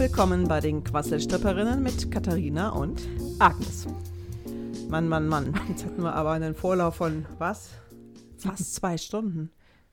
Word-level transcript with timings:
willkommen 0.00 0.48
bei 0.48 0.60
den 0.60 0.82
Quasselstripperinnen 0.82 1.82
mit 1.82 2.10
Katharina 2.10 2.70
und 2.70 3.06
Agnes. 3.38 3.86
Mann, 4.88 5.06
Mann, 5.06 5.28
Mann. 5.28 5.52
Jetzt 5.68 5.84
hatten 5.84 6.02
wir 6.02 6.14
aber 6.14 6.30
einen 6.30 6.54
Vorlauf 6.54 6.94
von 6.94 7.26
was? 7.36 7.68
Fast 8.38 8.74
zwei 8.76 8.96
Stunden. 8.96 9.50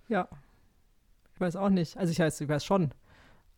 Ja. 0.07 0.29
Ich 1.33 1.41
weiß 1.41 1.57
auch 1.57 1.67
nicht. 1.67 1.97
Also 1.97 2.13
ich 2.13 2.19
weiß, 2.19 2.39
ich 2.39 2.47
weiß 2.47 2.63
schon. 2.63 2.91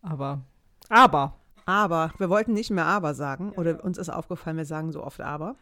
Aber. 0.02 0.42
Aber. 0.90 1.36
Aber, 1.68 2.14
wir 2.18 2.32
wollten 2.32 2.54
nicht 2.54 2.72
mehr 2.72 2.86
aber 2.86 3.14
sagen. 3.14 3.52
Oder 3.52 3.84
uns 3.84 4.00
ist 4.00 4.10
aufgefallen, 4.10 4.58
wir 4.58 4.66
sagen 4.66 4.92
so 4.92 5.04
oft 5.04 5.22
aber. 5.22 5.56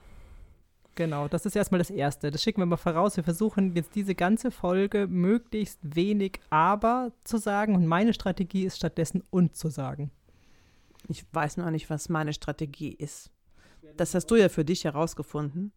Genau, 0.96 1.28
das 1.28 1.46
ist 1.46 1.58
erstmal 1.58 1.80
das 1.80 1.90
Erste. 1.90 2.32
Das 2.32 2.42
schicken 2.42 2.62
wir 2.62 2.66
mal 2.66 2.78
voraus. 2.78 3.18
Wir 3.18 3.26
versuchen 3.26 3.76
jetzt 3.76 3.94
diese 3.94 4.16
ganze 4.16 4.52
Folge 4.52 5.08
möglichst 5.08 5.80
wenig 5.82 6.40
aber 6.50 7.12
zu 7.26 7.40
sagen. 7.40 7.76
Und 7.76 7.88
meine 7.88 8.14
Strategie 8.14 8.64
ist 8.64 8.78
stattdessen 8.78 9.22
und 9.32 9.58
zu 9.58 9.68
sagen. 9.68 10.12
Ich 11.08 11.26
weiß 11.32 11.58
noch 11.58 11.70
nicht, 11.70 11.90
was 11.90 12.10
meine 12.10 12.34
Strategie 12.34 12.94
ist. 12.94 13.32
Das 13.96 14.14
hast 14.14 14.28
du 14.28 14.36
ja 14.36 14.50
für 14.50 14.66
dich 14.66 14.84
herausgefunden. 14.84 15.72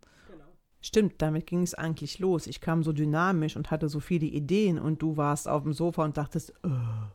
Stimmt, 0.80 1.20
damit 1.20 1.47
ging 1.47 1.62
es 1.62 1.75
eigentlich 1.75 2.19
los. 2.19 2.47
Ich 2.47 2.61
kam 2.61 2.83
so 2.83 2.93
dynamisch 2.93 3.56
und 3.56 3.70
hatte 3.70 3.89
so 3.89 4.01
viele 4.01 4.27
Ideen 4.27 4.79
und 4.79 5.03
du 5.03 5.16
warst 5.16 5.47
auf 5.47 5.62
dem 5.62 5.75
Sofa 5.75 6.05
und 6.05 6.16
dachtest, 6.16 6.55
"Ugh." 6.65 7.11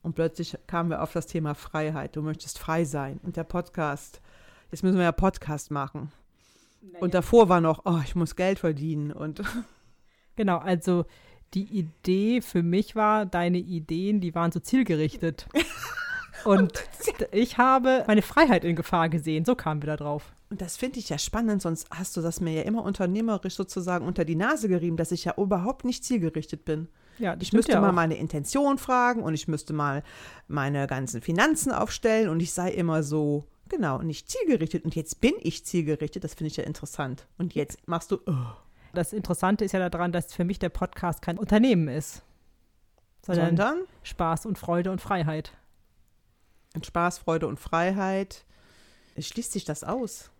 und 0.00 0.14
plötzlich 0.14 0.56
kamen 0.66 0.90
wir 0.90 1.02
auf 1.02 1.12
das 1.12 1.26
Thema 1.26 1.54
Freiheit. 1.54 2.14
Du 2.14 2.22
möchtest 2.22 2.58
frei 2.58 2.84
sein 2.84 3.18
und 3.24 3.36
der 3.36 3.44
Podcast. 3.44 4.20
Jetzt 4.70 4.82
müssen 4.82 4.96
wir 4.96 5.04
ja 5.04 5.12
Podcast 5.12 5.70
machen. 5.70 6.12
Und 7.00 7.14
davor 7.14 7.48
war 7.48 7.60
noch, 7.60 7.82
oh, 7.84 8.00
ich 8.04 8.14
muss 8.14 8.36
Geld 8.36 8.60
verdienen 8.60 9.12
und 9.12 9.42
Genau, 10.36 10.58
also 10.58 11.04
die 11.52 11.64
Idee 11.64 12.40
für 12.42 12.62
mich 12.62 12.94
war, 12.94 13.26
deine 13.26 13.58
Ideen, 13.58 14.20
die 14.20 14.36
waren 14.36 14.52
so 14.52 14.60
zielgerichtet. 14.60 15.48
Und 16.44 16.72
ich 17.32 17.58
habe 17.58 18.04
meine 18.06 18.22
Freiheit 18.22 18.64
in 18.64 18.76
Gefahr 18.76 19.08
gesehen. 19.08 19.44
So 19.44 19.54
kamen 19.54 19.82
wir 19.82 19.88
da 19.88 19.96
drauf. 19.96 20.32
Und 20.50 20.62
das 20.62 20.76
finde 20.76 20.98
ich 20.98 21.10
ja 21.10 21.18
spannend, 21.18 21.60
sonst 21.60 21.88
hast 21.90 22.16
du 22.16 22.22
das 22.22 22.40
mir 22.40 22.52
ja 22.52 22.62
immer 22.62 22.82
unternehmerisch 22.82 23.54
sozusagen 23.54 24.06
unter 24.06 24.24
die 24.24 24.34
Nase 24.34 24.68
gerieben, 24.68 24.96
dass 24.96 25.12
ich 25.12 25.24
ja 25.24 25.34
überhaupt 25.36 25.84
nicht 25.84 26.04
zielgerichtet 26.04 26.64
bin. 26.64 26.88
Ja, 27.18 27.36
Ich 27.38 27.52
müsste 27.52 27.72
ja 27.72 27.80
mal 27.80 27.92
meine 27.92 28.16
Intention 28.16 28.78
fragen 28.78 29.22
und 29.22 29.34
ich 29.34 29.48
müsste 29.48 29.72
mal 29.72 30.02
meine 30.46 30.86
ganzen 30.86 31.20
Finanzen 31.20 31.72
aufstellen 31.72 32.28
und 32.28 32.40
ich 32.40 32.52
sei 32.52 32.70
immer 32.70 33.02
so, 33.02 33.44
genau, 33.68 34.00
nicht 34.00 34.30
zielgerichtet. 34.30 34.84
Und 34.84 34.94
jetzt 34.94 35.20
bin 35.20 35.34
ich 35.40 35.66
zielgerichtet, 35.66 36.24
das 36.24 36.34
finde 36.34 36.48
ich 36.48 36.56
ja 36.56 36.64
interessant. 36.64 37.26
Und 37.36 37.54
jetzt 37.54 37.86
machst 37.86 38.12
du, 38.12 38.20
oh. 38.26 38.34
Das 38.94 39.12
Interessante 39.12 39.64
ist 39.66 39.72
ja 39.72 39.90
daran, 39.90 40.12
dass 40.12 40.32
für 40.32 40.44
mich 40.44 40.58
der 40.58 40.70
Podcast 40.70 41.20
kein 41.20 41.38
Unternehmen 41.38 41.88
ist, 41.88 42.22
sondern, 43.20 43.48
sondern 43.48 43.78
Spaß 44.02 44.46
und 44.46 44.58
Freude 44.58 44.90
und 44.90 45.00
Freiheit. 45.00 45.52
In 46.74 46.82
Spaß, 46.82 47.18
Freude 47.18 47.46
und 47.46 47.58
Freiheit. 47.58 48.44
Schließt 49.18 49.52
sich 49.52 49.64
das 49.64 49.84
aus? 49.84 50.30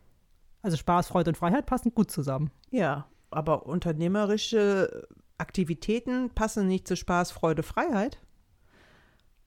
Also 0.63 0.77
Spaß, 0.77 1.09
Freude 1.09 1.31
und 1.31 1.37
Freiheit 1.37 1.67
passen 1.67 1.95
gut 1.95 2.11
zusammen. 2.11 2.51
Ja, 2.71 3.07
aber 3.31 3.67
unternehmerische 3.67 5.09
Aktivitäten 5.39 6.31
passen 6.31 6.67
nicht 6.67 6.89
zu 6.89 6.97
Spaß, 6.97 7.31
Freude, 7.31 7.63
Freiheit. 7.63 8.19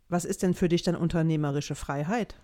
Was 0.09 0.25
ist 0.25 0.43
denn 0.43 0.53
für 0.53 0.69
dich 0.69 0.83
dann 0.83 0.95
unternehmerische 0.95 1.75
Freiheit? 1.75 2.35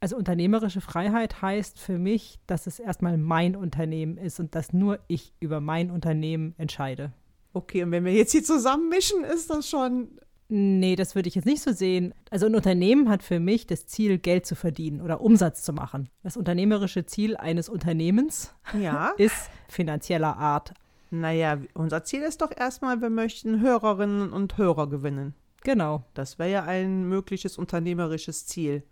Also 0.00 0.16
unternehmerische 0.16 0.80
Freiheit 0.80 1.40
heißt 1.40 1.78
für 1.78 1.98
mich, 1.98 2.38
dass 2.46 2.66
es 2.66 2.78
erstmal 2.78 3.16
mein 3.16 3.56
Unternehmen 3.56 4.18
ist 4.18 4.38
und 4.40 4.54
dass 4.54 4.72
nur 4.72 4.98
ich 5.08 5.32
über 5.40 5.60
mein 5.60 5.90
Unternehmen 5.90 6.54
entscheide. 6.58 7.12
Okay, 7.52 7.82
und 7.82 7.90
wenn 7.90 8.04
wir 8.04 8.12
jetzt 8.12 8.32
hier 8.32 8.44
zusammenmischen, 8.44 9.24
ist 9.24 9.48
das 9.48 9.68
schon. 9.68 10.20
Nee, 10.48 10.94
das 10.94 11.14
würde 11.14 11.28
ich 11.28 11.34
jetzt 11.34 11.44
nicht 11.46 11.62
so 11.62 11.72
sehen. 11.72 12.14
Also 12.30 12.46
ein 12.46 12.54
Unternehmen 12.54 13.08
hat 13.08 13.22
für 13.24 13.40
mich 13.40 13.66
das 13.66 13.86
Ziel, 13.86 14.18
Geld 14.18 14.46
zu 14.46 14.54
verdienen 14.54 15.00
oder 15.00 15.20
Umsatz 15.20 15.62
zu 15.64 15.72
machen. 15.72 16.08
Das 16.22 16.36
unternehmerische 16.36 17.04
Ziel 17.04 17.36
eines 17.36 17.68
Unternehmens 17.68 18.54
Ja. 18.80 19.12
ist 19.18 19.50
finanzieller 19.68 20.36
Art. 20.36 20.72
naja, 21.10 21.58
unser 21.74 22.04
Ziel 22.04 22.22
ist 22.22 22.42
doch 22.42 22.50
erstmal, 22.56 23.00
wir 23.00 23.10
möchten 23.10 23.60
Hörerinnen 23.60 24.32
und 24.32 24.56
Hörer 24.56 24.88
gewinnen. 24.88 25.34
Genau. 25.62 26.04
Das 26.14 26.38
wäre 26.38 26.50
ja 26.50 26.62
ein 26.64 27.08
mögliches 27.08 27.58
unternehmerisches 27.58 28.46
Ziel, 28.46 28.84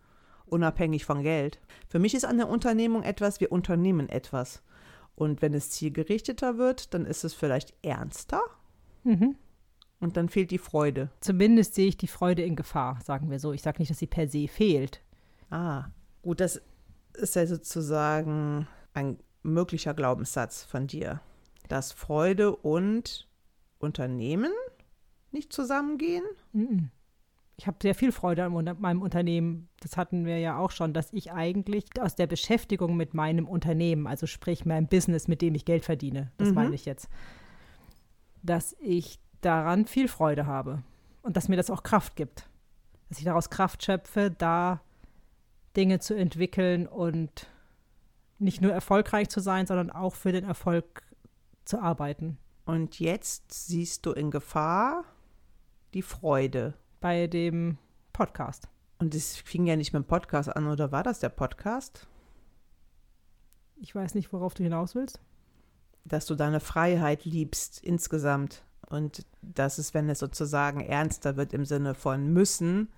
unabhängig 0.46 1.04
von 1.04 1.22
Geld. 1.22 1.60
Für 1.88 2.00
mich 2.00 2.14
ist 2.14 2.24
eine 2.24 2.48
Unternehmung 2.48 3.04
etwas, 3.04 3.38
wir 3.40 3.52
unternehmen 3.52 4.08
etwas. 4.08 4.62
Und 5.14 5.40
wenn 5.40 5.54
es 5.54 5.70
zielgerichteter 5.70 6.58
wird, 6.58 6.92
dann 6.94 7.06
ist 7.06 7.22
es 7.22 7.32
vielleicht 7.34 7.74
ernster 7.84 8.40
Mhm. 9.04 9.36
Und 10.04 10.16
dann 10.16 10.28
fehlt 10.28 10.50
die 10.50 10.58
Freude. 10.58 11.08
Zumindest 11.20 11.74
sehe 11.74 11.88
ich 11.88 11.96
die 11.96 12.06
Freude 12.06 12.42
in 12.42 12.56
Gefahr, 12.56 12.98
sagen 13.04 13.30
wir 13.30 13.38
so. 13.38 13.52
Ich 13.52 13.62
sage 13.62 13.78
nicht, 13.78 13.90
dass 13.90 13.98
sie 13.98 14.06
per 14.06 14.28
se 14.28 14.46
fehlt. 14.48 15.00
Ah, 15.50 15.86
gut, 16.22 16.40
das 16.40 16.60
ist 17.14 17.34
ja 17.36 17.46
sozusagen 17.46 18.66
ein 18.92 19.18
möglicher 19.42 19.94
Glaubenssatz 19.94 20.64
von 20.64 20.86
dir, 20.86 21.20
dass 21.68 21.92
Freude 21.92 22.54
und 22.56 23.28
Unternehmen 23.78 24.52
nicht 25.32 25.52
zusammengehen. 25.52 26.24
Ich 27.56 27.66
habe 27.66 27.76
sehr 27.82 27.94
viel 27.94 28.10
Freude 28.12 28.44
an 28.44 28.76
meinem 28.80 29.02
Unternehmen. 29.02 29.68
Das 29.80 29.96
hatten 29.96 30.24
wir 30.24 30.38
ja 30.38 30.58
auch 30.58 30.70
schon, 30.70 30.92
dass 30.92 31.12
ich 31.12 31.32
eigentlich 31.32 31.84
aus 32.00 32.14
der 32.16 32.26
Beschäftigung 32.26 32.96
mit 32.96 33.14
meinem 33.14 33.46
Unternehmen, 33.46 34.06
also 34.06 34.26
sprich 34.26 34.64
meinem 34.64 34.86
Business, 34.88 35.28
mit 35.28 35.42
dem 35.42 35.54
ich 35.54 35.64
Geld 35.64 35.84
verdiene, 35.84 36.32
das 36.36 36.48
Mhm. 36.48 36.54
meine 36.54 36.74
ich 36.74 36.84
jetzt, 36.84 37.08
dass 38.42 38.76
ich 38.80 39.18
daran 39.44 39.86
viel 39.86 40.08
Freude 40.08 40.46
habe 40.46 40.82
und 41.22 41.36
dass 41.36 41.48
mir 41.48 41.56
das 41.56 41.70
auch 41.70 41.82
Kraft 41.82 42.16
gibt. 42.16 42.48
Dass 43.08 43.18
ich 43.18 43.24
daraus 43.24 43.50
Kraft 43.50 43.84
schöpfe, 43.84 44.30
da 44.30 44.80
Dinge 45.76 45.98
zu 45.98 46.14
entwickeln 46.14 46.86
und 46.86 47.48
nicht 48.38 48.60
nur 48.60 48.72
erfolgreich 48.72 49.28
zu 49.28 49.40
sein, 49.40 49.66
sondern 49.66 49.90
auch 49.90 50.14
für 50.14 50.32
den 50.32 50.44
Erfolg 50.44 51.02
zu 51.64 51.80
arbeiten. 51.80 52.38
Und 52.64 53.00
jetzt 53.00 53.52
siehst 53.66 54.06
du 54.06 54.12
in 54.12 54.30
Gefahr 54.30 55.04
die 55.92 56.02
Freude. 56.02 56.74
Bei 57.00 57.26
dem 57.26 57.78
Podcast. 58.12 58.68
Und 58.98 59.14
es 59.14 59.36
fing 59.36 59.66
ja 59.66 59.76
nicht 59.76 59.92
mit 59.92 60.04
dem 60.04 60.06
Podcast 60.06 60.54
an, 60.54 60.66
oder 60.68 60.90
war 60.92 61.02
das 61.02 61.20
der 61.20 61.28
Podcast? 61.28 62.06
Ich 63.76 63.94
weiß 63.94 64.14
nicht, 64.14 64.32
worauf 64.32 64.54
du 64.54 64.62
hinaus 64.62 64.94
willst. 64.94 65.20
Dass 66.04 66.26
du 66.26 66.34
deine 66.34 66.60
Freiheit 66.60 67.24
liebst 67.24 67.82
insgesamt. 67.82 68.62
Und 68.88 69.26
dass 69.42 69.78
es, 69.78 69.94
wenn 69.94 70.08
es 70.08 70.18
sozusagen 70.18 70.80
ernster 70.80 71.36
wird 71.36 71.52
im 71.52 71.64
Sinne 71.64 71.94
von 71.94 72.32
müssen, 72.32 72.88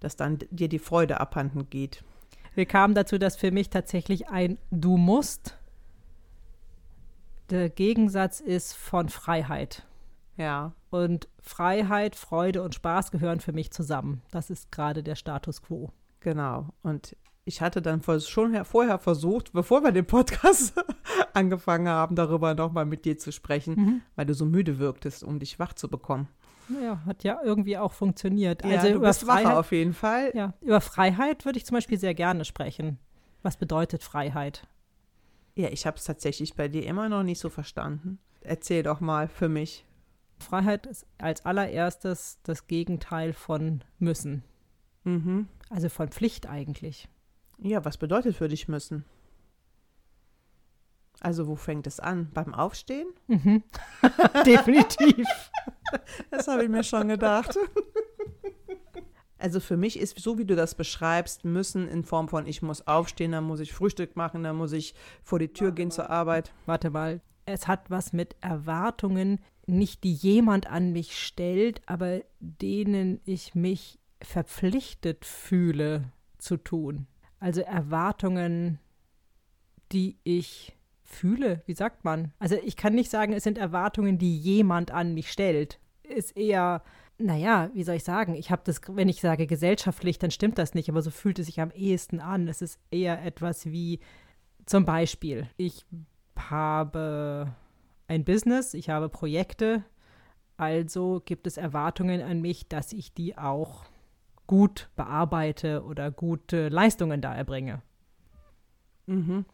dass 0.00 0.16
dann 0.16 0.38
dir 0.50 0.68
die 0.68 0.78
Freude 0.78 1.20
abhanden 1.20 1.68
geht. 1.70 2.04
Wir 2.54 2.66
kamen 2.66 2.94
dazu, 2.94 3.18
dass 3.18 3.36
für 3.36 3.50
mich 3.50 3.70
tatsächlich 3.70 4.28
ein 4.28 4.58
Du 4.70 4.96
musst 4.96 5.56
der 7.50 7.70
Gegensatz 7.70 8.40
ist 8.40 8.74
von 8.74 9.08
Freiheit. 9.08 9.86
Ja. 10.36 10.72
Und 10.90 11.28
Freiheit, 11.40 12.14
Freude 12.14 12.62
und 12.62 12.74
Spaß 12.74 13.10
gehören 13.10 13.40
für 13.40 13.52
mich 13.52 13.70
zusammen. 13.70 14.22
Das 14.30 14.50
ist 14.50 14.70
gerade 14.70 15.02
der 15.02 15.16
Status 15.16 15.62
quo. 15.62 15.90
Genau. 16.20 16.68
Und 16.82 17.16
ich 17.48 17.60
hatte 17.62 17.82
dann 17.82 18.02
schon 18.20 18.52
her- 18.52 18.64
vorher 18.64 18.98
versucht, 18.98 19.52
bevor 19.52 19.82
wir 19.82 19.90
den 19.92 20.06
Podcast 20.06 20.74
angefangen 21.34 21.88
haben, 21.88 22.14
darüber 22.14 22.54
nochmal 22.54 22.84
mit 22.84 23.04
dir 23.04 23.18
zu 23.18 23.32
sprechen, 23.32 24.02
weil 24.16 24.26
du 24.26 24.34
so 24.34 24.44
müde 24.44 24.78
wirktest, 24.78 25.24
um 25.24 25.38
dich 25.38 25.58
wach 25.58 25.72
zu 25.72 25.88
bekommen. 25.88 26.28
Naja, 26.68 27.00
hat 27.06 27.24
ja 27.24 27.40
irgendwie 27.42 27.78
auch 27.78 27.92
funktioniert. 27.94 28.62
Ja, 28.64 28.76
also 28.76 28.88
du 28.88 28.94
über 28.96 29.08
bist 29.08 29.26
wacher 29.26 29.40
Freiheit, 29.42 29.56
auf 29.56 29.72
jeden 29.72 29.94
Fall. 29.94 30.30
ja, 30.34 30.52
über 30.60 30.80
Freiheit 30.82 31.44
würde 31.46 31.58
ich 31.58 31.64
zum 31.64 31.76
Beispiel 31.76 31.98
sehr 31.98 32.14
gerne 32.14 32.44
sprechen. 32.44 32.98
Was 33.42 33.56
bedeutet 33.56 34.02
Freiheit? 34.02 34.66
Ja, 35.54 35.68
ich 35.70 35.86
habe 35.86 35.96
es 35.96 36.04
tatsächlich 36.04 36.54
bei 36.54 36.68
dir 36.68 36.84
immer 36.86 37.08
noch 37.08 37.22
nicht 37.22 37.38
so 37.40 37.48
verstanden. 37.48 38.18
Erzähl 38.42 38.82
doch 38.82 39.00
mal 39.00 39.28
für 39.28 39.48
mich. 39.48 39.86
Freiheit 40.38 40.86
ist 40.86 41.06
als 41.16 41.44
allererstes 41.46 42.38
das 42.42 42.66
Gegenteil 42.66 43.32
von 43.32 43.82
müssen. 43.98 44.44
Mhm. 45.04 45.48
Also 45.70 45.88
von 45.88 46.08
Pflicht 46.08 46.48
eigentlich. 46.48 47.08
Ja, 47.58 47.84
was 47.84 47.96
bedeutet 47.96 48.36
für 48.36 48.48
dich 48.48 48.68
müssen? 48.68 49.04
Also, 51.20 51.48
wo 51.48 51.56
fängt 51.56 51.86
es 51.88 51.98
an? 51.98 52.30
Beim 52.32 52.54
Aufstehen? 52.54 53.08
Mhm. 53.26 53.62
Definitiv. 54.46 55.26
Das 56.30 56.48
habe 56.48 56.64
ich 56.64 56.68
mir 56.68 56.84
schon 56.84 57.08
gedacht. 57.08 57.58
Also 59.38 59.58
für 59.58 59.78
mich 59.78 59.98
ist, 59.98 60.18
so 60.18 60.36
wie 60.36 60.44
du 60.44 60.56
das 60.56 60.74
beschreibst, 60.74 61.44
müssen 61.46 61.88
in 61.88 62.04
Form 62.04 62.28
von, 62.28 62.46
ich 62.46 62.60
muss 62.60 62.86
aufstehen, 62.86 63.32
dann 63.32 63.44
muss 63.44 63.60
ich 63.60 63.72
Frühstück 63.72 64.16
machen, 64.16 64.42
dann 64.42 64.56
muss 64.56 64.72
ich 64.72 64.94
vor 65.22 65.38
die 65.38 65.52
Tür 65.52 65.72
gehen 65.72 65.90
zur 65.90 66.10
Arbeit. 66.10 66.52
Warte 66.66 66.90
mal. 66.90 67.22
Es 67.46 67.68
hat 67.68 67.88
was 67.90 68.12
mit 68.12 68.36
Erwartungen, 68.42 69.40
nicht 69.66 70.04
die 70.04 70.12
jemand 70.12 70.66
an 70.66 70.92
mich 70.92 71.18
stellt, 71.18 71.80
aber 71.86 72.20
denen 72.40 73.20
ich 73.24 73.54
mich 73.54 73.98
verpflichtet 74.20 75.24
fühle 75.24 76.12
zu 76.36 76.58
tun. 76.58 77.06
Also 77.40 77.60
Erwartungen, 77.62 78.78
die 79.92 80.18
ich 80.24 80.76
fühle, 81.02 81.62
wie 81.66 81.74
sagt 81.74 82.04
man? 82.04 82.32
Also 82.38 82.56
ich 82.62 82.76
kann 82.76 82.94
nicht 82.94 83.10
sagen, 83.10 83.32
es 83.32 83.44
sind 83.44 83.58
Erwartungen, 83.58 84.18
die 84.18 84.36
jemand 84.38 84.90
an 84.90 85.14
mich 85.14 85.30
stellt. 85.30 85.78
Ist 86.02 86.36
eher 86.36 86.82
naja, 87.18 87.70
wie 87.74 87.82
soll 87.82 87.96
ich 87.96 88.04
sagen? 88.04 88.34
Ich 88.34 88.50
habe 88.50 88.62
das, 88.64 88.80
wenn 88.86 89.08
ich 89.08 89.20
sage 89.20 89.46
gesellschaftlich, 89.46 90.18
dann 90.18 90.30
stimmt 90.30 90.56
das 90.56 90.74
nicht, 90.74 90.88
aber 90.88 91.02
so 91.02 91.10
fühlt 91.10 91.38
es 91.38 91.46
sich 91.46 91.60
am 91.60 91.72
ehesten 91.72 92.20
an. 92.20 92.46
Es 92.46 92.62
ist 92.62 92.78
eher 92.90 93.24
etwas 93.24 93.66
wie 93.66 93.98
zum 94.66 94.84
Beispiel, 94.84 95.48
ich 95.56 95.84
habe 96.36 97.52
ein 98.06 98.24
Business, 98.24 98.74
ich 98.74 98.88
habe 98.88 99.08
Projekte, 99.08 99.82
also 100.56 101.20
gibt 101.24 101.46
es 101.46 101.56
Erwartungen 101.56 102.22
an 102.22 102.40
mich, 102.40 102.68
dass 102.68 102.92
ich 102.92 103.12
die 103.12 103.36
auch 103.36 103.84
gut 104.48 104.90
bearbeite 104.96 105.84
oder 105.84 106.10
gute 106.10 106.68
Leistungen 106.70 107.20
da 107.20 107.32
erbringe. 107.32 107.82
Mhm. 109.06 109.44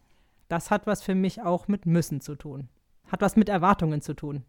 Das 0.49 0.71
hat 0.71 0.87
was 0.87 1.03
für 1.03 1.15
mich 1.15 1.43
auch 1.43 1.69
mit 1.69 1.85
müssen 1.85 2.23
zu 2.23 2.37
tun. 2.37 2.69
Hat 3.09 3.21
was 3.21 3.37
mit 3.37 3.51
Erwartungen 3.51 4.01
zu 4.01 4.15
tun. 4.15 4.45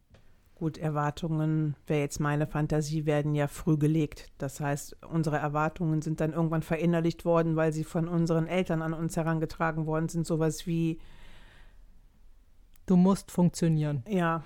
Gut, 0.53 0.77
Erwartungen, 0.77 1.75
wäre 1.85 1.99
jetzt 1.99 2.19
meine 2.19 2.47
Fantasie, 2.47 3.05
werden 3.05 3.35
ja 3.35 3.47
früh 3.47 3.77
gelegt. 3.77 4.31
Das 4.37 4.61
heißt, 4.61 5.03
unsere 5.05 5.37
Erwartungen 5.37 6.01
sind 6.01 6.21
dann 6.21 6.31
irgendwann 6.31 6.61
verinnerlicht 6.61 7.25
worden, 7.25 7.57
weil 7.57 7.73
sie 7.73 7.83
von 7.83 8.07
unseren 8.07 8.47
Eltern 8.47 8.81
an 8.81 8.93
uns 8.93 9.17
herangetragen 9.17 9.85
worden 9.85 10.07
sind. 10.07 10.25
Sowas 10.25 10.65
wie. 10.65 10.99
Du 12.85 12.95
musst 12.95 13.31
funktionieren. 13.31 14.03
Ja. 14.07 14.43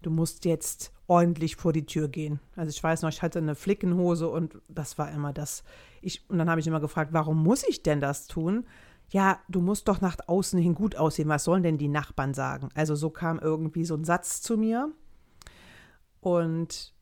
Du 0.00 0.10
musst 0.10 0.44
jetzt 0.44 0.92
ordentlich 1.06 1.56
vor 1.56 1.72
die 1.72 1.86
Tür 1.86 2.08
gehen. 2.08 2.40
Also 2.56 2.70
ich 2.70 2.82
weiß 2.82 3.02
noch, 3.02 3.10
ich 3.10 3.22
hatte 3.22 3.38
eine 3.38 3.54
Flickenhose 3.54 4.28
und 4.28 4.58
das 4.68 4.98
war 4.98 5.10
immer 5.12 5.32
das. 5.32 5.62
Ich, 6.02 6.28
und 6.28 6.38
dann 6.38 6.50
habe 6.50 6.60
ich 6.60 6.66
immer 6.66 6.80
gefragt, 6.80 7.12
warum 7.12 7.42
muss 7.42 7.64
ich 7.68 7.82
denn 7.82 8.00
das 8.00 8.26
tun? 8.26 8.66
ja, 9.10 9.40
du 9.48 9.60
musst 9.60 9.88
doch 9.88 10.00
nach 10.00 10.16
außen 10.26 10.58
hin 10.58 10.74
gut 10.74 10.96
aussehen, 10.96 11.28
was 11.28 11.44
sollen 11.44 11.62
denn 11.62 11.78
die 11.78 11.88
Nachbarn 11.88 12.34
sagen? 12.34 12.68
Also 12.74 12.94
so 12.94 13.10
kam 13.10 13.38
irgendwie 13.38 13.84
so 13.84 13.94
ein 13.94 14.04
Satz 14.04 14.40
zu 14.42 14.56
mir 14.56 14.92
und 16.20 16.92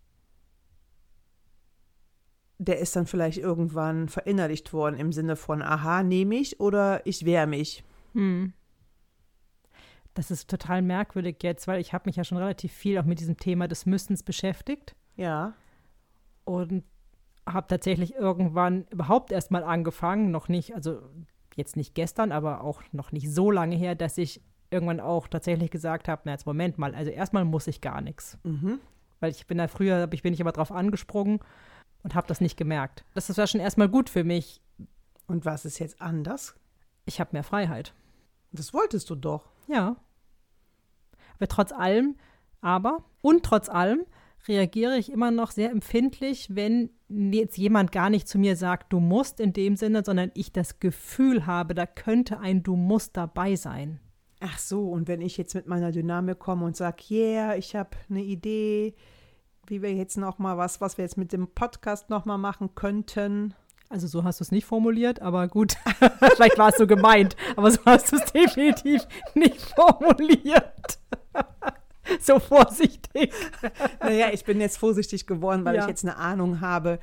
der 2.59 2.79
ist 2.79 2.95
dann 2.95 3.07
vielleicht 3.07 3.39
irgendwann 3.39 4.09
verinnerlicht 4.09 4.73
worden 4.73 4.97
im 4.97 5.13
Sinne 5.13 5.37
von, 5.37 5.63
aha, 5.63 6.03
nehme 6.03 6.37
ich 6.37 6.61
oder 6.61 7.05
ich 7.07 7.25
wehre 7.25 7.47
mich. 7.47 7.85
Hm. 8.13 8.53
Das 10.15 10.31
ist 10.31 10.49
total 10.49 10.81
merkwürdig 10.81 11.37
jetzt, 11.43 11.67
weil 11.67 11.81
ich 11.81 11.93
habe 11.93 12.09
mich 12.09 12.17
ja 12.17 12.25
schon 12.25 12.39
relativ 12.39 12.73
viel 12.73 12.99
auch 12.99 13.05
mit 13.05 13.21
diesem 13.21 13.37
Thema 13.37 13.69
des 13.69 13.85
Müssens 13.85 14.23
beschäftigt. 14.23 14.95
Ja. 15.17 15.55
Und 16.45 16.85
habe 17.47 17.67
tatsächlich 17.67 18.15
irgendwann 18.15 18.87
überhaupt 18.91 19.33
erst 19.33 19.51
mal 19.51 19.65
angefangen, 19.65 20.31
noch 20.31 20.49
nicht, 20.49 20.75
also 20.75 21.03
jetzt 21.57 21.77
nicht 21.77 21.95
gestern, 21.95 22.33
aber 22.33 22.63
auch 22.63 22.83
noch 22.93 23.13
nicht 23.13 23.33
so 23.33 23.51
lange 23.51 23.77
her, 23.77 23.95
dass 23.95 24.19
ich 24.19 24.41
irgendwann 24.71 25.01
auch 25.01 25.29
tatsächlich 25.29 25.71
gesagt 25.71 26.09
habe, 26.09 26.23
na 26.25 26.33
jetzt 26.33 26.47
Moment 26.47 26.79
mal, 26.79 26.95
also 26.95 27.11
erstmal 27.11 27.45
muss 27.45 27.67
ich 27.67 27.81
gar 27.81 28.01
nichts. 28.01 28.39
Mhm. 28.45 28.81
Weil 29.21 29.31
ich 29.31 29.47
bin 29.47 29.59
da 29.59 29.69
früher, 29.69 30.09
ich 30.13 30.23
bin 30.23 30.35
ich 30.35 30.41
aber 30.41 30.53
drauf 30.53 30.73
angesprungen 30.73 31.41
und 32.03 32.15
habe 32.15 32.27
das 32.27 32.41
nicht 32.41 32.57
gemerkt. 32.57 33.05
Das 33.15 33.37
war 33.37 33.47
schon 33.47 33.61
erstmal 33.61 33.89
gut 33.89 34.11
für 34.11 34.25
mich. 34.25 34.61
Und 35.27 35.45
was 35.45 35.65
ist 35.65 35.79
jetzt 35.79 36.01
anders? 36.01 36.55
Ich 37.05 37.21
habe 37.21 37.31
mehr 37.33 37.45
Freiheit. 37.45 37.95
Das 38.53 38.75
wolltest 38.75 39.09
du 39.11 39.15
doch. 39.15 39.54
Ja. 39.67 39.97
Aber 41.37 41.49
trotz 41.49 41.73
allem, 41.73 42.17
aber 42.61 43.05
und 43.21 43.45
trotz 43.45 43.69
allem 43.69 44.05
reagiere 44.47 44.99
ich 44.99 45.11
immer 45.11 45.31
noch 45.31 45.51
sehr 45.51 45.71
empfindlich, 45.71 46.49
wenn 46.55 46.91
jetzt 47.09 47.57
jemand 47.57 47.93
gar 47.93 48.11
nicht 48.11 48.29
zu 48.29 48.39
mir 48.39 48.57
sagt, 48.57 48.93
du 48.93 49.01
musst 49.01 49.41
in 49.41 49.53
dem 49.53 49.77
Sinne, 49.77 50.03
sondern 50.05 50.31
ich 50.35 50.53
das 50.53 50.81
Gefühl 50.81 51.47
habe, 51.47 51.75
da 51.75 51.87
könnte 51.87 52.41
ein 52.41 52.63
Du 52.63 52.77
musst 52.77 53.17
dabei 53.17 53.57
sein. 53.57 54.01
Ach 54.41 54.59
so, 54.59 54.91
und 54.91 55.09
wenn 55.09 55.23
ich 55.23 55.37
jetzt 55.39 55.55
mit 55.55 55.67
meiner 55.67 55.93
Dynamik 55.93 56.39
komme 56.39 56.67
und 56.67 56.77
sage, 56.77 57.03
yeah, 57.11 57.57
ich 57.57 57.75
habe 57.75 57.91
eine 58.11 58.23
Idee, 58.23 58.95
wie 59.67 59.81
wir 59.81 59.95
jetzt 59.95 60.19
noch 60.19 60.39
mal 60.39 60.59
was, 60.59 60.81
was 60.81 60.99
wir 60.99 61.05
jetzt 61.05 61.17
mit 61.17 61.33
dem 61.33 61.49
Podcast 61.49 62.11
noch 62.11 62.25
mal 62.27 62.37
machen 62.37 62.75
könnten. 62.75 63.55
Also 63.95 64.09
so 64.09 64.25
hast 64.25 64.41
du 64.41 64.43
es 64.43 64.51
nicht 64.51 64.67
formuliert, 64.67 65.23
aber 65.23 65.47
gut, 65.47 65.75
vielleicht 66.35 66.59
war 66.59 66.71
es 66.71 66.77
so 66.79 66.87
gemeint, 66.89 67.37
aber 67.55 67.71
so 67.71 67.79
hast 67.87 68.11
du 68.11 68.17
es 68.17 68.25
definitiv 68.33 69.07
nicht 69.35 69.61
formuliert. 69.61 70.99
so 72.21 72.41
vorsichtig. 72.41 73.33
naja, 74.01 74.31
ich 74.33 74.45
bin 74.45 74.61
jetzt 74.61 74.79
vorsichtig 74.79 75.29
geworden, 75.29 75.65
weil 75.65 75.77
Ja. 75.77 75.83
ich 75.83 75.89
jetzt 75.89 76.05
eine 76.05 76.17
Ahnung 76.17 76.61
habe, 76.61 76.99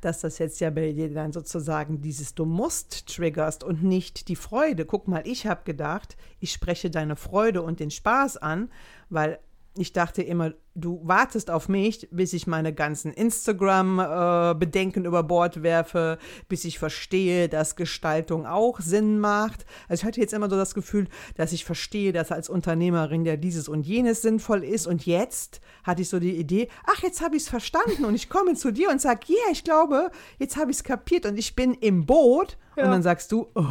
dass 0.00 0.20
das 0.22 0.38
jetzt 0.38 0.60
ja 0.60 0.70
bei 0.70 0.92
dir 0.92 1.12
dann 1.12 1.30
sozusagen 1.34 2.00
dieses 2.00 2.34
Du 2.34 2.46
musst 2.46 3.06
triggerst 3.14 3.62
und 3.62 3.82
nicht 3.84 4.28
die 4.28 4.36
Freude. 4.36 4.86
Guck 4.86 5.08
mal, 5.08 5.22
ich 5.26 5.46
habe 5.46 5.60
gedacht, 5.64 6.16
ich 6.38 6.52
spreche 6.52 6.88
deine 6.90 7.16
Freude 7.16 7.60
und 7.60 7.80
den 7.80 7.90
Spaß 7.90 8.38
an, 8.38 8.70
weil 9.10 9.38
ich 9.80 9.94
dachte 9.94 10.22
immer, 10.22 10.52
du 10.74 11.00
wartest 11.02 11.50
auf 11.50 11.68
mich, 11.68 12.06
bis 12.10 12.34
ich 12.34 12.46
meine 12.46 12.74
ganzen 12.74 13.12
Instagram-Bedenken 13.12 15.06
über 15.06 15.22
Bord 15.22 15.62
werfe, 15.62 16.18
bis 16.48 16.64
ich 16.64 16.78
verstehe, 16.78 17.48
dass 17.48 17.76
Gestaltung 17.76 18.46
auch 18.46 18.80
Sinn 18.80 19.18
macht. 19.18 19.64
Also 19.88 20.02
ich 20.02 20.04
hatte 20.06 20.20
jetzt 20.20 20.34
immer 20.34 20.50
so 20.50 20.56
das 20.56 20.74
Gefühl, 20.74 21.08
dass 21.36 21.52
ich 21.52 21.64
verstehe, 21.64 22.12
dass 22.12 22.30
als 22.30 22.50
Unternehmerin 22.50 23.24
ja 23.24 23.36
dieses 23.36 23.68
und 23.68 23.86
jenes 23.86 24.20
sinnvoll 24.20 24.64
ist. 24.64 24.86
Und 24.86 25.06
jetzt 25.06 25.62
hatte 25.82 26.02
ich 26.02 26.10
so 26.10 26.20
die 26.20 26.36
Idee, 26.36 26.68
ach, 26.86 27.02
jetzt 27.02 27.22
habe 27.22 27.36
ich 27.36 27.44
es 27.44 27.48
verstanden 27.48 28.04
und 28.04 28.14
ich 28.14 28.28
komme 28.28 28.54
zu 28.54 28.70
dir 28.70 28.90
und 28.90 29.00
sage, 29.00 29.20
ja, 29.28 29.36
yeah, 29.36 29.52
ich 29.52 29.64
glaube, 29.64 30.10
jetzt 30.38 30.58
habe 30.58 30.70
ich 30.70 30.76
es 30.76 30.84
kapiert 30.84 31.24
und 31.24 31.38
ich 31.38 31.56
bin 31.56 31.72
im 31.72 32.04
Boot. 32.04 32.58
Ja. 32.76 32.84
Und 32.84 32.90
dann 32.90 33.02
sagst 33.02 33.32
du, 33.32 33.48
oh. 33.54 33.64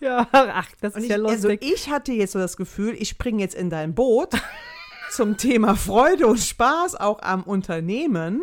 Ja, 0.00 0.26
ach, 0.32 0.68
das 0.80 0.94
Und 0.94 1.00
ist 1.00 1.04
ich, 1.04 1.10
ja 1.10 1.16
also 1.16 1.48
lustig. 1.48 1.60
ich 1.62 1.90
hatte 1.90 2.12
jetzt 2.12 2.32
so 2.32 2.38
das 2.38 2.56
Gefühl, 2.56 2.96
ich 2.98 3.10
springe 3.10 3.42
jetzt 3.42 3.54
in 3.54 3.70
dein 3.70 3.94
Boot 3.94 4.32
zum 5.10 5.36
Thema 5.36 5.76
Freude 5.76 6.26
und 6.26 6.38
Spaß 6.38 6.96
auch 6.96 7.20
am 7.22 7.42
Unternehmen. 7.42 8.42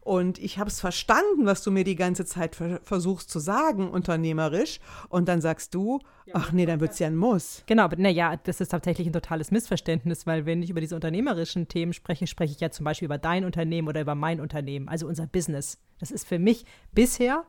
Und 0.00 0.38
ich 0.38 0.58
habe 0.58 0.68
es 0.68 0.80
verstanden, 0.80 1.46
was 1.46 1.62
du 1.62 1.70
mir 1.70 1.82
die 1.82 1.96
ganze 1.96 2.26
Zeit 2.26 2.56
ver 2.56 2.78
versuchst 2.82 3.30
zu 3.30 3.38
sagen, 3.38 3.88
unternehmerisch. 3.88 4.80
Und 5.08 5.28
dann 5.28 5.40
sagst 5.40 5.74
du, 5.74 5.98
ach 6.34 6.52
nee, 6.52 6.66
dann 6.66 6.80
wird 6.80 6.92
es 6.92 6.98
ja 6.98 7.06
ein 7.06 7.16
Muss. 7.16 7.62
Genau, 7.66 7.84
aber 7.84 7.96
naja, 7.96 8.36
das 8.36 8.60
ist 8.60 8.68
tatsächlich 8.68 9.06
ein 9.06 9.14
totales 9.14 9.50
Missverständnis, 9.50 10.26
weil 10.26 10.44
wenn 10.44 10.62
ich 10.62 10.68
über 10.68 10.82
diese 10.82 10.94
unternehmerischen 10.94 11.68
Themen 11.68 11.94
spreche, 11.94 12.26
spreche 12.26 12.52
ich 12.52 12.60
ja 12.60 12.70
zum 12.70 12.84
Beispiel 12.84 13.06
über 13.06 13.16
dein 13.16 13.46
Unternehmen 13.46 13.88
oder 13.88 14.02
über 14.02 14.14
mein 14.14 14.40
Unternehmen, 14.40 14.90
also 14.90 15.06
unser 15.06 15.26
Business. 15.26 15.78
Das 16.00 16.10
ist 16.10 16.28
für 16.28 16.38
mich 16.38 16.66
bisher 16.92 17.44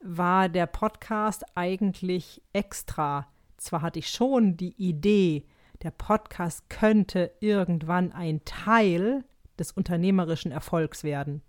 war 0.00 0.50
der 0.50 0.66
Podcast 0.66 1.44
eigentlich 1.54 2.42
extra. 2.52 3.28
Zwar 3.56 3.80
hatte 3.80 3.98
ich 3.98 4.10
schon 4.10 4.58
die 4.58 4.74
Idee, 4.76 5.46
der 5.82 5.90
Podcast 5.90 6.68
könnte 6.70 7.32
irgendwann 7.40 8.12
ein 8.12 8.44
Teil 8.44 9.24
des 9.58 9.72
unternehmerischen 9.72 10.52
Erfolgs 10.52 11.04
werden. 11.04 11.42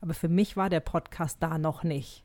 Aber 0.00 0.14
für 0.14 0.28
mich 0.28 0.56
war 0.56 0.70
der 0.70 0.80
Podcast 0.80 1.38
da 1.40 1.58
noch 1.58 1.82
nicht. 1.82 2.24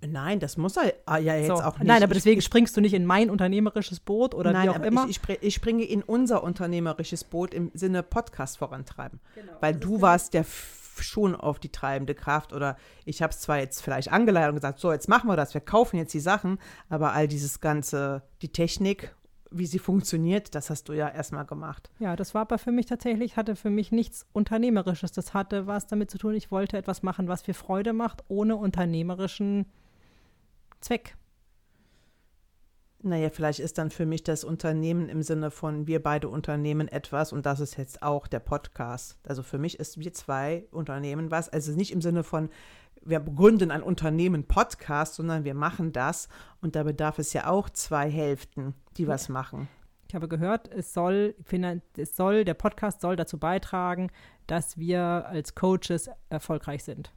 Nein, 0.00 0.40
das 0.40 0.56
muss 0.56 0.76
er 0.78 0.94
ah, 1.04 1.18
ja 1.18 1.36
jetzt 1.36 1.48
So. 1.48 1.54
auch 1.54 1.78
nicht. 1.78 1.86
Nein, 1.86 2.02
aber 2.02 2.14
deswegen 2.14 2.40
springst 2.40 2.74
du 2.76 2.80
nicht 2.80 2.94
in 2.94 3.04
mein 3.04 3.28
unternehmerisches 3.28 4.00
Boot 4.00 4.34
oder 4.34 4.52
Nein, 4.52 4.64
wie 4.64 4.70
auch 4.70 4.76
aber 4.76 4.86
immer. 4.86 5.06
Ich, 5.08 5.20
ich, 5.28 5.42
ich 5.42 5.54
springe 5.54 5.84
in 5.84 6.02
unser 6.02 6.42
unternehmerisches 6.42 7.24
Boot 7.24 7.52
im 7.52 7.70
Sinne 7.74 8.02
Podcast 8.02 8.56
vorantreiben. 8.56 9.20
Genau, 9.34 9.52
Weil 9.60 9.74
du 9.74 10.00
warst 10.00 10.32
ja 10.32 10.40
f- 10.40 10.94
schon 11.00 11.36
auf 11.36 11.58
die 11.58 11.68
treibende 11.68 12.14
Kraft 12.14 12.54
oder 12.54 12.78
ich 13.04 13.20
habe 13.20 13.32
es 13.32 13.40
zwar 13.40 13.58
jetzt 13.58 13.82
vielleicht 13.82 14.10
angeleitet 14.10 14.50
und 14.50 14.54
gesagt, 14.56 14.78
so 14.78 14.92
jetzt 14.92 15.10
machen 15.10 15.28
wir 15.28 15.36
das, 15.36 15.52
wir 15.52 15.60
kaufen 15.60 15.98
jetzt 15.98 16.14
die 16.14 16.20
Sachen, 16.20 16.58
aber 16.88 17.12
all 17.12 17.28
dieses 17.28 17.60
ganze, 17.60 18.22
die 18.40 18.48
Technik, 18.48 19.14
wie 19.50 19.66
sie 19.66 19.78
funktioniert, 19.78 20.54
das 20.54 20.70
hast 20.70 20.88
du 20.88 20.92
ja 20.92 21.08
erstmal 21.08 21.44
gemacht. 21.44 21.90
Ja, 21.98 22.16
das 22.16 22.34
war 22.34 22.42
aber 22.42 22.58
für 22.58 22.72
mich 22.72 22.86
tatsächlich, 22.86 23.36
hatte 23.36 23.56
für 23.56 23.70
mich 23.70 23.92
nichts 23.92 24.26
Unternehmerisches. 24.32 25.12
Das 25.12 25.34
hatte 25.34 25.66
was 25.66 25.86
damit 25.86 26.10
zu 26.10 26.18
tun, 26.18 26.34
ich 26.34 26.50
wollte 26.50 26.76
etwas 26.76 27.02
machen, 27.02 27.28
was 27.28 27.46
mir 27.46 27.54
Freude 27.54 27.92
macht, 27.92 28.24
ohne 28.28 28.56
unternehmerischen 28.56 29.66
Zweck. 30.80 31.16
Naja, 33.02 33.30
vielleicht 33.30 33.60
ist 33.60 33.78
dann 33.78 33.90
für 33.90 34.06
mich 34.06 34.24
das 34.24 34.42
Unternehmen 34.42 35.08
im 35.08 35.22
Sinne 35.22 35.50
von 35.50 35.86
wir 35.86 36.02
beide 36.02 36.28
unternehmen 36.28 36.88
etwas 36.88 37.32
und 37.32 37.46
das 37.46 37.60
ist 37.60 37.76
jetzt 37.76 38.02
auch 38.02 38.26
der 38.26 38.40
Podcast. 38.40 39.16
Also 39.22 39.42
für 39.42 39.58
mich 39.58 39.78
ist 39.78 39.98
wir 39.98 40.12
zwei 40.12 40.66
Unternehmen 40.72 41.30
was, 41.30 41.48
also 41.48 41.72
nicht 41.72 41.92
im 41.92 42.00
Sinne 42.00 42.24
von 42.24 42.48
wir 43.06 43.20
gründen 43.20 43.70
ein 43.70 43.82
Unternehmen 43.82 44.44
Podcast, 44.44 45.14
sondern 45.14 45.44
wir 45.44 45.54
machen 45.54 45.92
das 45.92 46.28
und 46.60 46.76
da 46.76 46.82
bedarf 46.82 47.18
es 47.18 47.32
ja 47.32 47.46
auch 47.46 47.70
zwei 47.70 48.10
Hälften, 48.10 48.74
die 48.96 49.06
was 49.06 49.28
machen. 49.28 49.68
Ich 50.08 50.14
habe 50.14 50.28
gehört, 50.28 50.68
es 50.68 50.92
soll, 50.92 51.34
es 51.96 52.16
soll, 52.16 52.44
der 52.44 52.54
Podcast 52.54 53.00
soll 53.00 53.16
dazu 53.16 53.38
beitragen, 53.38 54.10
dass 54.46 54.78
wir 54.78 55.00
als 55.00 55.54
Coaches 55.54 56.08
erfolgreich 56.28 56.84
sind. 56.84 57.12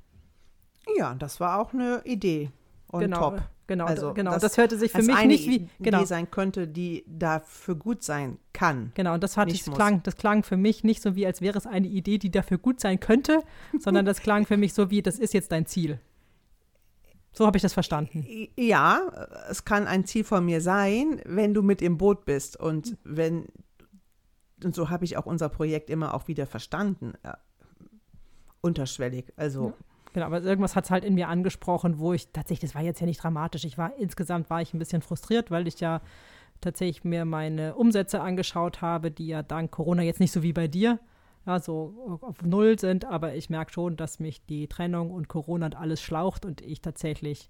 Ja, 0.98 1.14
das 1.14 1.40
war 1.40 1.60
auch 1.60 1.74
eine 1.74 2.02
Idee. 2.06 2.52
On 2.92 3.02
genau, 3.02 3.32
top. 3.32 3.42
genau, 3.68 3.86
Also 3.86 4.14
genau. 4.14 4.32
das 4.32 4.42
Das, 4.42 4.58
hörte 4.58 4.78
sich 4.78 4.92
für 4.92 5.04
mich 5.04 5.16
eine 5.16 5.28
nicht 5.28 5.48
wie, 5.48 5.56
Idee 5.58 5.70
genau, 5.80 6.06
sein 6.06 6.32
könnte, 6.32 6.68
die 6.68 7.04
dafür 7.08 7.76
gut 7.76 8.04
sein 8.04 8.40
kann. 8.52 8.92
genau. 8.96 9.14
Und 9.14 9.24
das 9.24 9.38
hat 9.38 9.52
das 9.52 9.64
klang, 9.64 10.02
das 10.04 10.16
klang 10.16 10.44
für 10.44 10.58
mich 10.58 10.84
nicht 10.84 11.02
so 11.02 11.16
wie, 11.16 11.26
als 11.26 11.40
wäre 11.42 11.58
es 11.58 11.68
eine 11.68 11.88
Idee, 11.88 12.18
die 12.18 12.32
dafür 12.32 12.58
gut 12.58 12.80
sein 12.80 13.00
könnte, 13.00 13.44
sondern 13.80 14.06
das 14.06 14.22
klang 14.22 14.46
für 14.46 14.58
mich 14.58 14.74
so 14.74 14.90
wie, 14.90 15.02
das 15.04 15.20
ist 15.20 15.34
jetzt 15.34 15.52
dein 15.52 15.66
Ziel. 15.68 16.00
So 17.32 17.46
habe 17.46 17.58
ich 17.58 17.62
das 17.62 17.74
verstanden. 17.74 18.26
Ja, 18.58 19.02
es 19.50 19.64
kann 19.64 19.86
ein 19.86 20.04
Ziel 20.06 20.24
von 20.24 20.44
mir 20.44 20.62
sein, 20.62 21.22
wenn 21.26 21.54
du 21.54 21.62
mit 21.62 21.84
im 21.84 22.00
Boot 22.00 22.26
bist 22.26 22.60
und 22.60 22.98
wenn, 23.04 23.46
und 24.64 24.74
so 24.74 24.90
habe 24.90 25.06
ich 25.06 25.16
auch 25.16 25.28
unser 25.28 25.48
Projekt 25.48 25.92
immer 25.92 26.16
auch 26.16 26.28
wieder 26.28 26.48
verstanden. 26.48 27.14
Unterschwellig. 28.62 29.32
Also. 29.36 29.68
Ja. 29.68 29.74
Genau, 30.14 30.26
aber 30.26 30.42
irgendwas 30.42 30.76
hat 30.76 30.86
es 30.86 30.92
halt 30.92 31.04
in 31.04 31.14
mir 31.14 31.28
angesprochen, 31.28 32.00
wo 32.00 32.14
ich 32.14 32.30
tatsächlich, 32.30 32.72
das 32.72 32.76
war 32.76 32.82
jetzt 32.82 33.00
ja 33.00 33.06
nicht 33.06 33.22
dramatisch. 33.22 33.64
Ich 33.66 33.78
war 33.78 33.96
insgesamt 33.98 34.50
war 34.50 34.62
ich 34.62 34.74
ein 34.74 34.80
bisschen 34.80 35.02
frustriert, 35.02 35.52
weil 35.52 35.68
ich 35.68 35.80
ja 35.80 36.02
tatsächlich 36.62 37.04
mir 37.04 37.26
meine 37.26 37.76
Umsätze 37.76 38.22
angeschaut 38.22 38.82
habe, 38.82 39.12
die 39.12 39.28
ja 39.28 39.44
dank 39.44 39.72
Corona 39.72 40.02
jetzt 40.02 40.20
nicht 40.20 40.32
so 40.32 40.42
wie 40.44 40.54
bei 40.54 40.68
dir 40.68 41.00
ja, 41.46 41.60
so 41.60 42.20
auf 42.22 42.42
Null 42.44 42.80
sind, 42.80 43.06
aber 43.06 43.36
ich 43.36 43.50
merke 43.50 43.72
schon, 43.72 43.96
dass 43.96 44.20
mich 44.20 44.46
die 44.46 44.68
Trennung 44.68 45.12
und 45.12 45.28
Corona 45.28 45.68
und 45.68 45.76
alles 45.76 46.02
schlaucht 46.02 46.46
und 46.46 46.62
ich 46.62 46.82
tatsächlich 46.82 47.50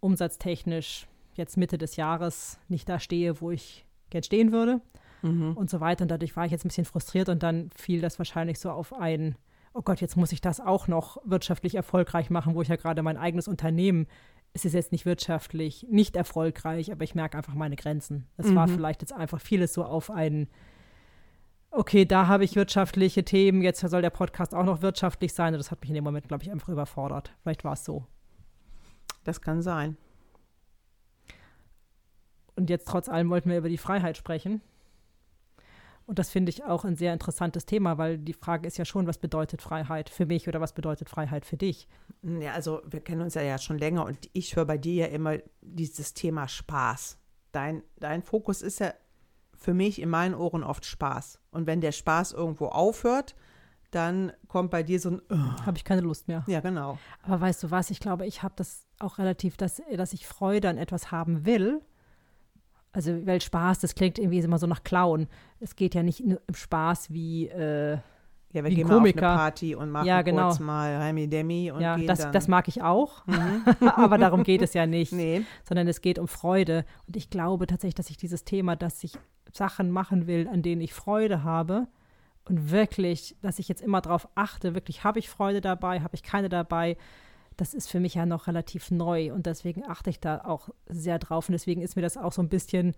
umsatztechnisch 0.00 1.06
jetzt 1.34 1.56
Mitte 1.56 1.78
des 1.78 1.96
Jahres 1.96 2.58
nicht 2.68 2.88
da 2.88 2.98
stehe, 2.98 3.40
wo 3.40 3.50
ich 3.50 3.86
gern 4.10 4.22
stehen 4.22 4.52
würde 4.52 4.80
mhm. 5.22 5.56
und 5.56 5.70
so 5.70 5.80
weiter. 5.80 6.02
Und 6.02 6.10
dadurch 6.10 6.36
war 6.36 6.44
ich 6.44 6.52
jetzt 6.52 6.64
ein 6.64 6.68
bisschen 6.68 6.84
frustriert 6.84 7.28
und 7.28 7.42
dann 7.42 7.70
fiel 7.74 8.00
das 8.00 8.18
wahrscheinlich 8.18 8.58
so 8.58 8.70
auf 8.70 8.92
ein, 8.92 9.36
oh 9.72 9.82
Gott, 9.82 10.00
jetzt 10.00 10.16
muss 10.16 10.32
ich 10.32 10.40
das 10.40 10.60
auch 10.60 10.88
noch 10.88 11.18
wirtschaftlich 11.24 11.74
erfolgreich 11.74 12.30
machen, 12.30 12.54
wo 12.54 12.62
ich 12.62 12.68
ja 12.68 12.76
gerade 12.76 13.02
mein 13.02 13.16
eigenes 13.16 13.48
Unternehmen, 13.48 14.06
es 14.52 14.64
ist 14.64 14.72
jetzt 14.72 14.90
nicht 14.90 15.06
wirtschaftlich 15.06 15.86
nicht 15.88 16.16
erfolgreich, 16.16 16.90
aber 16.90 17.04
ich 17.04 17.14
merke 17.14 17.36
einfach 17.36 17.54
meine 17.54 17.76
Grenzen. 17.76 18.26
Es 18.36 18.46
mhm. 18.46 18.56
war 18.56 18.68
vielleicht 18.68 19.02
jetzt 19.02 19.12
einfach 19.12 19.40
vieles 19.40 19.72
so 19.72 19.84
auf 19.84 20.10
einen 20.10 20.48
okay, 21.70 22.04
da 22.04 22.26
habe 22.26 22.44
ich 22.44 22.56
wirtschaftliche 22.56 23.24
Themen, 23.24 23.62
jetzt 23.62 23.80
soll 23.80 24.02
der 24.02 24.10
Podcast 24.10 24.54
auch 24.54 24.64
noch 24.64 24.82
wirtschaftlich 24.82 25.32
sein. 25.32 25.52
Das 25.52 25.70
hat 25.70 25.80
mich 25.80 25.90
in 25.90 25.94
dem 25.94 26.04
Moment, 26.04 26.28
glaube 26.28 26.42
ich, 26.42 26.50
einfach 26.50 26.68
überfordert. 26.68 27.32
Vielleicht 27.42 27.64
war 27.64 27.74
es 27.74 27.84
so. 27.84 28.06
Das 29.24 29.40
kann 29.40 29.62
sein. 29.62 29.96
Und 32.56 32.70
jetzt 32.70 32.88
trotz 32.88 33.08
allem 33.08 33.30
wollten 33.30 33.50
wir 33.50 33.58
über 33.58 33.68
die 33.68 33.78
Freiheit 33.78 34.16
sprechen. 34.16 34.60
Und 36.10 36.18
das 36.18 36.28
finde 36.28 36.50
ich 36.50 36.64
auch 36.64 36.84
ein 36.84 36.96
sehr 36.96 37.12
interessantes 37.12 37.66
Thema, 37.66 37.96
weil 37.96 38.18
die 38.18 38.32
Frage 38.32 38.66
ist 38.66 38.76
ja 38.76 38.84
schon, 38.84 39.06
was 39.06 39.18
bedeutet 39.18 39.62
Freiheit 39.62 40.10
für 40.10 40.26
mich 40.26 40.48
oder 40.48 40.60
was 40.60 40.72
bedeutet 40.72 41.08
Freiheit 41.08 41.46
für 41.46 41.56
dich? 41.56 41.86
Ja, 42.24 42.52
also 42.52 42.82
wir 42.84 42.98
kennen 42.98 43.20
uns 43.20 43.34
ja, 43.34 43.42
ja 43.42 43.58
schon 43.58 43.78
länger 43.78 44.04
und 44.06 44.18
ich 44.32 44.56
höre 44.56 44.64
bei 44.64 44.76
dir 44.76 45.06
ja 45.06 45.06
immer 45.06 45.38
dieses 45.60 46.12
Thema 46.12 46.48
Spaß. 46.48 47.16
Dein, 47.52 47.84
dein 48.00 48.24
Fokus 48.24 48.60
ist 48.60 48.80
ja 48.80 48.92
für 49.56 49.72
mich 49.72 50.02
in 50.02 50.08
meinen 50.08 50.34
Ohren 50.34 50.64
oft 50.64 50.84
Spaß. 50.84 51.38
Und 51.52 51.68
wenn 51.68 51.80
der 51.80 51.92
Spaß 51.92 52.32
irgendwo 52.32 52.66
aufhört, 52.66 53.36
dann 53.92 54.32
kommt 54.48 54.72
bei 54.72 54.82
dir 54.82 54.98
so 54.98 55.10
ein. 55.10 55.22
Habe 55.64 55.76
ich 55.76 55.84
keine 55.84 56.00
Lust 56.00 56.26
mehr. 56.26 56.42
Ja, 56.48 56.58
genau. 56.58 56.98
Aber 57.22 57.40
weißt 57.40 57.62
du 57.62 57.70
was? 57.70 57.88
Ich 57.90 58.00
glaube, 58.00 58.26
ich 58.26 58.42
habe 58.42 58.54
das 58.56 58.84
auch 58.98 59.18
relativ, 59.18 59.56
dass, 59.56 59.80
dass 59.94 60.12
ich 60.12 60.26
Freude 60.26 60.70
an 60.70 60.76
etwas 60.76 61.12
haben 61.12 61.46
will. 61.46 61.82
Also, 62.92 63.26
weil 63.26 63.40
Spaß, 63.40 63.78
das 63.80 63.94
klingt 63.94 64.18
irgendwie 64.18 64.38
immer 64.38 64.58
so 64.58 64.66
nach 64.66 64.82
Clown. 64.82 65.28
Es 65.60 65.76
geht 65.76 65.94
ja 65.94 66.02
nicht 66.02 66.24
nur 66.24 66.40
um 66.48 66.54
Spaß 66.54 67.12
wie. 67.12 67.48
Äh, 67.48 67.98
ja, 68.52 68.64
wir 68.64 68.70
gehen 68.70 68.88
Komiker. 68.88 69.20
mal 69.20 69.26
auf 69.26 69.32
eine 69.32 69.38
Party 69.38 69.74
und 69.76 69.90
machen 69.90 70.06
ja, 70.08 70.22
genau. 70.22 70.48
kurz 70.48 70.58
mal 70.58 70.96
Remi 70.96 71.28
Demi 71.28 71.70
und 71.70 71.82
ja, 71.82 71.94
gehen 71.94 72.08
das, 72.08 72.18
dann. 72.18 72.32
das 72.32 72.48
mag 72.48 72.66
ich 72.66 72.82
auch, 72.82 73.24
mhm. 73.26 73.64
aber 73.94 74.18
darum 74.18 74.42
geht 74.42 74.60
es 74.60 74.74
ja 74.74 74.86
nicht, 74.86 75.12
nee. 75.12 75.42
sondern 75.62 75.86
es 75.86 76.00
geht 76.00 76.18
um 76.18 76.26
Freude. 76.26 76.84
Und 77.06 77.16
ich 77.16 77.30
glaube 77.30 77.68
tatsächlich, 77.68 77.94
dass 77.94 78.10
ich 78.10 78.16
dieses 78.16 78.42
Thema, 78.42 78.74
dass 78.74 79.04
ich 79.04 79.16
Sachen 79.52 79.92
machen 79.92 80.26
will, 80.26 80.48
an 80.48 80.62
denen 80.62 80.80
ich 80.80 80.94
Freude 80.94 81.44
habe 81.44 81.86
und 82.44 82.72
wirklich, 82.72 83.36
dass 83.40 83.60
ich 83.60 83.68
jetzt 83.68 83.82
immer 83.82 84.00
darauf 84.00 84.28
achte, 84.34 84.74
wirklich 84.74 85.04
habe 85.04 85.20
ich 85.20 85.28
Freude 85.30 85.60
dabei, 85.60 86.00
habe 86.00 86.16
ich 86.16 86.24
keine 86.24 86.48
dabei, 86.48 86.96
das 87.60 87.74
ist 87.74 87.90
für 87.90 88.00
mich 88.00 88.14
ja 88.14 88.24
noch 88.24 88.46
relativ 88.46 88.90
neu 88.90 89.32
und 89.34 89.44
deswegen 89.44 89.84
achte 89.86 90.08
ich 90.08 90.18
da 90.18 90.42
auch 90.44 90.70
sehr 90.86 91.18
drauf 91.18 91.48
und 91.48 91.52
deswegen 91.52 91.82
ist 91.82 91.94
mir 91.94 92.02
das 92.02 92.16
auch 92.16 92.32
so 92.32 92.42
ein 92.42 92.48
bisschen 92.48 92.94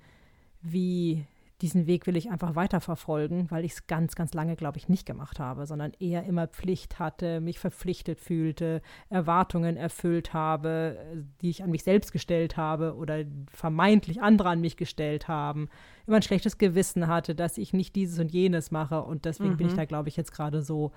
wie 0.60 1.26
diesen 1.62 1.86
Weg 1.86 2.08
will 2.08 2.16
ich 2.16 2.30
einfach 2.30 2.56
weiterverfolgen, 2.56 3.50
weil 3.50 3.64
ich 3.64 3.72
es 3.72 3.86
ganz, 3.86 4.16
ganz 4.16 4.34
lange, 4.34 4.56
glaube 4.56 4.78
ich, 4.78 4.88
nicht 4.88 5.06
gemacht 5.06 5.38
habe, 5.38 5.64
sondern 5.66 5.92
eher 6.00 6.24
immer 6.24 6.48
Pflicht 6.48 6.98
hatte, 6.98 7.40
mich 7.40 7.60
verpflichtet 7.60 8.20
fühlte, 8.20 8.82
Erwartungen 9.10 9.76
erfüllt 9.76 10.34
habe, 10.34 11.24
die 11.40 11.50
ich 11.50 11.62
an 11.62 11.70
mich 11.70 11.84
selbst 11.84 12.12
gestellt 12.12 12.56
habe 12.56 12.96
oder 12.96 13.24
vermeintlich 13.48 14.20
andere 14.20 14.48
an 14.48 14.60
mich 14.60 14.76
gestellt 14.76 15.28
haben, 15.28 15.68
immer 16.06 16.16
ein 16.16 16.22
schlechtes 16.22 16.58
Gewissen 16.58 17.06
hatte, 17.06 17.36
dass 17.36 17.58
ich 17.58 17.72
nicht 17.72 17.94
dieses 17.94 18.18
und 18.18 18.32
jenes 18.32 18.72
mache 18.72 19.02
und 19.02 19.24
deswegen 19.24 19.52
mhm. 19.52 19.56
bin 19.56 19.66
ich 19.68 19.74
mhm. 19.74 19.78
da, 19.78 19.84
glaube 19.84 20.08
ich, 20.08 20.16
jetzt 20.16 20.32
gerade 20.32 20.62
so, 20.62 20.90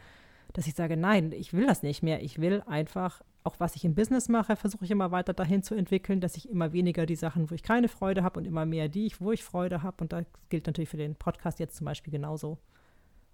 dass 0.54 0.68
ich 0.68 0.76
sage, 0.76 0.98
nein, 0.98 1.32
ich 1.32 1.54
will 1.54 1.66
das 1.66 1.84
nicht 1.84 2.04
mehr. 2.04 2.24
Ich 2.24 2.40
will 2.40 2.64
einfach 2.66 3.22
auch 3.46 3.60
was 3.60 3.76
ich 3.76 3.86
im 3.86 3.94
Business 3.94 4.28
mache, 4.28 4.56
versuche 4.56 4.86
ich 4.86 4.92
immer 4.92 5.12
weiter 5.12 5.34
dahin 5.34 5.62
zu 5.62 5.76
entwickeln, 5.76 6.20
dass 6.20 6.36
ich 6.36 6.50
immer 6.50 6.74
weniger 6.74 7.06
die 7.06 7.16
Sachen, 7.16 7.50
wo 7.50 7.54
ich 7.56 7.62
keine 7.62 7.88
Freude 7.88 8.24
habe 8.24 8.40
und 8.40 8.46
immer 8.46 8.66
mehr 8.66 8.90
die, 8.90 9.12
wo 9.20 9.32
ich 9.32 9.44
Freude 9.44 9.84
habe. 9.84 9.98
Und 10.02 10.14
das 10.14 10.26
gilt 10.50 10.66
natürlich 10.66 10.90
für 10.90 10.98
den 10.98 11.16
Podcast 11.16 11.60
jetzt 11.60 11.78
zum 11.78 11.86
Beispiel 11.86 12.12
genauso. 12.12 12.58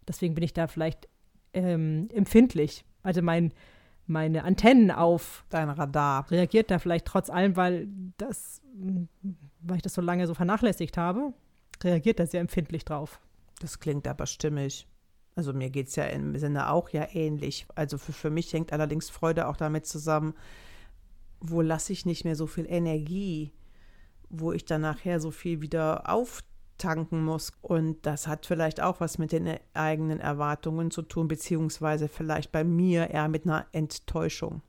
Deswegen 0.07 0.35
bin 0.35 0.43
ich 0.43 0.53
da 0.53 0.67
vielleicht 0.67 1.07
ähm, 1.53 2.09
empfindlich. 2.13 2.83
Also 3.03 3.21
mein, 3.21 3.53
meine 4.05 4.43
Antennen 4.43 4.91
auf 4.91 5.45
dein 5.49 5.69
Radar 5.69 6.29
reagiert 6.29 6.71
da 6.71 6.79
vielleicht 6.79 7.05
trotz 7.05 7.29
allem, 7.29 7.55
weil 7.55 7.87
das, 8.17 8.61
weil 9.61 9.77
ich 9.77 9.81
das 9.83 9.93
so 9.93 10.01
lange 10.01 10.27
so 10.27 10.33
vernachlässigt 10.33 10.97
habe, 10.97 11.33
reagiert 11.81 12.19
da 12.19 12.25
sehr 12.25 12.41
empfindlich 12.41 12.83
drauf. 12.83 13.21
Das 13.61 13.79
klingt 13.79 14.07
aber 14.09 14.25
stimmig. 14.25 14.87
Also 15.35 15.53
mir 15.53 15.69
geht 15.69 15.87
es 15.87 15.95
ja 15.95 16.05
im 16.05 16.37
Sinne 16.37 16.69
auch 16.69 16.89
ja 16.89 17.07
ähnlich. 17.13 17.65
Also 17.75 17.97
für, 17.97 18.13
für 18.13 18.29
mich 18.29 18.51
hängt 18.51 18.73
allerdings 18.73 19.09
Freude 19.09 19.47
auch 19.47 19.57
damit 19.57 19.85
zusammen, 19.85 20.33
wo 21.39 21.61
lasse 21.61 21.93
ich 21.93 22.05
nicht 22.05 22.25
mehr 22.25 22.35
so 22.35 22.47
viel 22.47 22.65
Energie, 22.67 23.51
wo 24.29 24.51
ich 24.51 24.65
dann 24.65 24.81
nachher 24.81 25.19
so 25.19 25.31
viel 25.31 25.61
wieder 25.61 26.09
auftanken 26.09 27.23
muss. 27.23 27.53
Und 27.61 28.05
das 28.05 28.27
hat 28.27 28.45
vielleicht 28.45 28.81
auch 28.81 28.99
was 28.99 29.17
mit 29.17 29.31
den 29.31 29.57
eigenen 29.73 30.19
Erwartungen 30.19 30.91
zu 30.91 31.01
tun, 31.01 31.27
beziehungsweise 31.27 32.07
vielleicht 32.07 32.51
bei 32.51 32.63
mir 32.63 33.09
eher 33.09 33.29
mit 33.29 33.45
einer 33.45 33.65
Enttäuschung. 33.71 34.61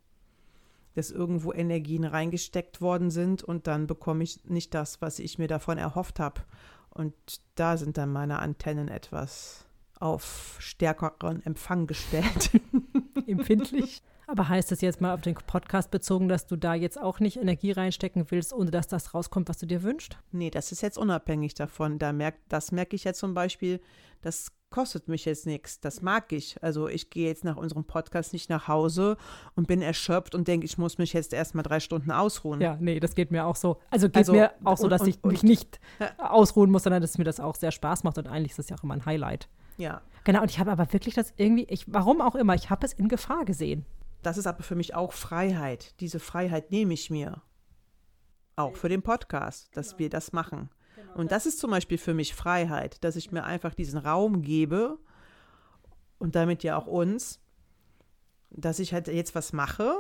Dass 0.95 1.11
irgendwo 1.11 1.53
Energien 1.53 2.05
reingesteckt 2.05 2.81
worden 2.81 3.11
sind 3.11 3.43
und 3.43 3.67
dann 3.67 3.87
bekomme 3.87 4.23
ich 4.23 4.45
nicht 4.45 4.75
das, 4.75 5.01
was 5.01 5.19
ich 5.19 5.39
mir 5.39 5.49
davon 5.49 5.79
erhofft 5.79 6.21
habe. 6.21 6.43
Und 6.91 7.15
da 7.55 7.77
sind 7.77 7.97
dann 7.97 8.13
meine 8.13 8.39
Antennen 8.39 8.89
etwas 8.89 9.67
auf 10.03 10.57
stärkeren 10.59 11.45
Empfang 11.47 11.87
gestellt. 11.87 12.51
Empfindlich. 13.27 14.03
Aber 14.27 14.49
heißt 14.49 14.71
das 14.71 14.81
jetzt 14.81 15.01
mal 15.01 15.15
auf 15.15 15.21
den 15.21 15.35
Podcast 15.35 15.91
bezogen, 15.91 16.29
dass 16.29 16.47
du 16.47 16.57
da 16.57 16.75
jetzt 16.75 17.01
auch 17.01 17.21
nicht 17.21 17.37
Energie 17.37 17.73
reinstecken 17.73 18.27
willst, 18.31 18.53
ohne 18.53 18.71
dass 18.71 18.89
das 18.89 19.15
rauskommt, 19.15 19.49
was 19.49 19.59
du 19.59 19.67
dir 19.67 19.83
wünschst? 19.83 20.17
Nee, 20.31 20.51
das 20.51 20.73
ist 20.73 20.81
jetzt 20.81 20.97
unabhängig 20.97 21.55
davon. 21.55 21.99
Da 21.99 22.13
merk, 22.13 22.37
das 22.49 22.73
merke 22.73 22.97
ich 22.97 23.05
jetzt 23.05 23.19
zum 23.19 23.35
Beispiel, 23.35 23.81
das 24.23 24.53
kostet 24.71 25.07
mich 25.07 25.25
jetzt 25.27 25.47
nichts. 25.47 25.81
Das 25.81 26.03
mag 26.03 26.33
ich. 26.33 26.61
Also 26.63 26.89
ich 26.89 27.11
gehe 27.11 27.29
jetzt 27.29 27.45
nach 27.45 27.57
unserem 27.57 27.85
Podcast 27.85 28.33
nicht 28.33 28.49
nach 28.49 28.69
Hause 28.69 29.19
und 29.55 29.69
bin 29.69 29.83
erschöpft 29.83 30.35
und 30.35 30.49
denke, 30.49 30.65
ich 30.65 30.79
muss 30.79 30.99
mich 30.99 31.13
jetzt 31.13 31.33
erstmal 31.33 31.63
drei 31.63 31.79
Stunden 31.79 32.11
ausruhen. 32.11 32.61
Ja, 32.61 32.79
nee, 32.81 32.99
das 32.99 33.15
geht 33.15 33.31
mir 33.31 33.45
auch 33.45 33.57
so. 33.57 33.79
Also 33.91 34.09
geht 34.09 34.17
also, 34.17 34.33
mir 34.33 34.53
auch 34.65 34.79
so, 34.79 34.89
dass 34.89 35.03
und, 35.03 35.09
ich 35.09 35.23
mich 35.23 35.43
nicht 35.43 35.81
ausruhen 36.19 36.71
muss, 36.71 36.85
sondern 36.85 37.03
dass 37.03 37.19
mir 37.19 37.25
das 37.25 37.39
auch 37.39 37.55
sehr 37.55 37.71
Spaß 37.71 38.03
macht 38.05 38.19
und 38.19 38.27
eigentlich 38.27 38.53
ist 38.53 38.59
das 38.59 38.71
ja 38.71 38.77
auch 38.77 38.83
immer 38.83 38.95
ein 38.95 39.05
Highlight. 39.05 39.49
Ja. 39.77 40.03
Genau, 40.25 40.43
und 40.43 40.51
ich 40.51 40.59
habe 40.59 40.71
aber 40.71 40.93
wirklich 40.93 41.15
das 41.15 41.33
irgendwie, 41.37 41.67
ich, 41.69 41.85
warum 41.93 42.21
auch 42.21 42.35
immer, 42.35 42.55
ich 42.55 42.71
habe 42.71 42.87
es 42.87 42.93
in 42.93 43.09
Gefahr 43.09 43.45
gesehen. 43.45 43.85
Das 44.23 44.39
ist 44.39 44.47
aber 44.47 44.63
für 44.63 44.77
mich 44.77 44.95
auch 44.95 45.13
Freiheit. 45.13 45.99
Diese 46.01 46.21
Freiheit 46.21 46.71
nehme 46.71 46.95
ich 46.95 47.11
mir. 47.11 47.43
Auch 48.55 48.77
für 48.77 48.89
den 48.89 49.03
Podcast, 49.03 49.77
dass 49.77 49.91
genau. 49.91 49.99
wir 49.99 50.11
das 50.11 50.33
machen. 50.33 50.71
Genau, 50.95 51.15
und 51.15 51.33
das 51.33 51.47
ist 51.47 51.59
zum 51.59 51.71
Beispiel 51.71 51.99
für 51.99 52.15
mich 52.15 52.35
Freiheit, 52.35 53.03
dass 53.03 53.17
ich 53.17 53.33
mir 53.33 53.45
einfach 53.45 53.75
diesen 53.75 53.99
Raum 53.99 54.43
gebe 54.43 54.99
und 56.19 56.37
damit 56.37 56.63
ja 56.63 56.77
auch 56.77 56.87
uns, 56.87 57.41
dass 58.51 58.79
ich 58.79 58.93
halt 58.93 59.09
jetzt 59.09 59.35
was 59.35 59.53
mache, 59.53 59.95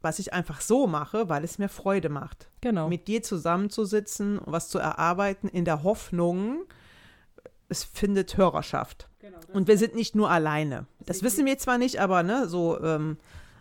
was 0.00 0.18
ich 0.18 0.32
einfach 0.32 0.60
so 0.60 0.86
mache, 0.86 1.28
weil 1.28 1.44
es 1.44 1.58
mir 1.58 1.68
Freude 1.68 2.08
macht. 2.08 2.50
Genau. 2.60 2.88
Mit 2.88 3.08
dir 3.08 3.22
zusammenzusitzen, 3.22 4.40
was 4.44 4.68
zu 4.68 4.78
erarbeiten, 4.78 5.48
in 5.48 5.64
der 5.64 5.82
Hoffnung, 5.82 6.64
es 7.68 7.84
findet 7.84 8.36
Hörerschaft. 8.36 9.08
Genau, 9.20 9.38
und 9.52 9.68
wir 9.68 9.78
sind 9.78 9.94
nicht 9.94 10.14
nur 10.14 10.30
alleine. 10.30 10.86
Das 11.04 11.22
wissen 11.22 11.46
wir 11.46 11.58
zwar 11.58 11.78
nicht, 11.78 12.00
aber 12.00 12.22
ne, 12.22 12.48
so 12.48 12.80
ähm, 12.80 13.18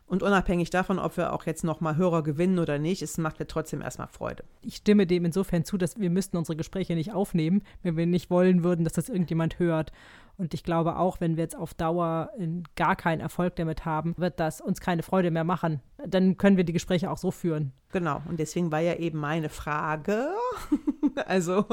und 0.08 0.24
unabhängig 0.24 0.70
davon, 0.70 1.00
ob 1.00 1.18
wir 1.18 1.34
auch 1.34 1.46
jetzt 1.46 1.66
nochmal 1.66 1.98
Hörer 1.98 2.24
gewinnen 2.24 2.60
oder 2.60 2.80
nicht, 2.80 3.02
es 3.02 3.18
macht 3.18 3.40
mir 3.40 3.48
trotzdem 3.48 3.82
erstmal 3.82 4.08
Freude. 4.08 4.46
Ich 4.62 4.78
stimme 4.78 5.06
dem 5.06 5.26
insofern 5.26 5.66
zu, 5.66 5.78
dass 5.78 6.00
wir 6.00 6.10
müssten 6.10 6.38
unsere 6.38 6.56
Gespräche 6.56 6.96
nicht 6.96 7.12
aufnehmen, 7.12 7.62
wenn 7.84 7.98
wir 7.98 8.06
nicht 8.06 8.30
wollen 8.30 8.64
würden, 8.64 8.86
dass 8.86 8.94
das 8.94 9.10
irgendjemand 9.10 9.60
hört. 9.60 9.92
Und 10.38 10.54
ich 10.54 10.64
glaube 10.64 10.98
auch, 10.98 11.20
wenn 11.20 11.36
wir 11.36 11.44
jetzt 11.44 11.58
auf 11.58 11.74
Dauer 11.74 12.32
gar 12.76 12.96
keinen 12.96 13.22
Erfolg 13.22 13.56
damit 13.56 13.86
haben, 13.86 14.14
wird 14.18 14.40
das 14.40 14.62
uns 14.62 14.80
keine 14.80 15.02
Freude 15.02 15.32
mehr 15.32 15.44
machen. 15.44 15.82
Dann 16.06 16.38
können 16.38 16.58
wir 16.58 16.64
die 16.64 16.74
Gespräche 16.74 17.10
auch 17.10 17.18
so 17.18 17.32
führen. 17.32 17.74
Genau. 17.92 18.22
Und 18.28 18.40
deswegen 18.40 18.72
war 18.72 18.80
ja 18.80 18.96
eben 18.96 19.18
meine 19.18 19.50
Frage, 19.50 20.30
also 21.26 21.66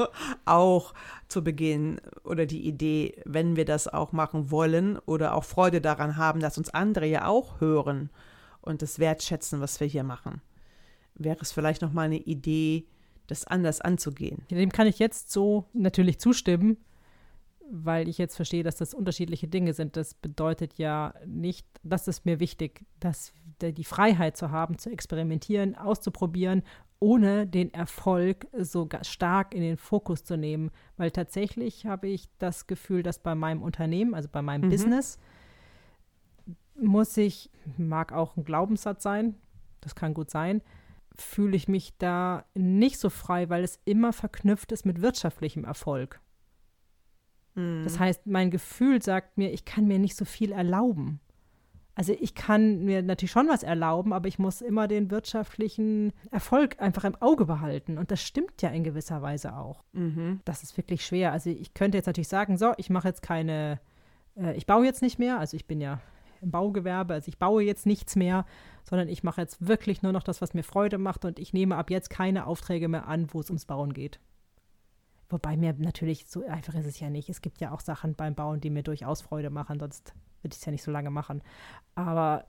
auch 0.45 0.95
zu 1.27 1.43
Beginn 1.43 2.01
oder 2.23 2.47
die 2.47 2.67
Idee, 2.67 3.21
wenn 3.25 3.55
wir 3.55 3.65
das 3.65 3.87
auch 3.87 4.11
machen 4.13 4.49
wollen 4.49 4.97
oder 5.05 5.35
auch 5.35 5.43
Freude 5.43 5.79
daran 5.79 6.17
haben, 6.17 6.39
dass 6.39 6.57
uns 6.57 6.71
andere 6.71 7.05
ja 7.05 7.27
auch 7.27 7.61
hören 7.61 8.09
und 8.61 8.81
das 8.81 8.97
wertschätzen, 8.97 9.61
was 9.61 9.79
wir 9.79 9.85
hier 9.85 10.03
machen, 10.03 10.41
wäre 11.13 11.37
es 11.39 11.51
vielleicht 11.51 11.83
noch 11.83 11.93
mal 11.93 12.03
eine 12.03 12.17
Idee, 12.17 12.87
das 13.27 13.45
anders 13.45 13.81
anzugehen. 13.81 14.43
Dem 14.49 14.71
kann 14.71 14.87
ich 14.87 14.97
jetzt 14.97 15.31
so 15.31 15.65
natürlich 15.73 16.19
zustimmen 16.19 16.77
weil 17.71 18.07
ich 18.07 18.17
jetzt 18.17 18.35
verstehe, 18.35 18.63
dass 18.63 18.75
das 18.75 18.93
unterschiedliche 18.93 19.47
Dinge 19.47 19.73
sind. 19.73 19.97
Das 19.97 20.13
bedeutet 20.13 20.77
ja 20.77 21.13
nicht, 21.25 21.67
das 21.83 22.07
ist 22.07 22.25
mir 22.25 22.39
wichtig, 22.39 22.85
dass 22.99 23.33
die 23.61 23.83
Freiheit 23.83 24.37
zu 24.37 24.51
haben, 24.51 24.77
zu 24.77 24.89
experimentieren, 24.89 25.75
auszuprobieren, 25.75 26.63
ohne 26.99 27.45
den 27.47 27.73
Erfolg 27.73 28.47
so 28.57 28.87
stark 29.01 29.53
in 29.53 29.61
den 29.61 29.77
Fokus 29.77 30.23
zu 30.23 30.37
nehmen. 30.37 30.71
Weil 30.97 31.11
tatsächlich 31.11 31.85
habe 31.85 32.07
ich 32.07 32.29
das 32.37 32.67
Gefühl, 32.67 33.03
dass 33.03 33.19
bei 33.19 33.35
meinem 33.35 33.61
Unternehmen, 33.61 34.13
also 34.13 34.29
bei 34.31 34.41
meinem 34.41 34.65
mhm. 34.65 34.69
Business, 34.69 35.19
muss 36.79 37.15
ich, 37.17 37.49
mag 37.77 38.11
auch 38.11 38.37
ein 38.37 38.43
Glaubenssatz 38.43 39.03
sein, 39.03 39.35
das 39.81 39.95
kann 39.95 40.13
gut 40.13 40.29
sein, 40.29 40.61
fühle 41.17 41.55
ich 41.55 41.67
mich 41.67 41.97
da 41.97 42.45
nicht 42.53 42.99
so 42.99 43.09
frei, 43.09 43.49
weil 43.49 43.63
es 43.63 43.79
immer 43.85 44.11
verknüpft 44.11 44.71
ist 44.71 44.85
mit 44.85 45.01
wirtschaftlichem 45.01 45.63
Erfolg. 45.63 46.19
Mhm. 47.55 47.83
Das 47.83 47.99
heißt, 47.99 48.27
mein 48.27 48.51
Gefühl 48.51 49.01
sagt 49.01 49.37
mir, 49.37 49.51
ich 49.51 49.65
kann 49.65 49.87
mir 49.87 49.99
nicht 49.99 50.15
so 50.15 50.25
viel 50.25 50.51
erlauben. 50.51 51.19
Also 51.97 52.13
ich 52.19 52.35
kann 52.35 52.83
mir 52.83 53.01
natürlich 53.01 53.31
schon 53.31 53.47
was 53.47 53.63
erlauben, 53.63 54.11
aber 54.11 54.27
ich 54.27 54.37
muss 54.37 54.61
immer 54.61 54.87
den 54.89 55.09
wirtschaftlichen 55.11 56.11
Erfolg 56.29 56.81
einfach 56.81 57.05
im 57.05 57.15
Auge 57.21 57.45
behalten. 57.45 57.97
Und 57.97 58.11
das 58.11 58.21
stimmt 58.21 58.61
ja 58.61 58.69
in 58.69 58.83
gewisser 58.83 59.21
Weise 59.21 59.55
auch. 59.55 59.85
Mhm. 59.93 60.41
Das 60.43 60.61
ist 60.61 60.75
wirklich 60.75 61.05
schwer. 61.05 61.31
Also 61.31 61.49
ich 61.49 61.73
könnte 61.73 61.97
jetzt 61.97 62.07
natürlich 62.07 62.27
sagen, 62.27 62.57
so, 62.57 62.73
ich 62.75 62.89
mache 62.89 63.07
jetzt 63.07 63.21
keine, 63.21 63.79
äh, 64.35 64.57
ich 64.57 64.65
baue 64.65 64.85
jetzt 64.85 65.01
nicht 65.01 65.19
mehr. 65.19 65.39
Also 65.39 65.55
ich 65.55 65.67
bin 65.67 65.79
ja 65.79 66.01
im 66.41 66.51
Baugewerbe, 66.51 67.13
also 67.13 67.29
ich 67.29 67.39
baue 67.39 67.63
jetzt 67.63 67.85
nichts 67.85 68.17
mehr, 68.17 68.45
sondern 68.83 69.07
ich 69.07 69.23
mache 69.23 69.39
jetzt 69.39 69.65
wirklich 69.65 70.01
nur 70.01 70.11
noch 70.11 70.23
das, 70.23 70.41
was 70.41 70.53
mir 70.53 70.63
Freude 70.63 70.97
macht 70.97 71.23
und 71.23 71.39
ich 71.39 71.53
nehme 71.53 71.77
ab 71.77 71.89
jetzt 71.89 72.09
keine 72.09 72.45
Aufträge 72.45 72.89
mehr 72.89 73.07
an, 73.07 73.27
wo 73.31 73.39
es 73.39 73.49
ums 73.49 73.65
Bauen 73.65 73.93
geht. 73.93 74.19
Wobei 75.29 75.57
mir 75.57 75.73
natürlich 75.73 76.27
so 76.27 76.45
einfach 76.45 76.75
ist 76.75 76.85
es 76.85 76.99
ja 76.99 77.09
nicht. 77.09 77.29
Es 77.29 77.41
gibt 77.41 77.59
ja 77.61 77.71
auch 77.71 77.81
Sachen 77.81 78.15
beim 78.15 78.35
Bauen, 78.35 78.61
die 78.61 78.69
mir 78.69 78.83
durchaus 78.83 79.21
Freude 79.21 79.49
machen, 79.49 79.79
sonst 79.79 80.13
würde 80.41 80.53
ich 80.53 80.59
es 80.59 80.65
ja 80.65 80.71
nicht 80.71 80.83
so 80.83 80.91
lange 80.91 81.09
machen. 81.09 81.41
Aber 81.95 82.45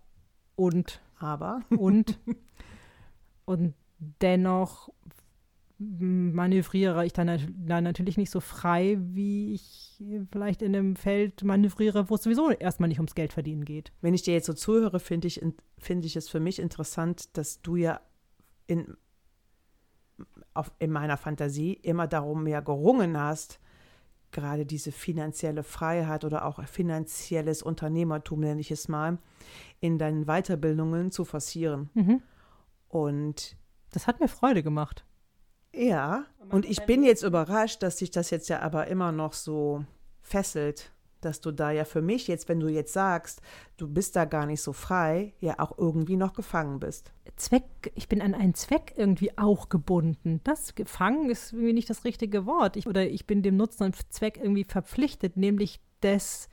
und 0.56 1.00
aber 1.18 1.62
und 1.70 2.18
und 3.44 3.74
dennoch 4.20 4.90
manövriere 5.78 7.04
ich 7.04 7.12
dann, 7.12 7.54
dann, 7.66 7.84
natürlich 7.84 8.16
nicht 8.16 8.30
so 8.30 8.40
frei, 8.40 8.96
wie 8.98 9.52
ich 9.52 10.02
vielleicht 10.32 10.62
in 10.62 10.74
einem 10.74 10.96
Feld 10.96 11.44
manövriere, 11.44 12.08
wo 12.08 12.14
es 12.14 12.22
sowieso 12.22 12.50
erstmal 12.50 12.88
nicht 12.88 12.98
ums 12.98 13.14
Geld 13.14 13.34
verdienen 13.34 13.64
geht. 13.64 13.92
Wenn 14.00 14.14
ich 14.14 14.22
dir 14.22 14.32
jetzt 14.32 14.46
so 14.46 14.54
zuhöre, 14.54 15.00
finde 15.00 15.28
ich, 15.28 15.44
find 15.76 16.04
ich 16.06 16.16
es 16.16 16.30
für 16.30 16.40
mich 16.40 16.60
interessant, 16.60 17.36
dass 17.36 17.60
du 17.60 17.76
ja 17.76 18.00
in 18.66 18.96
auf, 20.56 20.72
in 20.78 20.90
meiner 20.90 21.16
Fantasie 21.16 21.74
immer 21.74 22.06
darum 22.06 22.44
mehr 22.44 22.62
gerungen 22.62 23.18
hast, 23.18 23.60
gerade 24.30 24.66
diese 24.66 24.92
finanzielle 24.92 25.62
Freiheit 25.62 26.24
oder 26.24 26.44
auch 26.44 26.62
finanzielles 26.64 27.62
Unternehmertum, 27.62 28.40
nenne 28.40 28.60
ich 28.60 28.70
es 28.70 28.88
mal, 28.88 29.18
in 29.80 29.98
deinen 29.98 30.26
Weiterbildungen 30.26 31.10
zu 31.10 31.24
forcieren. 31.24 31.90
Mhm. 31.94 32.22
Und 32.88 33.56
das 33.92 34.06
hat 34.06 34.20
mir 34.20 34.28
Freude 34.28 34.62
gemacht. 34.62 35.04
Ja, 35.72 36.24
und 36.48 36.64
ich 36.64 36.84
bin 36.86 37.02
jetzt 37.02 37.22
überrascht, 37.22 37.82
dass 37.82 37.98
sich 37.98 38.10
das 38.10 38.30
jetzt 38.30 38.48
ja 38.48 38.60
aber 38.60 38.86
immer 38.86 39.12
noch 39.12 39.34
so 39.34 39.84
fesselt 40.22 40.92
dass 41.20 41.40
du 41.40 41.50
da 41.50 41.70
ja 41.70 41.84
für 41.84 42.02
mich 42.02 42.28
jetzt, 42.28 42.48
wenn 42.48 42.60
du 42.60 42.68
jetzt 42.68 42.92
sagst, 42.92 43.40
du 43.76 43.88
bist 43.88 44.16
da 44.16 44.24
gar 44.24 44.46
nicht 44.46 44.62
so 44.62 44.72
frei, 44.72 45.34
ja 45.40 45.58
auch 45.58 45.76
irgendwie 45.78 46.16
noch 46.16 46.32
gefangen 46.32 46.80
bist. 46.80 47.12
Zweck, 47.36 47.92
ich 47.94 48.08
bin 48.08 48.22
an 48.22 48.34
einen 48.34 48.54
Zweck 48.54 48.94
irgendwie 48.96 49.36
auch 49.36 49.68
gebunden. 49.68 50.40
Das 50.44 50.74
gefangen 50.74 51.30
ist 51.30 51.52
irgendwie 51.52 51.72
nicht 51.72 51.90
das 51.90 52.04
richtige 52.04 52.46
Wort. 52.46 52.76
Ich, 52.76 52.86
oder 52.86 53.08
ich 53.08 53.26
bin 53.26 53.42
dem 53.42 53.56
Nutzen 53.56 53.84
und 53.84 54.12
Zweck 54.12 54.38
irgendwie 54.38 54.64
verpflichtet, 54.64 55.36
nämlich 55.36 55.80
des 56.02 56.48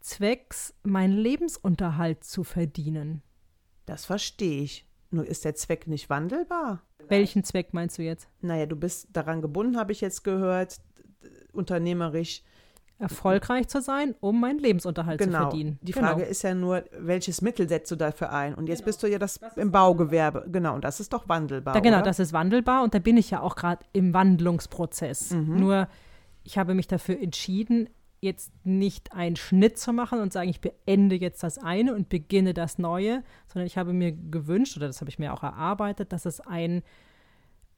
Zwecks, 0.00 0.74
meinen 0.82 1.16
Lebensunterhalt 1.16 2.24
zu 2.24 2.44
verdienen. 2.44 3.22
Das 3.86 4.04
verstehe 4.04 4.62
ich. 4.62 4.86
Nur 5.10 5.26
ist 5.26 5.44
der 5.44 5.54
Zweck 5.54 5.86
nicht 5.86 6.10
wandelbar. 6.10 6.82
Welchen 7.08 7.44
Zweck 7.44 7.72
meinst 7.72 7.98
du 7.98 8.02
jetzt? 8.02 8.28
Naja, 8.40 8.66
du 8.66 8.76
bist 8.76 9.08
daran 9.12 9.42
gebunden, 9.42 9.76
habe 9.76 9.92
ich 9.92 10.00
jetzt 10.00 10.24
gehört, 10.24 10.80
unternehmerisch 11.52 12.42
erfolgreich 12.98 13.68
zu 13.68 13.80
sein, 13.80 14.14
um 14.20 14.40
meinen 14.40 14.58
Lebensunterhalt 14.58 15.18
genau. 15.18 15.30
zu 15.32 15.44
verdienen. 15.44 15.78
Die 15.82 15.92
Frage 15.92 16.20
genau. 16.20 16.30
ist 16.30 16.42
ja 16.42 16.54
nur, 16.54 16.84
welches 16.98 17.42
Mittel 17.42 17.68
setzt 17.68 17.90
du 17.90 17.96
dafür 17.96 18.32
ein? 18.32 18.54
Und 18.54 18.68
jetzt 18.68 18.78
genau. 18.78 18.86
bist 18.86 19.02
du 19.02 19.06
ja 19.08 19.18
das, 19.18 19.38
das 19.38 19.56
im 19.56 19.72
Baugewerbe. 19.72 20.46
Genau, 20.50 20.74
und 20.74 20.84
das 20.84 21.00
ist 21.00 21.12
doch 21.12 21.28
wandelbar. 21.28 21.74
Da, 21.74 21.80
genau, 21.80 21.98
oder? 21.98 22.06
das 22.06 22.18
ist 22.18 22.32
wandelbar 22.32 22.82
und 22.84 22.94
da 22.94 22.98
bin 22.98 23.16
ich 23.16 23.30
ja 23.30 23.40
auch 23.40 23.56
gerade 23.56 23.84
im 23.92 24.14
Wandlungsprozess. 24.14 25.32
Mhm. 25.32 25.58
Nur, 25.58 25.88
ich 26.44 26.56
habe 26.56 26.74
mich 26.74 26.86
dafür 26.86 27.20
entschieden, 27.20 27.88
jetzt 28.20 28.52
nicht 28.64 29.12
einen 29.12 29.36
Schnitt 29.36 29.78
zu 29.78 29.92
machen 29.92 30.20
und 30.20 30.32
sagen, 30.32 30.48
ich 30.48 30.60
beende 30.60 31.16
jetzt 31.16 31.42
das 31.42 31.58
eine 31.58 31.94
und 31.94 32.08
beginne 32.08 32.54
das 32.54 32.78
neue, 32.78 33.22
sondern 33.46 33.66
ich 33.66 33.76
habe 33.76 33.92
mir 33.92 34.12
gewünscht, 34.12 34.76
oder 34.76 34.86
das 34.86 35.00
habe 35.00 35.10
ich 35.10 35.18
mir 35.18 35.34
auch 35.34 35.42
erarbeitet, 35.42 36.12
dass 36.12 36.24
es 36.24 36.40
ein 36.40 36.82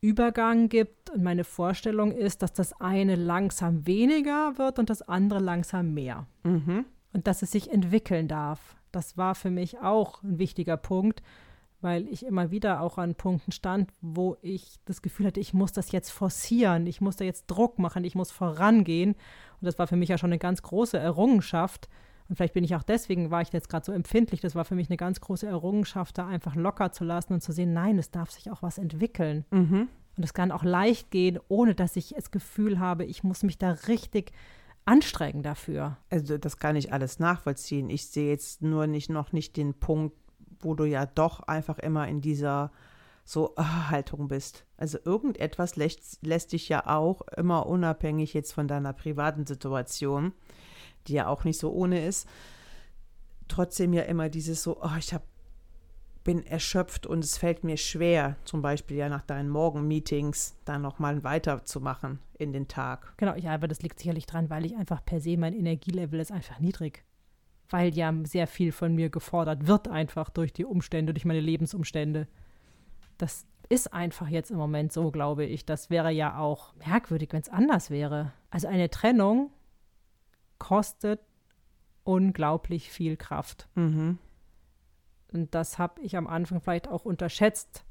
Übergang 0.00 0.68
gibt. 0.68 1.10
Und 1.10 1.22
meine 1.22 1.44
Vorstellung 1.44 2.12
ist, 2.12 2.42
dass 2.42 2.52
das 2.52 2.80
eine 2.80 3.14
langsam 3.14 3.86
weniger 3.86 4.58
wird 4.58 4.78
und 4.78 4.90
das 4.90 5.02
andere 5.02 5.40
langsam 5.40 5.94
mehr. 5.94 6.26
Mhm. 6.44 6.84
Und 7.12 7.26
dass 7.26 7.42
es 7.42 7.52
sich 7.52 7.70
entwickeln 7.70 8.28
darf. 8.28 8.76
Das 8.92 9.16
war 9.16 9.34
für 9.34 9.50
mich 9.50 9.78
auch 9.78 10.22
ein 10.22 10.38
wichtiger 10.38 10.76
Punkt, 10.76 11.22
weil 11.80 12.08
ich 12.08 12.24
immer 12.24 12.50
wieder 12.50 12.80
auch 12.80 12.98
an 12.98 13.14
Punkten 13.14 13.52
stand, 13.52 13.90
wo 14.00 14.36
ich 14.42 14.76
das 14.86 15.02
Gefühl 15.02 15.26
hatte, 15.26 15.40
ich 15.40 15.54
muss 15.54 15.72
das 15.72 15.92
jetzt 15.92 16.10
forcieren, 16.10 16.86
ich 16.86 17.00
muss 17.00 17.16
da 17.16 17.24
jetzt 17.24 17.46
Druck 17.46 17.78
machen, 17.78 18.04
ich 18.04 18.14
muss 18.14 18.30
vorangehen. 18.30 19.12
Und 19.60 19.64
das 19.66 19.78
war 19.78 19.86
für 19.86 19.96
mich 19.96 20.08
ja 20.08 20.18
schon 20.18 20.30
eine 20.30 20.38
ganz 20.38 20.62
große 20.62 20.98
Errungenschaft. 20.98 21.88
Und 22.28 22.36
vielleicht 22.36 22.54
bin 22.54 22.64
ich 22.64 22.74
auch 22.74 22.82
deswegen, 22.82 23.30
war 23.30 23.42
ich 23.42 23.52
jetzt 23.52 23.68
gerade 23.68 23.84
so 23.84 23.92
empfindlich, 23.92 24.40
das 24.40 24.54
war 24.54 24.64
für 24.64 24.74
mich 24.74 24.90
eine 24.90 24.96
ganz 24.96 25.20
große 25.20 25.46
Errungenschaft, 25.46 26.18
da 26.18 26.26
einfach 26.26 26.54
locker 26.54 26.92
zu 26.92 27.04
lassen 27.04 27.34
und 27.34 27.40
zu 27.40 27.52
sehen, 27.52 27.72
nein, 27.72 27.98
es 27.98 28.10
darf 28.10 28.30
sich 28.30 28.50
auch 28.50 28.62
was 28.62 28.78
entwickeln. 28.78 29.44
Mhm. 29.50 29.88
Und 30.16 30.24
es 30.24 30.34
kann 30.34 30.50
auch 30.50 30.64
leicht 30.64 31.10
gehen, 31.10 31.38
ohne 31.48 31.74
dass 31.74 31.94
ich 31.96 32.14
das 32.16 32.30
Gefühl 32.30 32.80
habe, 32.80 33.04
ich 33.04 33.22
muss 33.22 33.42
mich 33.42 33.58
da 33.58 33.72
richtig 33.86 34.32
anstrengen 34.86 35.42
dafür. 35.42 35.98
Also 36.10 36.38
das 36.38 36.58
kann 36.58 36.76
ich 36.76 36.92
alles 36.92 37.18
nachvollziehen. 37.18 37.90
Ich 37.90 38.08
sehe 38.08 38.30
jetzt 38.30 38.62
nur 38.62 38.86
nicht 38.86 39.10
noch 39.10 39.32
nicht 39.32 39.56
den 39.56 39.74
Punkt, 39.74 40.16
wo 40.60 40.74
du 40.74 40.84
ja 40.84 41.06
doch 41.06 41.40
einfach 41.40 41.78
immer 41.78 42.08
in 42.08 42.20
dieser 42.20 42.72
so 43.24 43.54
ah, 43.56 43.90
Haltung 43.90 44.28
bist. 44.28 44.64
Also 44.76 44.98
irgendetwas 45.04 45.76
lässt, 45.76 46.24
lässt 46.24 46.52
dich 46.52 46.68
ja 46.68 46.86
auch 46.86 47.22
immer 47.36 47.66
unabhängig 47.66 48.32
jetzt 48.32 48.52
von 48.52 48.68
deiner 48.68 48.92
privaten 48.92 49.46
Situation, 49.46 50.32
die 51.08 51.14
ja 51.14 51.28
auch 51.28 51.44
nicht 51.44 51.58
so 51.58 51.72
ohne 51.72 52.04
ist, 52.04 52.28
trotzdem 53.48 53.92
ja 53.92 54.02
immer 54.02 54.28
dieses 54.28 54.62
so, 54.62 54.80
oh, 54.82 54.96
ich 54.98 55.14
habe 55.14 55.24
bin 56.26 56.44
erschöpft 56.44 57.06
und 57.06 57.22
es 57.22 57.38
fällt 57.38 57.62
mir 57.62 57.76
schwer, 57.76 58.34
zum 58.44 58.60
Beispiel 58.60 58.96
ja 58.96 59.08
nach 59.08 59.22
deinen 59.22 59.48
Morgenmeetings 59.48 60.56
dann 60.64 60.82
nochmal 60.82 61.22
weiterzumachen 61.22 62.18
in 62.36 62.52
den 62.52 62.66
Tag. 62.66 63.14
Genau, 63.16 63.36
ja, 63.36 63.54
aber 63.54 63.68
das 63.68 63.80
liegt 63.80 64.00
sicherlich 64.00 64.26
dran, 64.26 64.50
weil 64.50 64.66
ich 64.66 64.74
einfach 64.76 65.04
per 65.04 65.20
se 65.20 65.36
mein 65.36 65.54
Energielevel 65.54 66.18
ist 66.18 66.32
einfach 66.32 66.58
niedrig. 66.58 67.04
Weil 67.70 67.94
ja 67.94 68.12
sehr 68.24 68.48
viel 68.48 68.72
von 68.72 68.92
mir 68.92 69.08
gefordert 69.08 69.68
wird, 69.68 69.86
einfach 69.86 70.28
durch 70.28 70.52
die 70.52 70.64
Umstände, 70.64 71.14
durch 71.14 71.24
meine 71.24 71.40
Lebensumstände. 71.40 72.26
Das 73.18 73.46
ist 73.68 73.94
einfach 73.94 74.26
jetzt 74.26 74.50
im 74.50 74.56
Moment 74.56 74.92
so, 74.92 75.12
glaube 75.12 75.44
ich. 75.44 75.64
Das 75.64 75.90
wäre 75.90 76.10
ja 76.10 76.38
auch 76.38 76.74
merkwürdig, 76.74 77.28
wenn 77.30 77.42
es 77.42 77.48
anders 77.48 77.88
wäre. 77.88 78.32
Also 78.50 78.66
eine 78.66 78.90
Trennung 78.90 79.52
kostet 80.58 81.20
unglaublich 82.04 82.90
viel 82.90 83.16
Kraft. 83.16 83.68
Mhm. 83.74 84.18
Und 85.32 85.54
das 85.54 85.78
habe 85.78 86.00
ich 86.02 86.16
am 86.16 86.26
Anfang 86.26 86.60
vielleicht 86.60 86.88
auch 86.88 87.04
unterschätzt. 87.04 87.84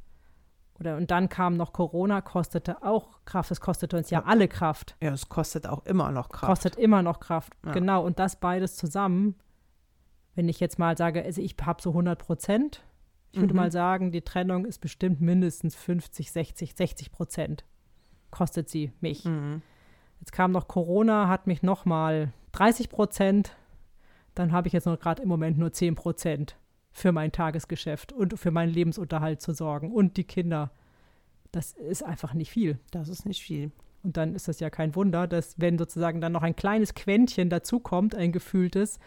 Oder 0.79 0.97
und 0.97 1.11
dann 1.11 1.29
kam 1.29 1.55
noch 1.55 1.73
Corona, 1.73 2.21
kostete 2.21 2.83
auch 2.83 3.19
Kraft. 3.23 3.51
Es 3.51 3.61
kostete 3.61 3.95
uns 3.97 4.09
ja, 4.09 4.19
ja 4.19 4.25
alle 4.25 4.47
Kraft. 4.47 4.95
Ja, 5.01 5.13
es 5.13 5.29
kostet 5.29 5.67
auch 5.67 5.85
immer 5.85 6.11
noch 6.11 6.29
Kraft. 6.29 6.49
Kostet 6.49 6.75
immer 6.75 7.01
noch 7.01 7.19
Kraft. 7.19 7.53
Ja. 7.65 7.71
Genau. 7.71 8.05
Und 8.05 8.19
das 8.19 8.39
beides 8.39 8.75
zusammen, 8.75 9.35
wenn 10.33 10.49
ich 10.49 10.59
jetzt 10.59 10.79
mal 10.79 10.97
sage, 10.97 11.23
also 11.23 11.41
ich 11.41 11.55
habe 11.61 11.81
so 11.81 11.91
100 11.91 12.19
Prozent, 12.19 12.83
ich 13.31 13.39
würde 13.39 13.53
mhm. 13.53 13.59
mal 13.59 13.71
sagen, 13.71 14.11
die 14.11 14.21
Trennung 14.21 14.65
ist 14.65 14.79
bestimmt 14.79 15.21
mindestens 15.21 15.75
50, 15.75 16.31
60, 16.31 16.75
60 16.75 17.11
Prozent. 17.11 17.65
Kostet 18.31 18.69
sie 18.69 18.91
mich. 18.99 19.25
Mhm. 19.25 19.61
Jetzt 20.19 20.31
kam 20.31 20.51
noch 20.51 20.67
Corona, 20.67 21.27
hat 21.27 21.47
mich 21.47 21.61
noch 21.63 21.85
mal 21.85 22.33
30 22.55 22.89
Prozent. 22.89 23.55
Dann 24.33 24.51
habe 24.51 24.67
ich 24.67 24.73
jetzt 24.73 24.85
noch 24.85 24.99
gerade 24.99 25.21
im 25.21 25.29
Moment 25.29 25.57
nur 25.57 25.71
10 25.71 25.95
Prozent 25.95 26.57
für 26.91 27.11
mein 27.11 27.31
Tagesgeschäft 27.31 28.13
und 28.13 28.39
für 28.39 28.51
meinen 28.51 28.73
Lebensunterhalt 28.73 29.41
zu 29.41 29.53
sorgen 29.53 29.91
und 29.91 30.17
die 30.17 30.23
Kinder. 30.23 30.71
Das 31.51 31.73
ist 31.73 32.03
einfach 32.03 32.33
nicht 32.33 32.51
viel. 32.51 32.79
Das 32.91 33.09
ist 33.09 33.25
nicht 33.25 33.41
viel. 33.41 33.71
Und 34.03 34.17
dann 34.17 34.35
ist 34.35 34.47
das 34.47 34.59
ja 34.59 34.69
kein 34.69 34.95
Wunder, 34.95 35.27
dass 35.27 35.59
wenn 35.59 35.77
sozusagen 35.77 36.21
dann 36.21 36.31
noch 36.31 36.43
ein 36.43 36.55
kleines 36.55 36.93
Quäntchen 36.93 37.49
dazukommt, 37.49 38.15
ein 38.15 38.31
gefühltes, 38.31 38.99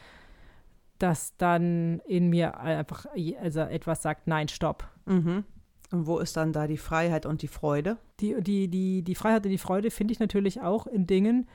dass 0.99 1.37
dann 1.37 2.01
in 2.01 2.29
mir 2.29 2.59
einfach 2.59 3.07
also 3.41 3.61
etwas 3.61 4.03
sagt, 4.03 4.27
nein, 4.27 4.49
stopp. 4.49 4.89
Mhm. 5.07 5.45
Und 5.91 6.07
wo 6.07 6.19
ist 6.19 6.37
dann 6.37 6.53
da 6.53 6.67
die 6.67 6.77
Freiheit 6.77 7.25
und 7.25 7.41
die 7.41 7.49
Freude? 7.49 7.97
Die, 8.21 8.35
die, 8.43 8.69
die, 8.69 9.03
die 9.03 9.15
Freiheit 9.15 9.47
und 9.47 9.53
die 9.53 9.59
Freude 9.59 9.91
finde 9.91 10.13
ich 10.13 10.21
natürlich 10.21 10.61
auch 10.61 10.87
in 10.87 11.07
Dingen, 11.07 11.47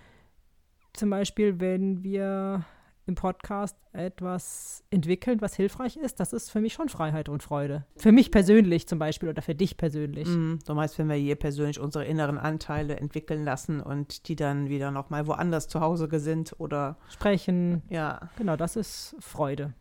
zum 0.93 1.09
Beispiel, 1.09 1.59
wenn 1.59 2.03
wir 2.03 2.65
im 3.05 3.15
Podcast 3.15 3.75
etwas 3.91 4.83
entwickeln, 4.89 5.41
was 5.41 5.55
hilfreich 5.55 5.97
ist, 5.97 6.19
das 6.19 6.31
ist 6.31 6.49
für 6.49 6.61
mich 6.61 6.73
schon 6.73 6.87
Freiheit 6.87 7.27
und 7.27 7.43
Freude. 7.43 7.85
Für 7.97 8.11
mich 8.11 8.31
persönlich 8.31 8.87
zum 8.87 8.97
Beispiel 8.97 9.29
oder 9.29 9.41
für 9.41 9.55
dich 9.55 9.75
persönlich. 9.75 10.27
Mm, 10.27 10.59
du 10.65 10.73
meinst, 10.73 10.97
wenn 10.97 11.09
wir 11.09 11.15
hier 11.15 11.35
persönlich 11.35 11.79
unsere 11.79 12.05
inneren 12.05 12.37
Anteile 12.37 12.95
entwickeln 12.95 13.43
lassen 13.43 13.81
und 13.81 14.27
die 14.29 14.35
dann 14.35 14.69
wieder 14.69 14.91
nochmal 14.91 15.27
woanders 15.27 15.67
zu 15.67 15.81
Hause 15.81 16.07
sind 16.19 16.55
oder 16.59 16.97
sprechen. 17.09 17.81
Ja. 17.89 18.29
Genau, 18.37 18.55
das 18.55 18.75
ist 18.75 19.15
Freude. 19.19 19.73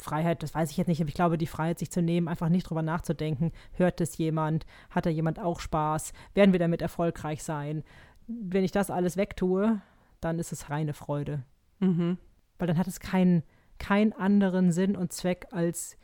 Freiheit, 0.00 0.42
das 0.42 0.54
weiß 0.54 0.72
ich 0.72 0.76
jetzt 0.76 0.88
nicht, 0.88 1.00
aber 1.00 1.08
ich 1.08 1.14
glaube, 1.14 1.38
die 1.38 1.46
Freiheit, 1.46 1.78
sich 1.78 1.90
zu 1.90 2.02
nehmen, 2.02 2.26
einfach 2.26 2.48
nicht 2.48 2.68
drüber 2.68 2.82
nachzudenken, 2.82 3.52
hört 3.72 4.00
es 4.00 4.18
jemand, 4.18 4.66
hat 4.90 5.06
da 5.06 5.10
jemand 5.10 5.38
auch 5.38 5.60
Spaß, 5.60 6.12
werden 6.34 6.52
wir 6.52 6.58
damit 6.58 6.82
erfolgreich 6.82 7.44
sein. 7.44 7.84
Wenn 8.26 8.64
ich 8.64 8.72
das 8.72 8.90
alles 8.90 9.16
wegtue, 9.16 9.80
dann 10.24 10.38
ist 10.38 10.52
es 10.52 10.70
reine 10.70 10.94
Freude. 10.94 11.44
Mhm. 11.80 12.18
Weil 12.58 12.66
dann 12.66 12.78
hat 12.78 12.86
es 12.86 13.00
keinen 13.00 13.42
keinen 13.78 14.12
anderen 14.12 14.72
Sinn 14.72 14.96
und 14.96 15.12
Zweck, 15.12 15.46
als 15.50 15.96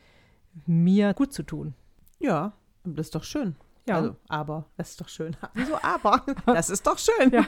mir 0.65 1.13
gut 1.13 1.33
zu 1.33 1.43
tun. 1.43 1.73
Ja, 2.19 2.53
das 2.83 3.07
ist 3.07 3.15
doch 3.15 3.23
schön. 3.23 3.55
Ja. 3.87 3.95
Also, 3.95 4.15
aber, 4.27 4.65
das 4.77 4.91
ist 4.91 5.01
doch 5.01 5.09
schön. 5.09 5.35
Wieso 5.53 5.75
aber? 5.81 6.23
Das 6.45 6.69
ist 6.69 6.85
doch 6.85 6.99
schön. 6.99 7.31
Ja. 7.31 7.47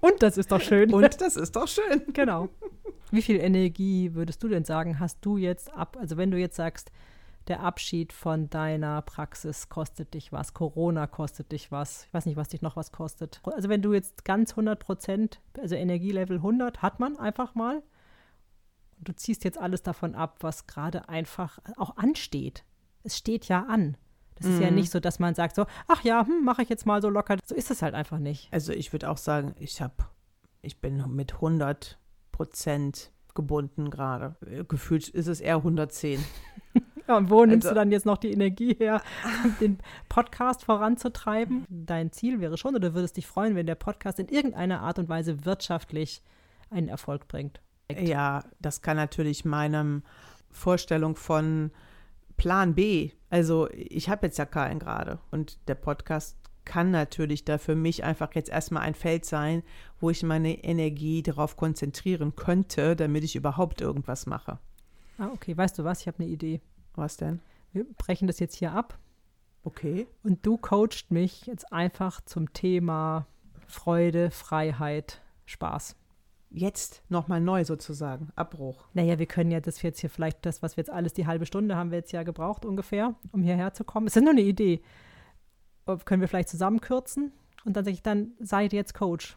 Und 0.00 0.22
das 0.22 0.36
ist 0.36 0.50
doch 0.50 0.60
schön. 0.60 0.92
Und 0.92 1.20
das 1.20 1.36
ist 1.36 1.54
doch 1.54 1.68
schön. 1.68 2.02
Genau. 2.12 2.48
Wie 3.10 3.22
viel 3.22 3.36
Energie 3.36 4.14
würdest 4.14 4.42
du 4.42 4.48
denn 4.48 4.64
sagen, 4.64 4.98
hast 4.98 5.18
du 5.24 5.36
jetzt 5.36 5.72
ab, 5.72 5.96
also 6.00 6.16
wenn 6.16 6.30
du 6.30 6.38
jetzt 6.38 6.56
sagst, 6.56 6.90
der 7.48 7.60
Abschied 7.60 8.12
von 8.12 8.48
deiner 8.50 9.02
Praxis 9.02 9.68
kostet 9.68 10.14
dich 10.14 10.32
was, 10.32 10.54
Corona 10.54 11.06
kostet 11.06 11.52
dich 11.52 11.72
was, 11.72 12.04
ich 12.04 12.14
weiß 12.14 12.26
nicht, 12.26 12.36
was 12.36 12.48
dich 12.48 12.62
noch 12.62 12.76
was 12.76 12.92
kostet. 12.92 13.40
Also 13.44 13.68
wenn 13.68 13.82
du 13.82 13.92
jetzt 13.94 14.24
ganz 14.24 14.50
100 14.52 14.78
Prozent, 14.78 15.40
also 15.58 15.74
Energielevel 15.74 16.36
100 16.36 16.82
hat 16.82 17.00
man 17.00 17.16
einfach 17.18 17.54
mal 17.54 17.82
und 18.98 19.08
du 19.08 19.14
ziehst 19.14 19.44
jetzt 19.44 19.58
alles 19.58 19.82
davon 19.82 20.14
ab, 20.14 20.38
was 20.40 20.66
gerade 20.66 21.08
einfach 21.08 21.58
auch 21.76 21.96
ansteht. 21.96 22.64
Es 23.02 23.16
steht 23.16 23.46
ja 23.48 23.64
an. 23.68 23.96
Das 24.34 24.46
ist 24.46 24.60
ja 24.60 24.68
Mhm. 24.70 24.76
nicht 24.76 24.90
so, 24.92 25.00
dass 25.00 25.18
man 25.18 25.34
sagt 25.34 25.56
so, 25.56 25.66
ach 25.88 26.02
ja, 26.04 26.24
hm, 26.24 26.44
mache 26.44 26.62
ich 26.62 26.68
jetzt 26.68 26.86
mal 26.86 27.02
so 27.02 27.08
locker. 27.08 27.36
So 27.44 27.54
ist 27.54 27.70
es 27.72 27.82
halt 27.82 27.94
einfach 27.94 28.18
nicht. 28.18 28.48
Also 28.52 28.72
ich 28.72 28.92
würde 28.92 29.10
auch 29.10 29.16
sagen, 29.16 29.54
ich 29.58 29.80
habe, 29.80 29.94
ich 30.62 30.80
bin 30.80 31.02
mit 31.14 31.34
100 31.34 31.98
Prozent 32.30 33.10
gebunden 33.34 33.90
gerade. 33.90 34.36
Gefühlt 34.68 35.08
ist 35.08 35.26
es 35.26 35.40
eher 35.40 35.56
110. 35.56 36.24
Ja, 37.08 37.16
und 37.16 37.30
wo 37.30 37.44
nimmst 37.44 37.66
Also- 37.66 37.74
du 37.74 37.80
dann 37.80 37.90
jetzt 37.90 38.04
noch 38.06 38.18
die 38.18 38.30
Energie 38.32 38.74
her, 38.74 39.00
um 39.44 39.54
den 39.60 39.78
Podcast 40.08 40.64
voranzutreiben? 40.64 41.64
Dein 41.68 42.12
Ziel 42.12 42.40
wäre 42.40 42.58
schon, 42.58 42.74
oder 42.76 42.90
du 42.90 42.94
würdest 42.94 43.16
dich 43.16 43.26
freuen, 43.26 43.56
wenn 43.56 43.66
der 43.66 43.74
Podcast 43.76 44.18
in 44.18 44.28
irgendeiner 44.28 44.82
Art 44.82 44.98
und 44.98 45.08
Weise 45.08 45.44
wirtschaftlich 45.46 46.22
einen 46.70 46.88
Erfolg 46.88 47.26
bringt. 47.26 47.60
Ja, 47.90 48.44
das 48.60 48.82
kann 48.82 48.98
natürlich 48.98 49.46
meinem 49.46 50.02
Vorstellung 50.50 51.16
von 51.16 51.70
Plan 52.36 52.74
B, 52.74 53.10
also 53.30 53.68
ich 53.72 54.08
habe 54.10 54.26
jetzt 54.26 54.38
ja 54.38 54.44
keinen 54.46 54.78
gerade 54.78 55.18
und 55.30 55.58
der 55.66 55.74
Podcast 55.74 56.36
kann 56.64 56.90
natürlich 56.90 57.44
da 57.46 57.56
für 57.56 57.74
mich 57.74 58.04
einfach 58.04 58.34
jetzt 58.34 58.50
erstmal 58.50 58.82
ein 58.82 58.94
Feld 58.94 59.24
sein, 59.24 59.62
wo 60.00 60.10
ich 60.10 60.22
meine 60.22 60.62
Energie 60.62 61.22
darauf 61.22 61.56
konzentrieren 61.56 62.36
könnte, 62.36 62.94
damit 62.94 63.24
ich 63.24 63.34
überhaupt 63.34 63.80
irgendwas 63.80 64.26
mache. 64.26 64.58
Ah, 65.16 65.30
okay, 65.32 65.56
weißt 65.56 65.78
du 65.78 65.84
was? 65.84 66.02
Ich 66.02 66.06
habe 66.06 66.22
eine 66.22 66.28
Idee. 66.28 66.60
Was 66.98 67.16
denn? 67.16 67.40
Wir 67.72 67.84
brechen 67.84 68.26
das 68.26 68.40
jetzt 68.40 68.56
hier 68.56 68.72
ab 68.72 68.98
Okay. 69.62 70.06
und 70.24 70.44
du 70.44 70.56
coachst 70.56 71.10
mich 71.10 71.46
jetzt 71.46 71.72
einfach 71.72 72.20
zum 72.22 72.52
Thema 72.52 73.26
Freude, 73.66 74.30
Freiheit, 74.30 75.20
Spaß. 75.44 75.94
Jetzt 76.50 77.02
nochmal 77.08 77.40
neu 77.40 77.64
sozusagen. 77.64 78.32
Abbruch. 78.34 78.88
Naja, 78.94 79.18
wir 79.18 79.26
können 79.26 79.50
ja 79.50 79.60
das 79.60 79.82
jetzt 79.82 80.00
hier 80.00 80.10
vielleicht, 80.10 80.44
das, 80.46 80.62
was 80.62 80.76
wir 80.76 80.82
jetzt 80.82 80.90
alles, 80.90 81.12
die 81.12 81.26
halbe 81.26 81.46
Stunde 81.46 81.76
haben 81.76 81.90
wir 81.90 81.98
jetzt 81.98 82.12
ja 82.12 82.22
gebraucht 82.22 82.64
ungefähr, 82.64 83.14
um 83.32 83.42
hierher 83.42 83.74
zu 83.74 83.84
kommen. 83.84 84.06
Es 84.06 84.16
ist 84.16 84.22
nur 84.22 84.32
eine 84.32 84.40
Idee. 84.40 84.82
Können 86.04 86.20
wir 86.20 86.28
vielleicht 86.28 86.48
zusammenkürzen? 86.48 87.32
Und 87.64 87.76
dann 87.76 87.84
sage 87.84 87.94
ich, 87.94 88.02
dann 88.02 88.32
seid 88.40 88.72
jetzt 88.72 88.94
Coach. 88.94 89.36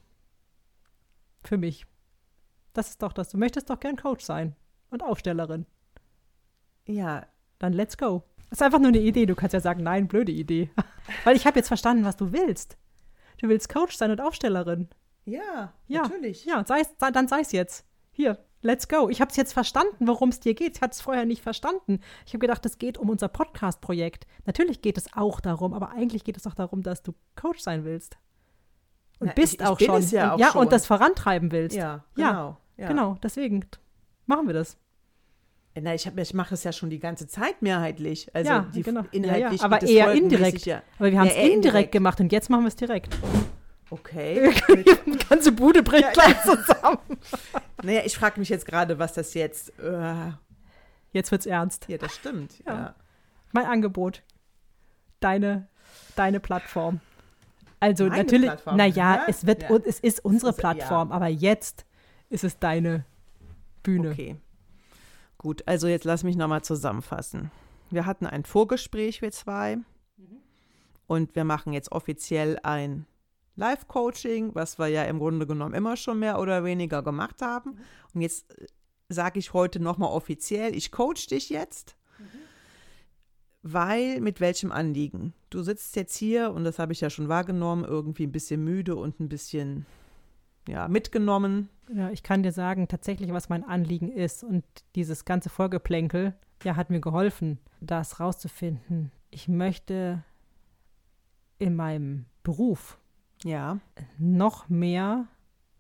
Für 1.43 1.58
mich. 1.58 1.86
Das 2.74 2.89
ist 2.89 3.04
doch 3.04 3.13
das. 3.13 3.30
Du 3.30 3.38
möchtest 3.38 3.69
doch 3.69 3.80
gern 3.80 3.97
Coach 3.97 4.24
sein 4.24 4.56
und 4.89 5.04
Aufstellerin. 5.04 5.65
Ja, 6.88 7.26
Dann 7.62 7.74
let's 7.74 7.95
go. 7.97 8.24
Das 8.50 8.58
ist 8.60 8.63
einfach 8.63 8.80
nur 8.80 8.88
eine 8.89 9.00
Idee. 9.00 9.26
Du 9.28 9.36
kannst 9.36 9.54
ja 9.54 9.60
sagen, 9.60 9.84
nein, 9.84 10.08
blöde 10.08 10.32
Idee. 10.32 10.71
Weil 11.24 11.36
ich 11.36 11.45
habe 11.45 11.58
jetzt 11.60 11.67
verstanden, 11.67 12.04
was 12.06 12.17
du 12.17 12.32
willst. 12.34 12.76
Du 13.39 13.47
willst 13.47 13.69
Coach 13.69 13.95
sein 13.95 14.10
und 14.12 14.19
Aufstellerin. 14.19 14.89
ja, 15.26 15.74
Ja, 15.88 16.02
natürlich. 16.02 16.45
Ja, 16.45 16.63
sei's, 16.65 16.89
sei, 17.00 17.12
dann 17.12 17.28
sei 17.28 17.41
es 17.41 17.52
jetzt. 17.52 17.86
Hier, 18.12 18.43
let's 18.62 18.88
go. 18.88 19.10
Ich 19.10 19.21
habe 19.21 19.30
es 19.32 19.38
jetzt 19.38 19.54
verstanden, 19.54 20.08
worum 20.08 20.30
es 20.30 20.39
dir 20.39 20.54
geht. 20.56 20.76
Ich 20.78 20.82
hatte 20.82 20.93
es 20.93 21.02
vorher 21.02 21.26
nicht 21.26 21.41
verstanden. 21.43 22.00
Ich 22.26 22.34
habe 22.34 22.39
gedacht, 22.39 22.65
es 22.65 22.78
geht 22.80 22.97
um 22.97 23.10
unser 23.10 23.28
Podcast-Projekt. 23.30 24.26
Natürlich 24.45 24.82
geht 24.82 24.97
es 24.97 25.13
auch 25.13 25.39
darum, 25.39 25.74
aber 25.74 25.91
eigentlich 25.91 26.24
geht 26.24 26.38
es 26.38 26.45
auch 26.47 26.56
darum, 26.56 26.82
dass 26.84 27.04
du 27.04 27.13
Coach 27.36 27.60
sein 27.60 27.86
willst. 27.86 28.17
Und 29.19 29.28
Na, 29.28 29.34
bist 29.34 29.54
ich- 29.54 29.60
ich 29.62 29.65
auch 29.67 29.80
schon. 29.80 30.02
ja 30.10 30.34
und, 30.34 30.43
auch 30.43 30.52
schon. 30.54 30.62
und 30.62 30.71
das 30.71 30.86
vorantreiben 30.88 31.52
willst. 31.52 31.76
Ja, 31.78 32.04
Ja, 32.17 32.30
genau. 32.32 32.58
Ja. 32.78 32.88
Genau, 32.88 33.17
deswegen 33.21 33.65
machen 34.26 34.47
wir 34.47 34.54
das. 34.56 34.78
Na, 35.80 35.94
ich, 35.96 36.06
hab- 36.06 36.18
ich 36.18 36.34
mache 36.34 36.54
es 36.54 36.64
ja 36.66 36.74
schon 36.74 36.90
die 36.90 37.00
ganze 37.00 37.28
Zeit 37.28 37.62
mehrheitlich. 37.62 38.34
Also 38.36 38.50
Ja, 38.52 38.68
die, 38.76 38.82
genau. 38.84 39.02
Ja, 39.02 39.08
inhaltlich 39.12 39.62
ja, 39.62 39.66
aber 39.66 39.80
geht 39.80 39.90
es 39.90 39.96
eher 39.96 40.12
indirekt. 40.12 40.66
Ja. 40.66 40.82
Aber 41.00 41.12
wir 41.12 41.20
haben 41.20 41.28
es 41.28 41.34
Ja, 41.36 41.40
indirekt, 41.42 41.56
indirekt. 41.66 41.92
gemacht 41.94 42.20
und 42.20 42.32
jetzt 42.32 42.50
machen 42.50 42.64
wir 42.64 42.68
es 42.68 42.76
direkt. 42.76 43.16
Okay. 43.90 44.52
Die 45.06 45.18
ganze 45.30 45.52
Bude 45.54 45.82
bricht 45.84 46.12
gleich 46.14 46.42
zusammen. 46.44 46.98
naja, 47.84 48.02
ich 48.06 48.16
frage 48.18 48.40
mich 48.40 48.50
jetzt 48.50 48.66
gerade, 48.66 49.00
was 49.00 49.14
das 49.14 49.34
jetzt. 49.34 49.78
Äh, 49.80 50.32
Jetzt 51.14 51.30
wird's 51.32 51.46
ernst. 51.46 51.88
ja, 51.90 51.98
das 51.98 52.16
stimmt. 52.16 52.54
Ja. 52.66 52.74
Ja. 52.74 52.96
Mein 53.52 53.66
Angebot. 53.66 54.24
Deine, 55.20 55.68
deine 56.16 56.40
Plattform. 56.40 57.02
Also 57.82 58.06
Meine 58.06 58.24
natürlich, 58.24 58.46
Plattform, 58.50 58.78
naja, 58.78 59.16
ja? 59.16 59.24
es 59.28 59.46
wird 59.46 59.64
Ja. 59.64 59.76
es 59.86 60.00
ist 60.00 60.24
unsere 60.24 60.52
ist- 60.52 60.58
ja. 60.58 60.62
Plattform, 60.74 61.12
aber 61.12 61.28
jetzt 61.28 61.86
ist 62.30 62.44
es 62.46 62.60
deine 62.60 63.04
Bühne. 63.84 64.12
Okay. 64.12 64.36
Gut, 65.42 65.68
also 65.68 65.88
jetzt 65.88 66.06
lass 66.06 66.24
mich 66.24 66.36
nochmal 66.36 66.64
zusammenfassen. 66.64 67.50
Wir 67.90 68.06
hatten 68.06 68.28
ein 68.28 68.46
Vorgespräch, 68.46 69.24
wir 69.24 69.32
zwei. 69.32 69.80
Und 71.08 71.36
wir 71.36 71.46
machen 71.46 71.74
jetzt 71.74 71.92
offiziell 71.92 72.60
ein 72.62 73.08
Live-Coaching, 73.56 74.54
was 74.54 74.78
wir 74.78 74.86
ja 74.90 75.04
im 75.06 75.18
Grunde 75.18 75.48
genommen 75.48 75.74
immer 75.74 75.98
schon 75.98 76.20
mehr 76.20 76.40
oder 76.40 76.64
weniger 76.64 77.02
gemacht 77.02 77.42
haben. 77.42 77.80
Und 78.14 78.22
jetzt 78.22 78.56
sage 79.10 79.40
ich 79.40 79.52
heute 79.52 79.80
nochmal 79.80 80.12
offiziell, 80.12 80.76
ich 80.76 80.92
coach 80.92 81.26
dich 81.26 81.50
jetzt. 81.50 81.96
Weil, 83.64 84.22
mit 84.22 84.42
welchem 84.42 84.72
Anliegen? 84.72 85.34
Du 85.50 85.64
sitzt 85.64 85.96
jetzt 85.96 86.16
hier, 86.16 86.52
und 86.52 86.66
das 86.66 86.78
habe 86.78 86.94
ich 86.94 87.02
ja 87.02 87.10
schon 87.10 87.30
wahrgenommen, 87.30 87.84
irgendwie 87.84 88.28
ein 88.28 88.32
bisschen 88.32 88.64
müde 88.64 88.96
und 88.96 89.20
ein 89.20 89.28
bisschen, 89.28 89.88
ja, 90.67 90.88
mitgenommen. 90.88 91.69
Ja, 91.93 92.10
ich 92.12 92.24
kann 92.24 92.43
dir 92.43 92.52
sagen, 92.52 92.88
tatsächlich, 92.88 93.34
was 93.34 93.50
mein 93.50 93.63
Anliegen 93.63 94.10
ist 94.10 94.43
und 94.43 94.63
dieses 94.95 95.26
ganze 95.26 95.50
Vorgeplänkel, 95.50 96.34
ja, 96.63 96.76
hat 96.76 96.89
mir 96.89 97.02
geholfen, 97.02 97.60
das 97.82 98.19
rauszufinden. 98.19 99.12
Ich 99.30 99.47
möchte 99.47 100.24
in 101.58 101.76
meinem 101.76 102.26
Beruf 102.43 103.00
Ja. 103.43 103.80
noch 104.17 104.69
mehr 104.69 105.28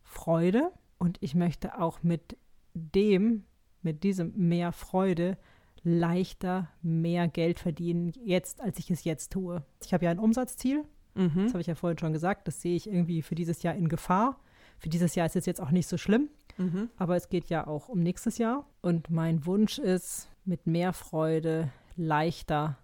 Freude 0.03 0.71
und 0.97 1.17
ich 1.21 1.35
möchte 1.35 1.79
auch 1.79 2.03
mit 2.03 2.37
dem, 2.73 3.43
mit 3.81 4.03
diesem 4.03 4.33
mehr 4.35 4.71
Freude 4.71 5.37
leichter 5.83 6.69
mehr 6.81 7.27
Geld 7.27 7.59
verdienen 7.59 8.11
jetzt, 8.23 8.61
als 8.61 8.77
ich 8.79 8.91
es 8.91 9.03
jetzt 9.03 9.31
tue. 9.31 9.63
Ich 9.83 9.93
habe 9.93 10.05
ja 10.05 10.11
ein 10.11 10.19
Umsatzziel, 10.19 10.83
Mhm. 11.15 11.43
das 11.43 11.53
habe 11.53 11.61
ich 11.61 11.67
ja 11.67 11.75
vorhin 11.75 11.97
schon 11.97 12.13
gesagt, 12.13 12.47
das 12.47 12.61
sehe 12.61 12.75
ich 12.75 12.87
irgendwie 12.87 13.21
für 13.21 13.35
dieses 13.35 13.63
Jahr 13.63 13.75
in 13.75 13.89
Gefahr. 13.89 14.39
Für 14.81 14.89
dieses 14.89 15.13
Jahr 15.13 15.27
ist 15.27 15.35
es 15.35 15.45
jetzt 15.45 15.61
auch 15.61 15.69
nicht 15.69 15.87
so 15.87 15.97
schlimm, 15.99 16.29
Mhm. 16.57 16.89
aber 16.97 17.15
es 17.15 17.29
geht 17.29 17.49
ja 17.49 17.67
auch 17.67 17.87
um 17.87 18.01
nächstes 18.01 18.39
Jahr 18.39 18.65
und 18.81 19.11
mein 19.11 19.45
Wunsch 19.45 19.77
ist, 19.77 20.27
mit 20.43 20.65
mehr 20.65 20.91
Freude 20.91 21.69
leichter 21.95 22.79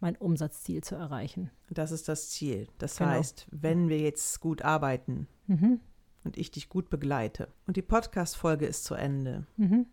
mein 0.00 0.16
Umsatzziel 0.16 0.82
zu 0.82 0.96
erreichen. 0.96 1.50
Das 1.70 1.92
ist 1.92 2.08
das 2.08 2.30
Ziel. 2.30 2.66
Das 2.78 2.96
Genau. 2.96 3.10
heißt, 3.10 3.46
wenn 3.52 3.88
wir 3.88 4.00
jetzt 4.00 4.40
gut 4.40 4.62
arbeiten 4.62 5.28
Mhm. 5.46 5.78
und 6.24 6.36
ich 6.36 6.50
dich 6.50 6.68
gut 6.68 6.90
begleite 6.90 7.46
und 7.68 7.76
die 7.76 7.82
Podcast-Folge 7.82 8.66
ist 8.66 8.82
zu 8.84 8.94
Ende, 8.94 9.46
Mhm. 9.56 9.86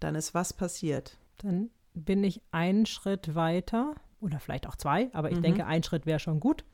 dann 0.00 0.14
ist 0.14 0.32
was 0.32 0.54
passiert? 0.54 1.18
Dann 1.38 1.68
bin 1.92 2.24
ich 2.24 2.40
einen 2.50 2.86
Schritt 2.86 3.34
weiter 3.34 3.94
oder 4.22 4.40
vielleicht 4.40 4.66
auch 4.66 4.76
zwei, 4.76 5.10
aber 5.12 5.30
ich 5.30 5.36
Mhm. 5.38 5.42
denke, 5.42 5.66
ein 5.66 5.82
Schritt 5.82 6.06
wäre 6.06 6.18
schon 6.18 6.40
gut. 6.40 6.64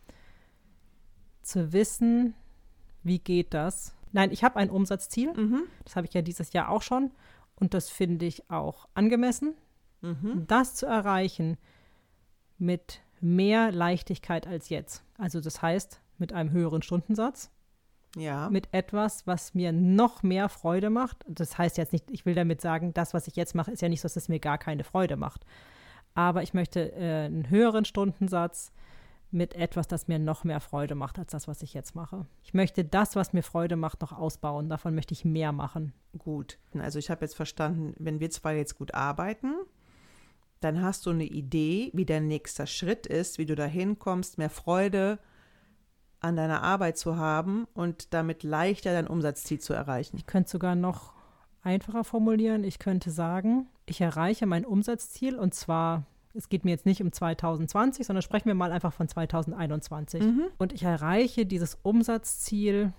Zu 1.42 1.72
wissen, 1.72 2.34
wie 3.02 3.18
geht 3.18 3.54
das? 3.54 3.94
Nein, 4.12 4.30
ich 4.32 4.42
habe 4.44 4.56
ein 4.56 4.70
Umsatzziel. 4.70 5.32
Mhm. 5.34 5.62
Das 5.84 5.96
habe 5.96 6.06
ich 6.06 6.14
ja 6.14 6.22
dieses 6.22 6.52
Jahr 6.52 6.68
auch 6.70 6.82
schon. 6.82 7.11
Und 7.56 7.74
das 7.74 7.90
finde 7.90 8.26
ich 8.26 8.50
auch 8.50 8.88
angemessen. 8.94 9.54
Mhm. 10.00 10.44
Das 10.46 10.74
zu 10.76 10.87
erreichen 10.87 11.56
mit 12.58 13.00
mehr 13.20 13.72
Leichtigkeit 13.72 14.46
als 14.46 14.68
jetzt. 14.68 15.02
Also 15.16 15.40
das 15.40 15.61
heißt, 15.62 16.00
mit 16.18 16.32
einem 16.32 16.50
höheren 16.50 16.82
Stundensatz 16.82 17.50
Ja. 18.16 18.48
mit 18.50 18.68
etwas, 18.72 19.26
was 19.26 19.54
mir 19.54 19.72
noch 19.72 20.22
mehr 20.22 20.48
Freude 20.48 20.90
macht. 20.90 21.24
Das 21.28 21.58
heißt 21.58 21.76
jetzt 21.78 21.92
nicht, 21.92 22.11
ich 22.11 22.26
will 22.26 22.34
damit 22.34 22.61
sagen, 22.61 22.94
das, 22.94 23.14
was 23.14 23.26
ich 23.26 23.37
jetzt 23.37 23.54
mache, 23.54 23.72
ist 23.72 23.82
ja 23.82 23.88
nicht 23.88 24.00
so, 24.00 24.06
dass 24.06 24.16
es 24.16 24.28
mir 24.28 24.40
gar 24.40 24.58
keine 24.58 24.84
Freude 24.84 25.16
macht. 25.16 25.44
Aber 26.14 26.42
ich 26.42 26.54
möchte 26.54 26.92
äh, 26.92 27.26
einen 27.26 27.50
höheren 27.50 27.84
Stundensatz 27.84 28.72
mit 29.31 29.55
etwas, 29.55 29.87
das 29.88 30.09
mir 30.09 30.19
noch 30.19 30.45
mehr 30.45 30.61
Freude 30.61 30.95
macht 30.95 31.19
als 31.19 31.33
das, 31.33 31.49
was 31.49 31.62
ich 31.62 31.75
jetzt 31.75 31.95
mache. 31.95 32.27
Ich 32.43 32.55
möchte 32.55 32.85
das, 32.85 33.14
was 33.14 33.33
mir 33.33 33.43
Freude 33.43 33.77
macht, 33.77 34.01
noch 34.01 34.12
ausbauen. 34.12 34.69
Davon 34.69 34.95
möchte 34.95 35.12
ich 35.12 35.25
mehr 35.25 35.53
machen. 35.53 35.93
Gut. 36.17 36.59
Also 36.79 36.99
ich 36.99 37.11
habe 37.11 37.25
jetzt 37.25 37.37
verstanden, 37.37 37.95
wenn 37.99 38.21
wir 38.21 38.31
zwei 38.31 38.57
jetzt 38.57 38.79
gut 38.79 38.95
arbeiten, 38.95 39.55
dann 40.61 40.83
hast 40.83 41.07
du 41.07 41.11
eine 41.11 41.25
Idee, 41.25 41.91
wie 41.93 42.07
der 42.07 42.21
nächste 42.21 42.67
Schritt 42.67 43.07
ist, 43.07 43.38
wie 43.38 43.47
du 43.47 43.55
da 43.55 43.67
hinkommst, 43.67 44.38
mehr 44.38 44.51
Freude 44.51 45.19
an 46.21 46.37
deiner 46.37 46.62
Arbeit 46.62 46.99
zu 46.99 47.17
haben 47.17 47.67
und 47.75 48.12
damit 48.12 48.43
leichter 48.43 48.93
dein 48.93 49.07
Umsatzziel 49.07 49.61
zu 49.61 49.73
erreichen. 49.73 50.17
Ich 50.17 50.27
könnte 50.27 50.51
sogar 50.51 50.75
noch 50.75 51.12
einfacher 51.62 52.03
formulieren. 52.03 52.64
Ich 52.64 52.79
könnte 52.79 53.11
sagen, 53.11 53.69
ich 53.87 54.01
erreiche 54.01 54.47
mein 54.47 54.64
Umsatzziel 54.64 55.37
und 55.38 55.55
zwar, 55.55 56.05
es 56.38 56.48
geht 56.48 56.64
mir 56.64 56.70
jetzt 56.70 56.87
nicht 56.87 57.03
um 57.03 57.12
2020, 57.12 58.07
sondern 58.07 58.22
sprechen 58.22 58.46
wir 58.46 58.55
mal 58.55 58.72
einfach 58.72 58.92
von 58.92 59.09
2021. 59.09 60.22
Und 60.57 60.72
ich 60.72 60.85
erreiche 60.85 61.44
dieses 61.44 61.77
Umsatzziel 61.83 62.92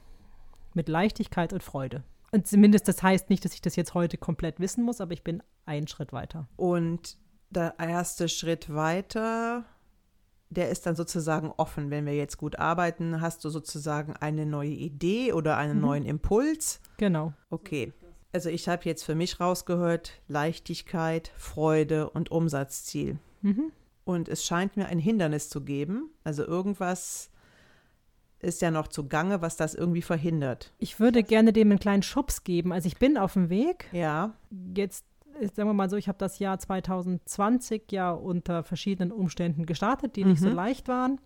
mit 0.74 0.90
Leichtigkeit 0.90 1.54
und 1.54 1.64
Freude. 1.64 2.04
Und 2.32 2.48
zumindest 2.48 2.88
das 2.88 3.02
heißt 3.02 3.30
nicht, 3.30 3.44
dass 3.44 3.54
ich 3.54 3.62
das 3.62 3.76
jetzt 3.76 3.94
heute 3.94 4.18
komplett 4.18 4.60
wissen 4.60 4.84
muss, 4.84 5.02
aber 5.02 5.14
ich 5.14 5.24
bin 5.24 5.42
einen 5.66 5.88
Schritt 5.88 6.14
weiter. 6.14 6.48
Und 6.58 7.18
der 7.50 7.76
erste 7.80 8.30
Schritt 8.30 8.74
weiter, 8.74 9.66
der 10.50 10.70
ist 10.70 10.86
dann 10.86 10.96
sozusagen 10.96 11.52
offen. 11.58 11.90
Wenn 11.90 12.06
wir 12.06 12.16
jetzt 12.16 12.38
gut 12.38 12.60
arbeiten, 12.60 13.22
hast 13.22 13.44
du 13.46 13.50
sozusagen 13.50 14.14
eine 14.18 14.46
neue 14.46 14.70
Idee 14.70 15.34
oder 15.34 15.58
einen 15.58 15.80
neuen 15.80 16.06
Impuls. 16.06 16.82
Genau. 16.98 17.34
Okay. 17.50 17.94
Also 18.32 18.50
ich 18.50 18.68
habe 18.68 18.84
jetzt 18.86 19.04
für 19.04 19.16
mich 19.16 19.40
rausgehört, 19.40 20.22
Leichtigkeit, 20.28 21.32
Freude 21.36 22.12
und 22.12 22.30
Umsatzziel. 22.30 23.18
Mhm. 23.42 23.72
Und 24.06 24.28
es 24.30 24.44
scheint 24.46 24.76
mir 24.78 24.88
ein 24.88 25.00
Hindernis 25.00 25.50
zu 25.50 25.62
geben. 25.62 26.10
Also 26.24 26.44
irgendwas 26.44 27.30
ist 28.40 28.62
ja 28.62 28.72
noch 28.72 28.88
zugange, 28.88 29.42
was 29.42 29.58
das 29.58 29.76
irgendwie 29.76 30.02
verhindert. 30.02 30.74
Ich 30.78 31.00
würde 31.00 31.24
gerne 31.24 31.52
dem 31.54 31.70
einen 31.70 31.80
kleinen 31.80 32.04
Schubs 32.04 32.44
geben. 32.44 32.72
Also 32.72 32.88
ich 32.88 32.98
bin 32.98 33.18
auf 33.18 33.34
dem 33.34 33.50
Weg. 33.50 33.88
Ja, 33.92 34.34
Jetzt, 34.76 35.06
sagen 35.56 35.70
wir 35.70 35.74
mal 35.74 35.90
so, 35.90 35.98
ich 35.98 36.08
habe 36.08 36.18
das 36.18 36.40
Jahr 36.40 36.58
2020 36.58 37.92
ja 37.92 38.12
unter 38.12 38.64
verschiedenen 38.64 39.12
Umständen 39.12 39.66
gestartet, 39.66 40.16
die 40.16 40.24
nicht 40.26 40.40
so 40.42 40.50
Mhm. 40.50 40.56
leicht 40.56 40.88
waren. 40.88 41.20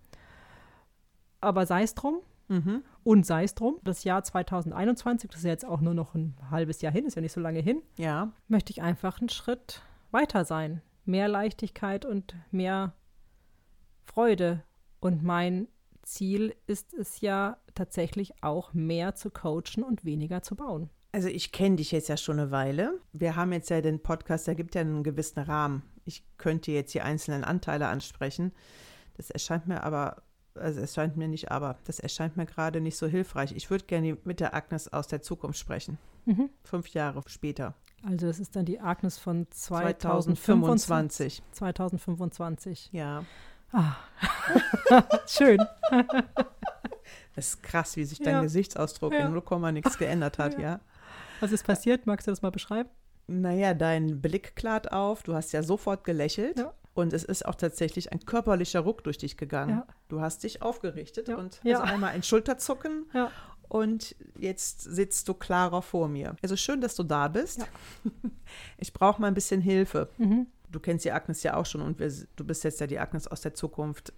Aber 1.42 1.66
sei 1.66 1.84
es 1.84 1.94
drum. 1.96 2.20
mhm. 2.48 2.84
Und 3.04 3.26
sei 3.26 3.44
es 3.44 3.54
drum, 3.56 3.78
das 3.84 4.04
Jahr 4.06 4.24
2021, 4.24 5.30
das 5.30 5.40
ist 5.40 5.46
ja 5.46 5.52
jetzt 5.52 5.66
auch 5.66 5.82
nur 5.82 5.94
noch 5.94 6.16
ein 6.16 6.36
halbes 6.52 6.82
Jahr 6.82 6.92
hin, 6.94 7.06
ist 7.06 7.16
ja 7.16 7.22
nicht 7.22 7.32
so 7.34 7.42
lange 7.42 7.60
hin, 7.60 7.82
ja, 7.98 8.32
möchte 8.48 8.72
ich 8.72 8.82
einfach 8.82 9.20
einen 9.20 9.28
Schritt 9.30 9.82
weiter 10.12 10.46
sein. 10.46 10.82
Mehr 11.06 11.28
Leichtigkeit 11.28 12.06
und 12.06 12.36
mehr 12.52 12.94
Freude. 14.04 14.64
Und 15.00 15.24
mein 15.24 15.68
Ziel 16.04 16.56
ist 16.68 16.94
es 16.94 17.22
ja 17.22 17.58
tatsächlich 17.76 18.34
auch 18.44 18.74
mehr 18.74 19.16
zu 19.16 19.32
coachen 19.32 19.84
und 19.84 20.06
weniger 20.06 20.42
zu 20.42 20.56
bauen. 20.56 20.90
Also 21.12 21.28
ich 21.28 21.52
kenne 21.52 21.76
dich 21.76 21.92
jetzt 21.92 22.10
ja 22.10 22.18
schon 22.18 22.40
eine 22.40 22.52
Weile. 22.52 23.00
Wir 23.12 23.36
haben 23.36 23.54
jetzt 23.54 23.70
ja 23.70 23.82
den 23.82 24.02
Podcast, 24.02 24.48
der 24.48 24.56
gibt 24.56 24.76
ja 24.76 24.82
einen 24.82 25.04
gewissen 25.04 25.40
Rahmen. 25.40 25.84
Ich 26.06 26.24
könnte 26.38 26.72
jetzt 26.72 26.94
die 26.94 27.02
einzelnen 27.02 27.44
Anteile 27.44 27.88
ansprechen. 27.88 28.52
Das 29.16 29.30
erscheint 29.30 29.68
mir 29.68 29.84
aber, 29.84 30.24
also 30.56 30.80
es 30.82 30.90
erscheint 30.90 31.16
mir 31.16 31.28
nicht 31.28 31.52
aber, 31.52 31.78
das 31.86 32.00
erscheint 32.00 32.36
mir 32.36 32.48
gerade 32.48 32.82
nicht 32.82 32.98
so 32.98 33.06
hilfreich. 33.06 33.54
Ich 33.56 33.70
würde 33.70 33.86
gerne 33.86 34.18
mit 34.24 34.40
der 34.40 34.56
Agnes 34.56 34.92
aus 34.92 35.08
der 35.08 35.22
Zukunft 35.22 35.60
sprechen. 35.60 36.00
Mhm. 36.26 36.50
Fünf 36.64 36.88
Jahre 36.90 37.22
später. 37.28 37.76
Also 38.06 38.28
das 38.28 38.40
ist 38.40 38.56
dann 38.56 38.66
die 38.66 38.80
Agnes 38.80 39.18
von 39.18 39.48
2025. 39.50 41.42
2025. 41.52 41.52
2025. 41.52 42.90
Ja. 42.92 43.24
Ah. 43.72 43.96
Schön. 45.28 45.60
Das 47.36 47.48
ist 47.48 47.64
krass, 47.64 47.96
wie 47.98 48.06
sich 48.06 48.20
dein 48.20 48.36
Ja. 48.36 48.42
Gesichtsausdruck 48.44 49.12
Ja. 49.12 49.26
in 49.26 49.34
0, 49.34 49.72
nichts 49.72 49.98
geändert 49.98 50.38
hat, 50.38 50.60
ja. 50.60 50.80
Was 51.40 51.52
ist 51.52 51.66
passiert? 51.66 52.06
Magst 52.06 52.28
du 52.28 52.32
das 52.32 52.44
mal 52.44 52.52
beschreiben? 52.52 52.90
Naja, 53.26 53.74
dein 53.74 54.22
Blick 54.22 54.56
klart 54.56 54.92
auf, 54.92 55.24
du 55.24 55.34
hast 55.34 55.52
ja 55.52 55.64
sofort 55.64 56.04
gelächelt 56.04 56.60
Ja. 56.60 56.74
und 56.94 57.12
es 57.12 57.24
ist 57.24 57.46
auch 57.48 57.56
tatsächlich 57.56 58.12
ein 58.12 58.20
körperlicher 58.20 58.82
Ruck 58.82 59.04
durch 59.04 59.18
dich 59.18 59.36
gegangen. 59.36 59.78
Ja. 59.78 59.88
Du 60.10 60.22
hast 60.22 60.44
dich 60.44 60.62
aufgerichtet 60.62 61.28
Ja. 61.28 61.38
und 61.38 61.60
Ja. 61.64 61.80
also 61.80 61.92
einmal 61.92 62.12
ein 62.12 62.22
Schulterzucken 62.22 63.08
Ja. 63.14 63.32
Und 63.74 64.16
jetzt 64.38 64.82
sitzt 64.82 65.28
du 65.28 65.34
klarer 65.34 65.82
vor 65.82 66.08
mir. 66.08 66.36
Also 66.44 66.56
schön, 66.56 66.80
dass 66.80 66.96
du 66.96 67.04
da 67.04 67.28
bist. 67.28 67.60
Ja. 67.60 67.66
Ich 68.78 68.94
brauche 68.94 69.20
mal 69.20 69.28
ein 69.28 69.34
bisschen 69.34 69.62
Hilfe. 69.62 70.10
Mhm. 70.20 70.46
Du 70.70 70.80
kennst 70.80 71.06
die 71.06 71.12
Agnes 71.12 71.42
ja 71.44 71.56
auch 71.56 71.66
schon 71.66 71.82
und 71.82 71.98
wir, 72.00 72.12
du 72.36 72.44
bist 72.46 72.64
jetzt 72.64 72.80
ja 72.80 72.86
die 72.88 73.00
Agnes 73.00 73.28
aus 73.28 73.42
der 73.42 73.54
Zukunft. 73.56 74.14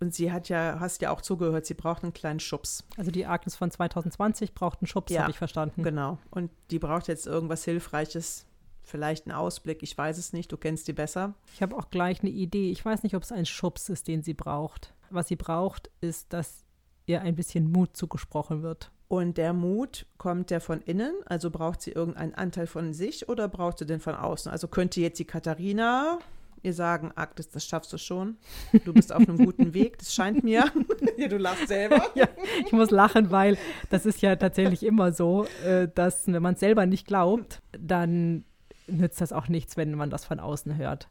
Und 0.00 0.14
sie 0.14 0.32
hat 0.32 0.48
ja, 0.48 0.78
hast 0.80 1.02
ja 1.02 1.10
auch 1.10 1.20
zugehört, 1.20 1.66
sie 1.66 1.74
braucht 1.74 2.02
einen 2.04 2.14
kleinen 2.14 2.40
Schubs. 2.40 2.84
Also 2.96 3.10
die 3.10 3.26
Agnes 3.26 3.54
von 3.54 3.70
2020 3.70 4.54
braucht 4.54 4.80
einen 4.80 4.86
Schubs, 4.86 5.12
Ja. 5.12 5.22
habe 5.22 5.30
ich 5.30 5.36
verstanden. 5.38 5.82
Genau. 5.82 6.16
Und 6.30 6.50
die 6.70 6.78
braucht 6.78 7.06
jetzt 7.08 7.26
irgendwas 7.26 7.64
Hilfreiches, 7.64 8.46
vielleicht 8.82 9.26
einen 9.26 9.36
Ausblick, 9.36 9.82
ich 9.82 9.96
weiß 9.98 10.16
es 10.16 10.32
nicht, 10.32 10.50
du 10.52 10.56
kennst 10.56 10.88
die 10.88 10.94
besser. 10.94 11.34
Ich 11.52 11.60
habe 11.60 11.76
auch 11.76 11.90
gleich 11.90 12.20
eine 12.22 12.30
Idee. 12.30 12.70
Ich 12.70 12.82
weiß 12.82 13.02
nicht, 13.02 13.14
ob 13.14 13.22
es 13.24 13.32
ein 13.32 13.44
Schubs 13.44 13.90
ist, 13.90 14.08
den 14.08 14.22
sie 14.22 14.34
braucht. 14.34 14.94
Was 15.10 15.28
sie 15.28 15.36
braucht, 15.36 15.90
ist, 16.00 16.32
dass 16.32 16.64
ihr 17.10 17.22
ein 17.22 17.36
bisschen 17.36 17.70
Mut 17.70 17.96
zugesprochen 17.96 18.62
wird. 18.62 18.90
Und 19.08 19.38
der 19.38 19.52
Mut, 19.52 20.06
kommt 20.18 20.50
der 20.50 20.60
von 20.60 20.80
innen? 20.82 21.14
Also 21.26 21.50
braucht 21.50 21.82
sie 21.82 21.90
irgendeinen 21.90 22.34
Anteil 22.34 22.66
von 22.66 22.92
sich 22.92 23.28
oder 23.28 23.48
braucht 23.48 23.78
sie 23.78 23.86
den 23.86 24.00
von 24.00 24.14
außen? 24.14 24.50
Also 24.50 24.68
könnte 24.68 25.00
jetzt 25.00 25.18
die 25.18 25.24
Katharina 25.24 26.18
ihr 26.62 26.74
sagen, 26.74 27.10
Agnes, 27.14 27.48
das 27.48 27.64
schaffst 27.64 27.92
du 27.92 27.98
schon. 27.98 28.36
Du 28.84 28.92
bist 28.92 29.12
auf 29.12 29.28
einem 29.28 29.38
guten 29.44 29.74
Weg, 29.74 29.98
das 29.98 30.14
scheint 30.14 30.44
mir. 30.44 30.64
ja, 31.16 31.28
du 31.28 31.38
lachst 31.38 31.68
selber. 31.68 32.06
Ja, 32.14 32.28
ich 32.64 32.72
muss 32.72 32.90
lachen, 32.90 33.30
weil 33.30 33.56
das 33.88 34.04
ist 34.04 34.20
ja 34.20 34.36
tatsächlich 34.36 34.82
immer 34.82 35.12
so, 35.12 35.46
äh, 35.64 35.88
dass 35.94 36.26
wenn 36.26 36.42
man 36.42 36.54
es 36.54 36.60
selber 36.60 36.86
nicht 36.86 37.06
glaubt, 37.06 37.62
dann 37.72 38.44
nützt 38.86 39.20
das 39.20 39.32
auch 39.32 39.48
nichts, 39.48 39.76
wenn 39.76 39.94
man 39.94 40.10
das 40.10 40.24
von 40.24 40.40
außen 40.40 40.76
hört. 40.76 41.08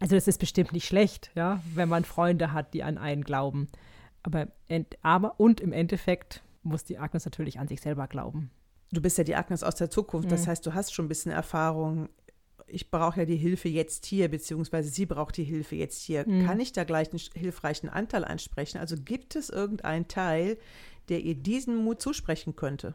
Also 0.00 0.16
das 0.16 0.28
ist 0.28 0.38
bestimmt 0.38 0.72
nicht 0.72 0.86
schlecht, 0.86 1.30
ja, 1.34 1.60
wenn 1.74 1.88
man 1.88 2.04
Freunde 2.04 2.52
hat, 2.52 2.74
die 2.74 2.82
an 2.82 2.98
einen 2.98 3.22
glauben. 3.22 3.68
Aber, 4.22 4.48
aber 5.02 5.40
und 5.40 5.60
im 5.60 5.72
Endeffekt 5.72 6.42
muss 6.62 6.84
die 6.84 6.98
Agnes 6.98 7.24
natürlich 7.24 7.58
an 7.58 7.68
sich 7.68 7.80
selber 7.80 8.06
glauben. 8.06 8.50
Du 8.92 9.00
bist 9.00 9.16
ja 9.18 9.24
die 9.24 9.36
Agnes 9.36 9.62
aus 9.62 9.76
der 9.76 9.88
Zukunft, 9.88 10.30
das 10.30 10.46
Mhm. 10.46 10.50
heißt, 10.50 10.66
du 10.66 10.74
hast 10.74 10.92
schon 10.92 11.06
ein 11.06 11.08
bisschen 11.08 11.32
Erfahrung. 11.32 12.08
Ich 12.66 12.90
brauche 12.90 13.20
ja 13.20 13.26
die 13.26 13.36
Hilfe 13.36 13.68
jetzt 13.68 14.04
hier, 14.06 14.28
beziehungsweise 14.28 14.90
sie 14.90 15.06
braucht 15.06 15.36
die 15.36 15.44
Hilfe 15.44 15.76
jetzt 15.76 16.02
hier. 16.02 16.28
Mhm. 16.28 16.46
Kann 16.46 16.60
ich 16.60 16.72
da 16.72 16.84
gleich 16.84 17.10
einen 17.10 17.20
hilfreichen 17.34 17.88
Anteil 17.88 18.24
ansprechen? 18.24 18.78
Also 18.78 18.96
gibt 18.96 19.36
es 19.36 19.48
irgendeinen 19.50 20.06
Teil, 20.08 20.58
der 21.08 21.20
ihr 21.20 21.34
diesen 21.34 21.76
Mut 21.76 22.00
zusprechen 22.02 22.54
könnte? 22.56 22.94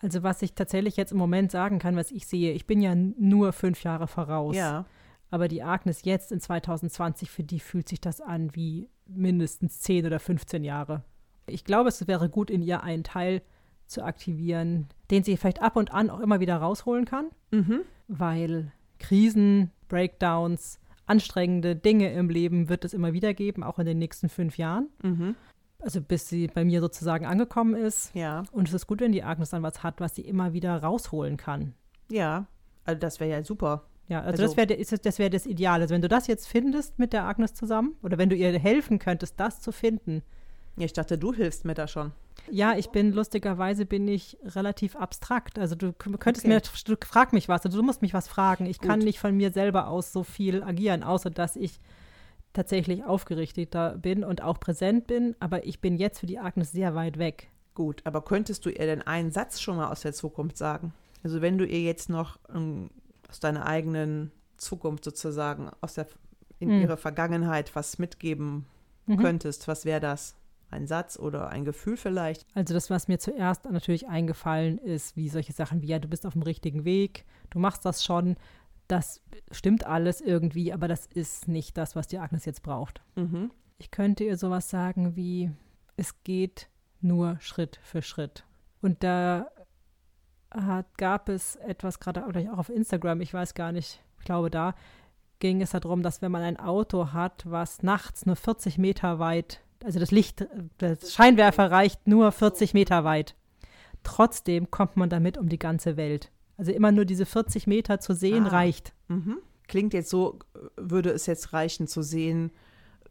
Also 0.00 0.22
was 0.22 0.42
ich 0.42 0.54
tatsächlich 0.54 0.96
jetzt 0.96 1.12
im 1.12 1.18
Moment 1.18 1.50
sagen 1.50 1.78
kann, 1.80 1.96
was 1.96 2.10
ich 2.12 2.26
sehe, 2.26 2.52
ich 2.52 2.66
bin 2.66 2.80
ja 2.80 2.94
nur 2.94 3.52
fünf 3.52 3.82
Jahre 3.82 4.06
voraus. 4.06 4.54
Ja, 4.56 4.86
Aber 5.30 5.48
die 5.48 5.62
Agnes 5.62 6.04
jetzt 6.04 6.32
in 6.32 6.40
2020, 6.40 7.30
für 7.30 7.42
die 7.42 7.60
fühlt 7.60 7.88
sich 7.88 8.00
das 8.00 8.20
an 8.20 8.54
wie 8.54 8.88
mindestens 9.06 9.80
10 9.80 10.06
oder 10.06 10.20
15 10.20 10.64
Jahre. 10.64 11.02
Ich 11.46 11.64
glaube, 11.64 11.88
es 11.88 12.06
wäre 12.06 12.28
gut, 12.28 12.50
in 12.50 12.62
ihr 12.62 12.82
einen 12.82 13.04
Teil 13.04 13.42
zu 13.86 14.02
aktivieren, 14.02 14.88
den 15.10 15.24
sie 15.24 15.36
vielleicht 15.36 15.62
ab 15.62 15.76
und 15.76 15.92
an 15.92 16.10
auch 16.10 16.20
immer 16.20 16.40
wieder 16.40 16.56
rausholen 16.56 17.04
kann, 17.04 17.30
mhm. 17.50 17.80
weil 18.06 18.72
Krisen, 18.98 19.70
Breakdowns, 19.88 20.78
anstrengende 21.06 21.74
Dinge 21.74 22.12
im 22.12 22.28
Leben 22.28 22.68
wird 22.68 22.84
es 22.84 22.92
immer 22.92 23.12
wieder 23.12 23.32
geben, 23.32 23.62
auch 23.62 23.78
in 23.78 23.86
den 23.86 23.98
nächsten 23.98 24.28
fünf 24.28 24.58
Jahren. 24.58 24.88
Mhm. 25.02 25.34
Also 25.80 26.00
bis 26.00 26.28
sie 26.28 26.48
bei 26.48 26.64
mir 26.64 26.80
sozusagen 26.80 27.24
angekommen 27.24 27.74
ist. 27.74 28.14
ja, 28.14 28.42
Und 28.52 28.68
es 28.68 28.74
ist 28.74 28.86
gut, 28.86 29.00
wenn 29.00 29.12
die 29.12 29.22
Agnes 29.22 29.50
dann 29.50 29.62
was 29.62 29.82
hat, 29.82 30.00
was 30.00 30.14
sie 30.14 30.22
immer 30.22 30.52
wieder 30.52 30.76
rausholen 30.76 31.36
kann. 31.36 31.74
ja. 32.10 32.46
Also 32.84 33.00
das 33.00 33.20
wäre 33.20 33.30
ja 33.30 33.44
super. 33.44 33.84
Ja, 34.08 34.20
also, 34.22 34.42
Also- 34.42 34.54
das 34.54 34.56
wäre 34.70 34.98
das 35.02 35.18
wäre 35.18 35.30
das 35.30 35.46
Ideale. 35.46 35.82
Also 35.82 35.94
wenn 35.94 36.02
du 36.02 36.08
das 36.08 36.26
jetzt 36.26 36.48
findest 36.48 36.98
mit 36.98 37.12
der 37.12 37.24
Agnes 37.24 37.54
zusammen 37.54 37.96
oder 38.02 38.16
wenn 38.18 38.30
du 38.30 38.36
ihr 38.36 38.58
helfen 38.58 38.98
könntest, 38.98 39.38
das 39.38 39.60
zu 39.60 39.70
finden. 39.72 40.22
Ja, 40.76 40.84
ich 40.84 40.92
dachte, 40.92 41.18
du 41.18 41.34
hilfst 41.34 41.64
mir 41.64 41.74
da 41.74 41.88
schon. 41.88 42.12
Ja, 42.50 42.76
ich 42.78 42.90
bin 42.90 43.12
lustigerweise 43.12 43.84
bin 43.84 44.06
ich 44.06 44.38
relativ 44.44 44.94
abstrakt. 44.96 45.58
Also 45.58 45.74
du 45.74 45.92
könntest 45.92 46.46
Okay. 46.46 46.54
mir, 46.54 46.60
du 46.84 46.96
frag 47.04 47.32
mich 47.32 47.48
was, 47.48 47.64
also 47.66 47.78
du 47.78 47.84
musst 47.84 48.00
mich 48.00 48.14
was 48.14 48.28
fragen. 48.28 48.64
Ich 48.66 48.80
kann 48.80 49.00
Gut. 49.00 49.06
nicht 49.06 49.18
von 49.18 49.36
mir 49.36 49.50
selber 49.50 49.88
aus 49.88 50.12
so 50.12 50.22
viel 50.22 50.62
agieren, 50.62 51.02
außer 51.02 51.30
dass 51.30 51.56
ich 51.56 51.80
tatsächlich 52.52 53.04
aufgerichteter 53.04 53.96
bin 53.98 54.24
und 54.24 54.40
auch 54.42 54.58
präsent 54.60 55.06
bin. 55.06 55.34
Aber 55.40 55.66
ich 55.66 55.80
bin 55.80 55.96
jetzt 55.96 56.20
für 56.20 56.26
die 56.26 56.38
Agnes 56.38 56.72
sehr 56.72 56.94
weit 56.94 57.18
weg. 57.18 57.50
Gut, 57.74 58.00
aber 58.04 58.22
könntest 58.22 58.64
du 58.64 58.70
ihr 58.70 58.86
denn 58.86 59.02
einen 59.02 59.30
Satz 59.30 59.60
schon 59.60 59.76
mal 59.76 59.90
aus 59.90 60.00
der 60.00 60.12
Zukunft 60.12 60.56
sagen? 60.56 60.92
Also 61.22 61.42
wenn 61.42 61.58
du 61.58 61.66
ihr 61.66 61.80
jetzt 61.82 62.08
noch 62.08 62.38
ähm, 62.54 62.90
aus 63.28 63.40
deiner 63.40 63.66
eigenen 63.66 64.32
Zukunft 64.56 65.04
sozusagen, 65.04 65.70
aus 65.80 65.94
der 65.94 66.06
in 66.58 66.70
Hm. 66.70 66.80
ihre 66.82 66.96
Vergangenheit 66.96 67.74
was 67.76 67.98
mitgeben 67.98 68.66
Mhm. 69.06 69.18
könntest, 69.18 69.68
was 69.68 69.84
wäre 69.84 70.00
das? 70.00 70.34
ein 70.70 70.86
Satz 70.86 71.18
oder 71.18 71.48
ein 71.48 71.64
Gefühl 71.64 71.96
vielleicht? 71.96 72.44
Also 72.54 72.74
das, 72.74 72.90
was 72.90 73.08
mir 73.08 73.18
zuerst 73.18 73.64
natürlich 73.64 74.06
eingefallen 74.06 74.76
ist, 74.76 75.16
wie 75.16 75.30
solche 75.30 75.54
Sachen 75.54 75.80
wie, 75.80 75.86
ja, 75.86 75.98
du 75.98 76.08
bist 76.08 76.26
auf 76.26 76.34
dem 76.34 76.42
richtigen 76.42 76.84
Weg, 76.84 77.24
du 77.48 77.58
machst 77.58 77.86
das 77.86 78.04
schon, 78.04 78.36
das 78.86 79.22
stimmt 79.50 79.86
alles 79.86 80.20
irgendwie, 80.20 80.74
aber 80.74 80.86
das 80.86 81.06
ist 81.06 81.48
nicht 81.48 81.78
das, 81.78 81.96
was 81.96 82.06
die 82.06 82.18
Agnes 82.18 82.44
jetzt 82.44 82.62
braucht. 82.62 83.00
Mhm. 83.16 83.50
Ich 83.78 83.90
könnte 83.90 84.24
ihr 84.24 84.36
sowas 84.36 84.68
sagen 84.68 85.16
wie, 85.16 85.50
es 85.96 86.22
geht 86.22 86.68
nur 87.00 87.38
Schritt 87.40 87.80
für 87.82 88.02
Schritt. 88.02 88.44
Und 88.82 89.02
da 89.02 89.50
hat, 90.50 90.86
gab 90.98 91.28
es 91.28 91.56
etwas, 91.56 92.00
gerade 92.00 92.24
auch 92.26 92.58
auf 92.58 92.68
Instagram, 92.70 93.20
ich 93.20 93.34
weiß 93.34 93.54
gar 93.54 93.72
nicht, 93.72 94.02
ich 94.18 94.24
glaube 94.24 94.50
da, 94.50 94.74
ging 95.40 95.62
es 95.62 95.70
darum, 95.70 96.02
dass 96.02 96.22
wenn 96.22 96.32
man 96.32 96.42
ein 96.42 96.58
Auto 96.58 97.12
hat, 97.12 97.44
was 97.48 97.82
nachts 97.82 98.26
nur 98.26 98.36
40 98.36 98.78
Meter 98.78 99.18
weit, 99.18 99.60
also 99.84 100.00
das 100.00 100.10
Licht, 100.10 100.46
das 100.78 101.12
Scheinwerfer 101.12 101.70
reicht 101.70 102.06
nur 102.08 102.32
40 102.32 102.74
Meter 102.74 103.04
weit. 103.04 103.36
Trotzdem 104.02 104.70
kommt 104.70 104.96
man 104.96 105.08
damit 105.10 105.38
um 105.38 105.48
die 105.48 105.58
ganze 105.58 105.96
Welt. 105.96 106.30
Also 106.56 106.72
immer 106.72 106.90
nur 106.90 107.04
diese 107.04 107.26
40 107.26 107.66
Meter 107.66 108.00
zu 108.00 108.14
sehen 108.14 108.46
Ah. 108.46 108.50
reicht. 108.50 108.92
Mhm. 109.08 109.38
Klingt 109.68 109.92
jetzt 109.94 110.10
so, 110.10 110.38
würde 110.76 111.10
es 111.10 111.26
jetzt 111.26 111.52
reichen 111.52 111.86
zu 111.86 112.02
sehen, 112.02 112.50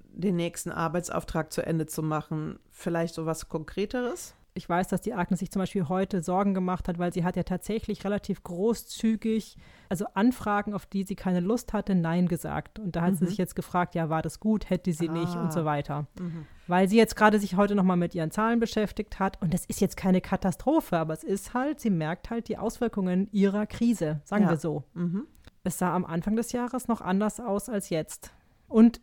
den 0.02 0.36
nächsten 0.36 0.72
Arbeitsauftrag 0.72 1.54
zu 1.54 1.66
Ende 1.66 1.86
zu 1.86 2.02
machen. 2.04 2.60
Vielleicht 2.72 3.14
so 3.14 3.26
was 3.26 3.48
Konkreteres? 3.48 4.34
Ich 4.58 4.68
weiß, 4.68 4.88
dass 4.88 5.02
die 5.02 5.14
Agnes 5.14 5.40
sich 5.40 5.52
zum 5.52 5.60
Beispiel 5.62 5.88
heute 5.88 6.22
Sorgen 6.24 6.54
gemacht 6.56 6.88
hat, 6.88 6.98
weil 6.98 7.14
sie 7.14 7.24
hat 7.24 7.36
ja 7.36 7.44
tatsächlich 7.44 8.04
relativ 8.04 8.42
großzügig, 8.44 9.56
also 9.90 10.06
Anfragen, 10.16 10.74
auf 10.74 10.86
die 10.86 11.04
sie 11.04 11.16
keine 11.16 11.40
Lust 11.42 11.74
hatte, 11.74 11.94
Nein 11.96 12.28
gesagt. 12.28 12.80
Und 12.80 12.96
da 12.96 13.04
hat 13.04 13.16
sie 13.18 13.24
Mhm. 13.26 13.30
sich 13.30 13.38
jetzt 13.38 13.56
gefragt, 13.56 13.96
ja, 13.96 14.10
war 14.10 14.22
das 14.22 14.40
gut, 14.40 14.70
hätte 14.70 14.92
sie 14.94 15.10
nicht 15.10 15.36
Ah. 15.36 15.44
und 15.44 15.54
so 15.54 15.64
weiter. 15.64 16.08
Mhm. 16.20 16.46
Weil 16.66 16.90
sie 16.90 16.98
jetzt 16.98 17.16
gerade 17.16 17.40
sich 17.40 17.56
heute 17.56 17.76
nochmal 17.76 17.98
mit 17.98 18.16
ihren 18.16 18.32
Zahlen 18.32 18.60
beschäftigt 18.60 19.20
hat. 19.20 19.42
Und 19.42 19.54
das 19.54 19.64
ist 19.66 19.80
jetzt 19.80 19.96
keine 19.96 20.22
Katastrophe, 20.22 20.98
aber 20.98 21.14
es 21.14 21.24
ist 21.24 21.54
halt, 21.54 21.80
sie 21.80 21.90
merkt 21.92 22.30
halt 22.30 22.48
die 22.50 22.58
Auswirkungen 22.58 23.30
ihrer 23.32 23.68
Krise, 23.68 24.22
sagen 24.26 24.44
Ja. 24.46 24.50
wir 24.50 24.58
so. 24.58 24.84
Mhm. 24.96 25.28
Es 25.64 25.78
sah 25.78 25.94
am 25.96 26.04
Anfang 26.06 26.36
des 26.36 26.52
Jahres 26.52 26.88
noch 26.88 27.02
anders 27.02 27.40
aus 27.40 27.70
als 27.70 27.90
jetzt. 27.90 28.32
Und 28.68 29.02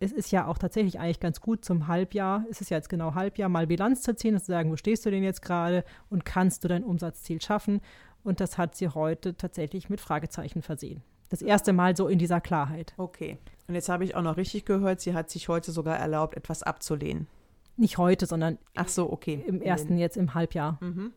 es 0.00 0.12
ist 0.12 0.32
ja 0.32 0.46
auch 0.46 0.58
tatsächlich 0.58 0.98
eigentlich 0.98 1.20
ganz 1.20 1.40
gut 1.40 1.64
zum 1.64 1.86
Halbjahr, 1.86 2.44
es 2.50 2.60
ist 2.60 2.70
ja 2.70 2.76
jetzt 2.76 2.88
genau 2.88 3.14
Halbjahr, 3.14 3.48
mal 3.48 3.66
Bilanz 3.66 4.02
zu 4.02 4.14
ziehen 4.14 4.34
und 4.34 4.40
zu 4.40 4.46
sagen, 4.46 4.70
wo 4.70 4.76
stehst 4.76 5.06
du 5.06 5.10
denn 5.10 5.22
jetzt 5.22 5.42
gerade 5.42 5.84
und 6.08 6.24
kannst 6.24 6.64
du 6.64 6.68
dein 6.68 6.84
Umsatzziel 6.84 7.40
schaffen? 7.40 7.80
Und 8.22 8.40
das 8.40 8.58
hat 8.58 8.74
sie 8.74 8.88
heute 8.88 9.36
tatsächlich 9.36 9.88
mit 9.88 10.00
Fragezeichen 10.00 10.62
versehen. 10.62 11.02
Das 11.30 11.42
erste 11.42 11.72
Mal 11.72 11.96
so 11.96 12.08
in 12.08 12.18
dieser 12.18 12.40
Klarheit. 12.40 12.92
Okay. 12.96 13.38
Und 13.68 13.76
jetzt 13.76 13.88
habe 13.88 14.04
ich 14.04 14.16
auch 14.16 14.22
noch 14.22 14.36
richtig 14.36 14.64
gehört, 14.64 15.00
sie 15.00 15.14
hat 15.14 15.30
sich 15.30 15.48
heute 15.48 15.70
sogar 15.70 15.96
erlaubt, 15.96 16.36
etwas 16.36 16.62
abzulehnen. 16.64 17.28
Nicht 17.76 17.98
heute, 17.98 18.26
sondern 18.26 18.58
Ach 18.74 18.88
so, 18.88 19.10
okay. 19.10 19.42
im 19.46 19.62
ersten, 19.62 19.96
jetzt 19.96 20.16
im 20.16 20.34
Halbjahr. 20.34 20.78
Mhm. 20.80 21.12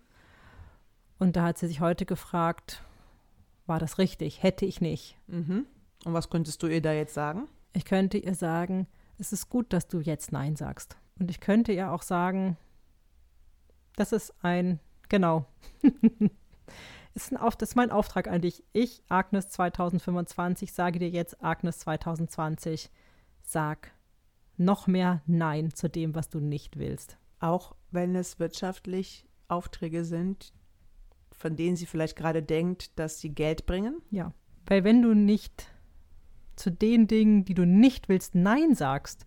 Und 1.18 1.36
da 1.36 1.44
hat 1.44 1.58
sie 1.58 1.68
sich 1.68 1.82
heute 1.82 2.06
gefragt, 2.06 2.84
war 3.66 3.80
das 3.80 3.98
richtig? 3.98 4.44
Hätte 4.44 4.66
ich 4.66 4.82
nicht. 4.82 5.18
Mhm. 5.28 5.66
Und 6.06 6.14
was 6.14 6.30
könntest 6.30 6.62
du 6.62 6.68
ihr 6.68 6.82
da 6.82 6.94
jetzt 6.94 7.14
sagen? 7.14 7.48
Ich 7.74 7.86
könnte 7.86 8.18
ihr 8.18 8.36
sagen, 8.36 8.88
es 9.18 9.34
ist 9.34 9.50
gut, 9.50 9.74
dass 9.74 9.88
du 9.88 10.00
jetzt 10.00 10.32
Nein 10.32 10.56
sagst. 10.56 10.98
Und 11.20 11.30
ich 11.30 11.40
könnte 11.40 11.72
ihr 11.72 11.92
auch 11.92 12.04
sagen, 12.04 12.58
das 13.96 14.12
ist 14.12 14.34
ein, 14.42 14.80
genau, 15.10 15.46
ist 17.14 17.32
ein 17.32 17.38
Auf, 17.38 17.56
das 17.56 17.70
ist 17.70 17.76
mein 17.76 17.92
Auftrag 17.92 18.28
an 18.28 18.42
dich. 18.42 18.64
Ich, 18.74 19.04
Agnes 19.10 19.50
2025, 19.50 20.74
sage 20.74 21.00
dir 21.00 21.10
jetzt, 21.10 21.44
Agnes 21.44 21.80
2020, 21.80 22.90
sag 23.42 23.92
noch 24.58 24.88
mehr 24.88 25.22
Nein 25.26 25.74
zu 25.74 25.90
dem, 25.90 26.16
was 26.16 26.30
du 26.30 26.40
nicht 26.40 26.78
willst. 26.78 27.18
Auch 27.40 27.76
wenn 27.92 28.16
es 28.16 28.40
wirtschaftlich 28.40 29.28
Aufträge 29.48 30.06
sind, 30.06 30.54
von 31.32 31.56
denen 31.56 31.76
sie 31.76 31.86
vielleicht 31.86 32.16
gerade 32.16 32.42
denkt, 32.42 32.98
dass 32.98 33.20
sie 33.20 33.30
Geld 33.30 33.66
bringen? 33.66 34.02
Ja, 34.12 34.34
weil 34.66 34.84
wenn 34.84 35.02
du 35.02 35.14
nicht 35.14 35.73
zu 36.56 36.72
den 36.72 37.08
Dingen, 37.08 37.46
die 37.46 37.54
du 37.54 37.66
nicht 37.66 38.10
willst, 38.10 38.36
Nein 38.36 38.76
sagst, 38.76 39.26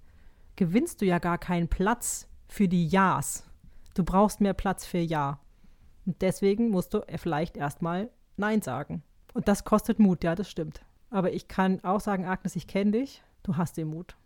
gewinnst 0.57 1.01
du 1.01 1.05
ja 1.05 1.19
gar 1.19 1.39
keinen 1.39 1.69
Platz 1.69 2.29
für 2.49 2.69
die 2.69 2.87
Ja's. 2.87 3.45
Du 3.95 4.05
brauchst 4.05 4.41
mehr 4.41 4.55
Platz 4.55 4.87
für 4.87 4.99
Ja. 4.99 5.41
Und 6.05 6.23
deswegen 6.23 6.71
musst 6.71 6.95
du 6.95 7.01
vielleicht 7.17 7.57
erstmal 7.57 8.11
Nein 8.37 8.63
sagen. 8.63 9.03
Und 9.35 9.49
das 9.49 9.65
kostet 9.65 9.99
Mut, 9.99 10.23
ja, 10.25 10.35
das 10.35 10.49
stimmt. 10.49 10.81
Aber 11.11 11.33
ich 11.33 11.49
kann 11.49 11.83
auch 11.83 12.01
sagen, 12.01 12.25
Agnes, 12.27 12.57
ich 12.57 12.67
kenne 12.67 12.93
dich, 12.93 13.23
du 13.43 13.57
hast 13.57 13.77
den 13.77 13.89
Mut. 13.89 14.17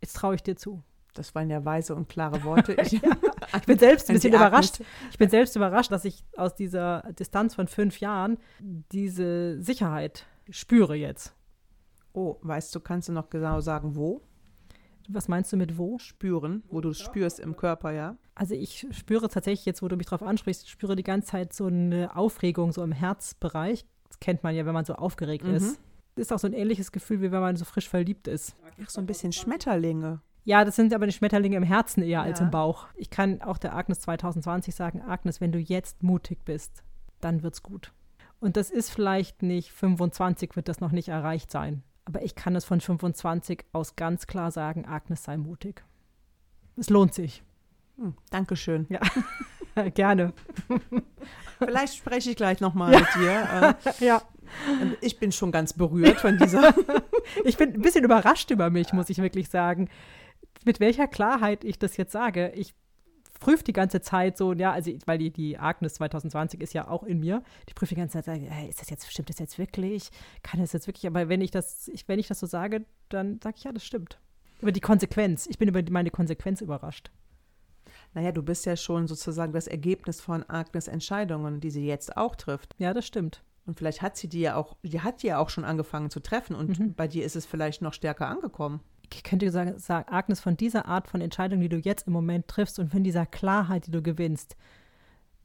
Jetzt 0.00 0.14
traue 0.14 0.34
ich 0.34 0.42
dir 0.42 0.56
zu. 0.56 0.82
Das 1.14 1.34
waren 1.34 1.48
ja 1.50 1.64
weise 1.64 1.94
und 1.94 2.08
klare 2.08 2.44
Worte. 2.44 2.76
Ich, 2.82 2.92
Ich 2.92 3.66
bin 3.66 3.78
selbst 3.78 4.08
ein 4.08 4.14
bisschen 4.14 4.34
überrascht. 4.34 4.80
Ich 5.10 5.18
bin 5.18 5.30
selbst 5.30 5.56
überrascht, 5.56 5.90
dass 5.90 6.04
ich 6.04 6.24
aus 6.36 6.54
dieser 6.54 7.02
Distanz 7.18 7.54
von 7.54 7.68
fünf 7.68 8.00
Jahren 8.00 8.38
diese 8.60 9.60
Sicherheit 9.62 10.26
spüre 10.50 10.94
jetzt. 10.94 11.34
Oh, 12.16 12.38
weißt 12.40 12.74
du, 12.74 12.80
kannst 12.80 13.08
du 13.08 13.12
noch 13.12 13.28
genau 13.28 13.60
sagen, 13.60 13.94
wo? 13.94 14.22
Was 15.08 15.28
meinst 15.28 15.52
du 15.52 15.56
mit 15.58 15.76
wo? 15.76 15.98
Spüren, 15.98 16.62
wo 16.68 16.80
du 16.80 16.88
es 16.88 16.98
spürst 16.98 17.38
im 17.40 17.56
Körper, 17.56 17.92
ja? 17.92 18.16
Also 18.34 18.54
ich 18.54 18.86
spüre 18.90 19.28
tatsächlich 19.28 19.66
jetzt, 19.66 19.82
wo 19.82 19.88
du 19.88 19.96
mich 19.96 20.06
drauf 20.06 20.22
ansprichst, 20.22 20.64
ich 20.64 20.70
spüre 20.70 20.96
die 20.96 21.02
ganze 21.04 21.28
Zeit 21.28 21.52
so 21.52 21.66
eine 21.66 22.16
Aufregung 22.16 22.72
so 22.72 22.82
im 22.82 22.90
Herzbereich. 22.92 23.84
Das 24.08 24.18
kennt 24.18 24.42
man 24.42 24.54
ja, 24.54 24.64
wenn 24.66 24.72
man 24.74 24.84
so 24.86 24.94
aufgeregt 24.94 25.44
Mhm. 25.44 25.54
ist. 25.54 25.80
Ist 26.16 26.32
auch 26.32 26.38
so 26.38 26.46
ein 26.46 26.54
ähnliches 26.54 26.90
Gefühl, 26.90 27.20
wie 27.20 27.30
wenn 27.30 27.40
man 27.40 27.56
so 27.56 27.66
frisch 27.66 27.88
verliebt 27.88 28.26
ist. 28.28 28.56
Ach, 28.82 28.88
so 28.88 29.00
ein 29.00 29.06
bisschen 29.06 29.32
Schmetterlinge. 29.32 30.20
Ja, 30.44 30.64
das 30.64 30.74
sind 30.76 30.94
aber 30.94 31.04
die 31.06 31.12
Schmetterlinge 31.12 31.56
im 31.56 31.62
Herzen 31.64 32.02
eher 32.02 32.22
als 32.22 32.38
Ja. 32.40 32.46
im 32.46 32.50
Bauch. 32.50 32.86
Ich 32.94 33.10
kann 33.10 33.42
auch 33.42 33.58
der 33.58 33.76
Agnes 33.76 34.00
2020 34.00 34.74
sagen, 34.74 35.02
Agnes, 35.02 35.40
wenn 35.42 35.52
du 35.52 35.58
jetzt 35.58 36.02
mutig 36.02 36.38
bist, 36.46 36.82
dann 37.20 37.42
wird's 37.42 37.62
gut. 37.62 37.92
Und 38.40 38.56
das 38.56 38.70
ist 38.70 38.90
vielleicht 38.90 39.42
nicht 39.42 39.70
25, 39.72 40.56
wird 40.56 40.68
das 40.68 40.80
noch 40.80 40.92
nicht 40.92 41.08
erreicht 41.08 41.50
sein. 41.50 41.82
Aber 42.06 42.22
ich 42.22 42.34
kann 42.34 42.56
es 42.56 42.64
von 42.64 42.80
25 42.80 43.64
aus 43.72 43.96
ganz 43.96 44.26
klar 44.26 44.50
sagen, 44.50 44.86
Agnes, 44.86 45.24
sei 45.24 45.36
mutig. 45.36 45.84
Es 46.76 46.88
lohnt 46.88 47.12
sich. 47.12 47.42
Hm, 47.96 48.14
Dankeschön. 48.30 48.86
Gerne. 49.94 50.32
Vielleicht 51.58 51.96
spreche 51.96 52.30
ich 52.30 52.36
gleich 52.36 52.60
nochmal 52.60 52.98
mit 52.98 53.06
dir. 53.16 53.76
Ja. 54.00 54.18
Äh, 54.18 54.96
ich 55.00 55.18
bin 55.18 55.32
schon 55.32 55.52
ganz 55.52 55.72
berührt 55.72 56.20
von 56.20 56.38
dieser. 56.38 56.74
Ich 57.44 57.56
bin 57.56 57.74
ein 57.74 57.82
bisschen 57.82 58.04
überrascht 58.04 58.52
über 58.52 58.70
mich, 58.70 58.92
muss 58.92 59.10
ich 59.10 59.18
wirklich 59.18 59.48
sagen, 59.48 59.88
mit 60.64 60.78
welcher 60.78 61.08
Klarheit 61.08 61.64
ich 61.64 61.76
das 61.76 61.96
jetzt 61.96 62.12
sage. 62.12 62.52
Ich 62.54 62.72
prüfe 63.40 63.64
die 63.64 63.72
ganze 63.72 64.00
Zeit 64.00 64.36
so, 64.36 64.52
ja, 64.52 64.72
also 64.72 64.90
weil 65.06 65.18
die, 65.18 65.30
die 65.30 65.58
Agnes 65.58 65.94
2020 65.94 66.60
ist 66.60 66.72
ja 66.74 66.88
auch 66.88 67.02
in 67.02 67.20
mir. 67.20 67.42
Ich 67.66 67.74
prüfe 67.74 67.94
die 67.94 68.00
ganze 68.00 68.14
Zeit, 68.14 68.24
sage, 68.24 68.46
hey, 68.48 68.68
ist 68.68 68.80
das 68.80 68.90
jetzt, 68.90 69.10
stimmt 69.10 69.28
das 69.28 69.38
jetzt 69.38 69.58
wirklich? 69.58 70.10
Kann 70.42 70.60
das 70.60 70.72
jetzt 70.72 70.86
wirklich? 70.86 71.06
Aber 71.06 71.28
wenn 71.28 71.40
ich 71.40 71.50
das, 71.50 71.88
ich, 71.88 72.06
wenn 72.08 72.18
ich 72.18 72.28
das 72.28 72.40
so 72.40 72.46
sage, 72.46 72.84
dann 73.08 73.40
sage 73.42 73.56
ich, 73.58 73.64
ja, 73.64 73.72
das 73.72 73.84
stimmt. 73.84 74.18
Über 74.60 74.72
die 74.72 74.80
Konsequenz. 74.80 75.46
Ich 75.46 75.58
bin 75.58 75.68
über 75.68 75.82
die, 75.82 75.92
meine 75.92 76.10
Konsequenz 76.10 76.60
überrascht. 76.60 77.10
Naja, 78.14 78.32
du 78.32 78.42
bist 78.42 78.64
ja 78.64 78.76
schon 78.76 79.06
sozusagen 79.06 79.52
das 79.52 79.66
Ergebnis 79.66 80.20
von 80.20 80.42
Agnes 80.48 80.88
Entscheidungen, 80.88 81.60
die 81.60 81.70
sie 81.70 81.86
jetzt 81.86 82.16
auch 82.16 82.34
trifft. 82.36 82.74
Ja, 82.78 82.94
das 82.94 83.06
stimmt. 83.06 83.42
Und 83.66 83.76
vielleicht 83.76 84.00
hat 84.00 84.16
sie 84.16 84.28
die 84.28 84.40
ja 84.40 84.54
auch, 84.54 84.76
die 84.82 85.00
hat 85.00 85.22
die 85.22 85.26
ja 85.26 85.38
auch 85.38 85.50
schon 85.50 85.64
angefangen 85.64 86.08
zu 86.08 86.20
treffen 86.20 86.54
und 86.54 86.78
Mhm. 86.78 86.94
bei 86.94 87.08
dir 87.08 87.24
ist 87.24 87.36
es 87.36 87.46
vielleicht 87.46 87.82
noch 87.82 87.92
stärker 87.92 88.28
angekommen. 88.28 88.80
Ich 89.14 89.22
könnte 89.22 89.50
sagen, 89.50 89.78
sagen, 89.78 90.08
Agnes, 90.08 90.40
von 90.40 90.56
dieser 90.56 90.86
Art 90.86 91.08
von 91.08 91.20
Entscheidung, 91.20 91.60
die 91.60 91.68
du 91.68 91.78
jetzt 91.78 92.06
im 92.06 92.12
Moment 92.12 92.48
triffst 92.48 92.78
und 92.78 92.90
von 92.90 93.04
dieser 93.04 93.26
Klarheit, 93.26 93.86
die 93.86 93.90
du 93.90 94.02
gewinnst. 94.02 94.56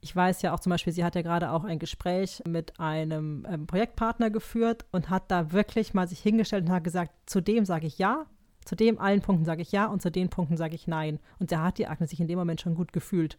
Ich 0.01 0.15
weiß 0.15 0.41
ja 0.41 0.53
auch 0.53 0.59
zum 0.59 0.71
Beispiel, 0.71 0.93
sie 0.93 1.03
hat 1.03 1.15
ja 1.15 1.21
gerade 1.21 1.51
auch 1.51 1.63
ein 1.63 1.77
Gespräch 1.77 2.41
mit 2.47 2.79
einem 2.79 3.45
ähm, 3.47 3.67
Projektpartner 3.67 4.31
geführt 4.31 4.85
und 4.91 5.09
hat 5.09 5.29
da 5.29 5.51
wirklich 5.51 5.93
mal 5.93 6.07
sich 6.07 6.19
hingestellt 6.19 6.65
und 6.65 6.71
hat 6.71 6.83
gesagt, 6.83 7.11
zu 7.27 7.39
dem 7.39 7.65
sage 7.65 7.85
ich 7.85 7.99
ja, 7.99 8.25
zu 8.65 8.75
dem 8.75 8.99
allen 8.99 9.21
Punkten 9.21 9.45
sage 9.45 9.61
ich 9.61 9.71
ja 9.71 9.85
und 9.85 10.01
zu 10.01 10.11
den 10.11 10.29
Punkten 10.29 10.57
sage 10.57 10.75
ich 10.75 10.87
nein. 10.87 11.19
Und 11.39 11.51
da 11.51 11.63
hat 11.63 11.77
die 11.77 11.87
Agnes 11.87 12.09
sich 12.09 12.19
in 12.19 12.27
dem 12.27 12.39
Moment 12.39 12.61
schon 12.61 12.75
gut 12.75 12.93
gefühlt. 12.93 13.37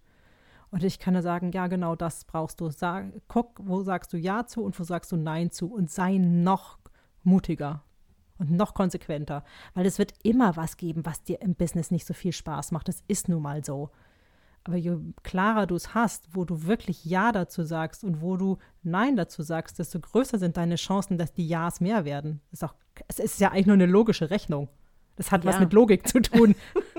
Und 0.71 0.85
ich 0.85 0.99
kann 0.99 1.15
da 1.15 1.23
sagen, 1.23 1.53
ja, 1.53 1.67
genau 1.67 1.97
das 1.97 2.25
brauchst 2.25 2.61
du. 2.61 2.71
Sag, 2.71 3.13
guck, 3.29 3.61
wo 3.63 3.83
sagst 3.83 4.13
du 4.13 4.17
Ja 4.17 4.47
zu 4.47 4.63
und 4.63 4.79
wo 4.79 4.85
sagst 4.85 5.13
du 5.13 5.17
Nein 5.17 5.51
zu 5.51 5.73
und 5.73 5.91
sei 5.91 6.17
noch 6.17 6.79
mutiger 7.25 7.83
und 8.43 8.51
noch 8.57 8.75
konsequenter. 8.75 9.45
Weil 9.75 9.87
es 9.87 9.99
wird 9.99 10.13
immer 10.23 10.57
was 10.57 10.77
geben, 10.77 11.07
was 11.07 11.23
dir 11.23 11.41
im 11.41 11.55
Business 11.55 11.91
nicht 11.91 12.07
so 12.07 12.15
viel 12.15 12.33
Spaß 12.33 12.73
macht. 12.73 12.89
Das 12.89 13.03
ist 13.09 13.29
nun 13.29 13.43
mal 13.43 13.65
so. 13.65 13.91
Aber 14.65 14.77
je 14.77 14.97
klarer 15.25 15.67
du 15.67 15.75
es 15.75 15.93
hast, 15.95 16.29
wo 16.37 16.45
du 16.45 16.65
wirklich 16.67 17.05
Ja 17.05 17.33
dazu 17.33 17.65
sagst 17.65 18.05
und 18.05 18.21
wo 18.21 18.37
du 18.37 18.59
Nein 18.85 19.17
dazu 19.17 19.43
sagst, 19.43 19.79
desto 19.79 19.99
größer 19.99 20.39
sind 20.39 20.57
deine 20.57 20.77
Chancen, 20.77 21.19
dass 21.19 21.33
die 21.33 21.49
Ja's 21.49 21.81
mehr 21.81 22.05
werden. 22.05 22.41
Ist 22.53 22.63
auch, 22.63 22.75
es 23.09 23.19
ist 23.19 23.41
ja 23.41 23.51
eigentlich 23.51 23.67
nur 23.67 23.75
eine 23.75 23.87
logische 23.87 24.31
Rechnung. 24.31 24.69
Das 25.17 25.31
hat 25.33 25.45
was 25.45 25.57
Ja. 25.57 25.61
mit 25.61 25.73
Logik 25.73 26.07
zu 26.07 26.21
tun. 26.21 26.55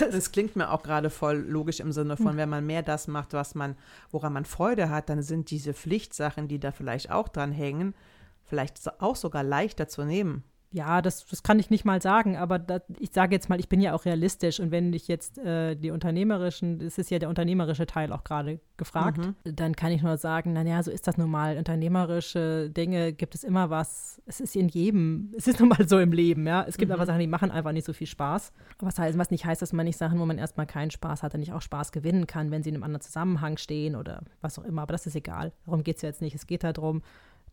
Das 0.00 0.32
klingt 0.32 0.56
mir 0.56 0.72
auch 0.72 0.82
gerade 0.82 1.10
voll 1.10 1.36
logisch 1.36 1.78
im 1.78 1.92
Sinne 1.92 2.16
von, 2.16 2.36
wenn 2.36 2.48
man 2.48 2.66
mehr 2.66 2.82
das 2.82 3.06
macht, 3.06 3.34
was 3.34 3.54
man, 3.54 3.76
woran 4.10 4.32
man 4.32 4.44
Freude 4.44 4.90
hat, 4.90 5.08
dann 5.08 5.22
sind 5.22 5.50
diese 5.52 5.74
Pflichtsachen, 5.74 6.48
die 6.48 6.58
da 6.58 6.72
vielleicht 6.72 7.12
auch 7.12 7.28
dran 7.28 7.52
hängen, 7.52 7.94
vielleicht 8.42 9.00
auch 9.00 9.14
sogar 9.14 9.44
leichter 9.44 9.86
zu 9.86 10.04
nehmen. 10.04 10.42
Ja, 10.72 11.00
das, 11.00 11.26
das 11.26 11.42
kann 11.42 11.58
ich 11.58 11.70
nicht 11.70 11.84
mal 11.84 12.02
sagen, 12.02 12.36
aber 12.36 12.58
das, 12.58 12.82
ich 12.98 13.10
sage 13.12 13.34
jetzt 13.34 13.48
mal, 13.48 13.58
ich 13.60 13.68
bin 13.68 13.80
ja 13.80 13.94
auch 13.94 14.04
realistisch 14.04 14.60
und 14.60 14.70
wenn 14.70 14.92
ich 14.92 15.08
jetzt 15.08 15.38
äh, 15.38 15.76
die 15.76 15.90
unternehmerischen, 15.90 16.80
das 16.80 16.98
ist 16.98 17.10
ja 17.10 17.18
der 17.18 17.28
unternehmerische 17.28 17.86
Teil 17.86 18.12
auch 18.12 18.24
gerade 18.24 18.60
gefragt, 18.76 19.18
mhm. 19.18 19.34
dann 19.44 19.74
kann 19.76 19.92
ich 19.92 20.02
nur 20.02 20.16
sagen, 20.16 20.52
naja, 20.52 20.82
so 20.82 20.90
ist 20.90 21.06
das 21.06 21.16
nun 21.16 21.30
mal. 21.30 21.56
Unternehmerische 21.56 22.68
Dinge 22.70 23.12
gibt 23.12 23.34
es 23.34 23.44
immer 23.44 23.70
was, 23.70 24.20
es 24.26 24.40
ist 24.40 24.56
in 24.56 24.68
jedem, 24.68 25.32
es 25.36 25.46
ist 25.46 25.60
nun 25.60 25.68
mal 25.68 25.88
so 25.88 25.98
im 25.98 26.12
Leben, 26.12 26.46
ja. 26.46 26.64
Es 26.66 26.76
gibt 26.76 26.90
mhm. 26.90 26.96
aber 26.96 27.06
Sachen, 27.06 27.20
die 27.20 27.26
machen 27.26 27.50
einfach 27.50 27.72
nicht 27.72 27.86
so 27.86 27.92
viel 27.92 28.06
Spaß. 28.06 28.52
Was 28.80 28.98
heißt, 28.98 29.16
was 29.18 29.30
nicht 29.30 29.46
heißt, 29.46 29.62
dass 29.62 29.72
man 29.72 29.86
nicht 29.86 29.96
Sachen, 29.96 30.18
wo 30.18 30.26
man 30.26 30.38
erstmal 30.38 30.66
keinen 30.66 30.90
Spaß 30.90 31.22
hat, 31.22 31.34
nicht 31.34 31.52
auch 31.52 31.62
Spaß 31.62 31.92
gewinnen 31.92 32.26
kann, 32.26 32.50
wenn 32.50 32.62
sie 32.62 32.70
in 32.70 32.74
einem 32.74 32.84
anderen 32.84 33.02
Zusammenhang 33.02 33.56
stehen 33.56 33.94
oder 33.94 34.22
was 34.40 34.58
auch 34.58 34.64
immer, 34.64 34.82
aber 34.82 34.92
das 34.92 35.06
ist 35.06 35.16
egal. 35.16 35.52
Darum 35.64 35.84
geht 35.84 35.96
es 35.96 36.02
ja 36.02 36.08
jetzt 36.08 36.22
nicht. 36.22 36.34
Es 36.34 36.46
geht 36.46 36.64
darum, 36.64 37.02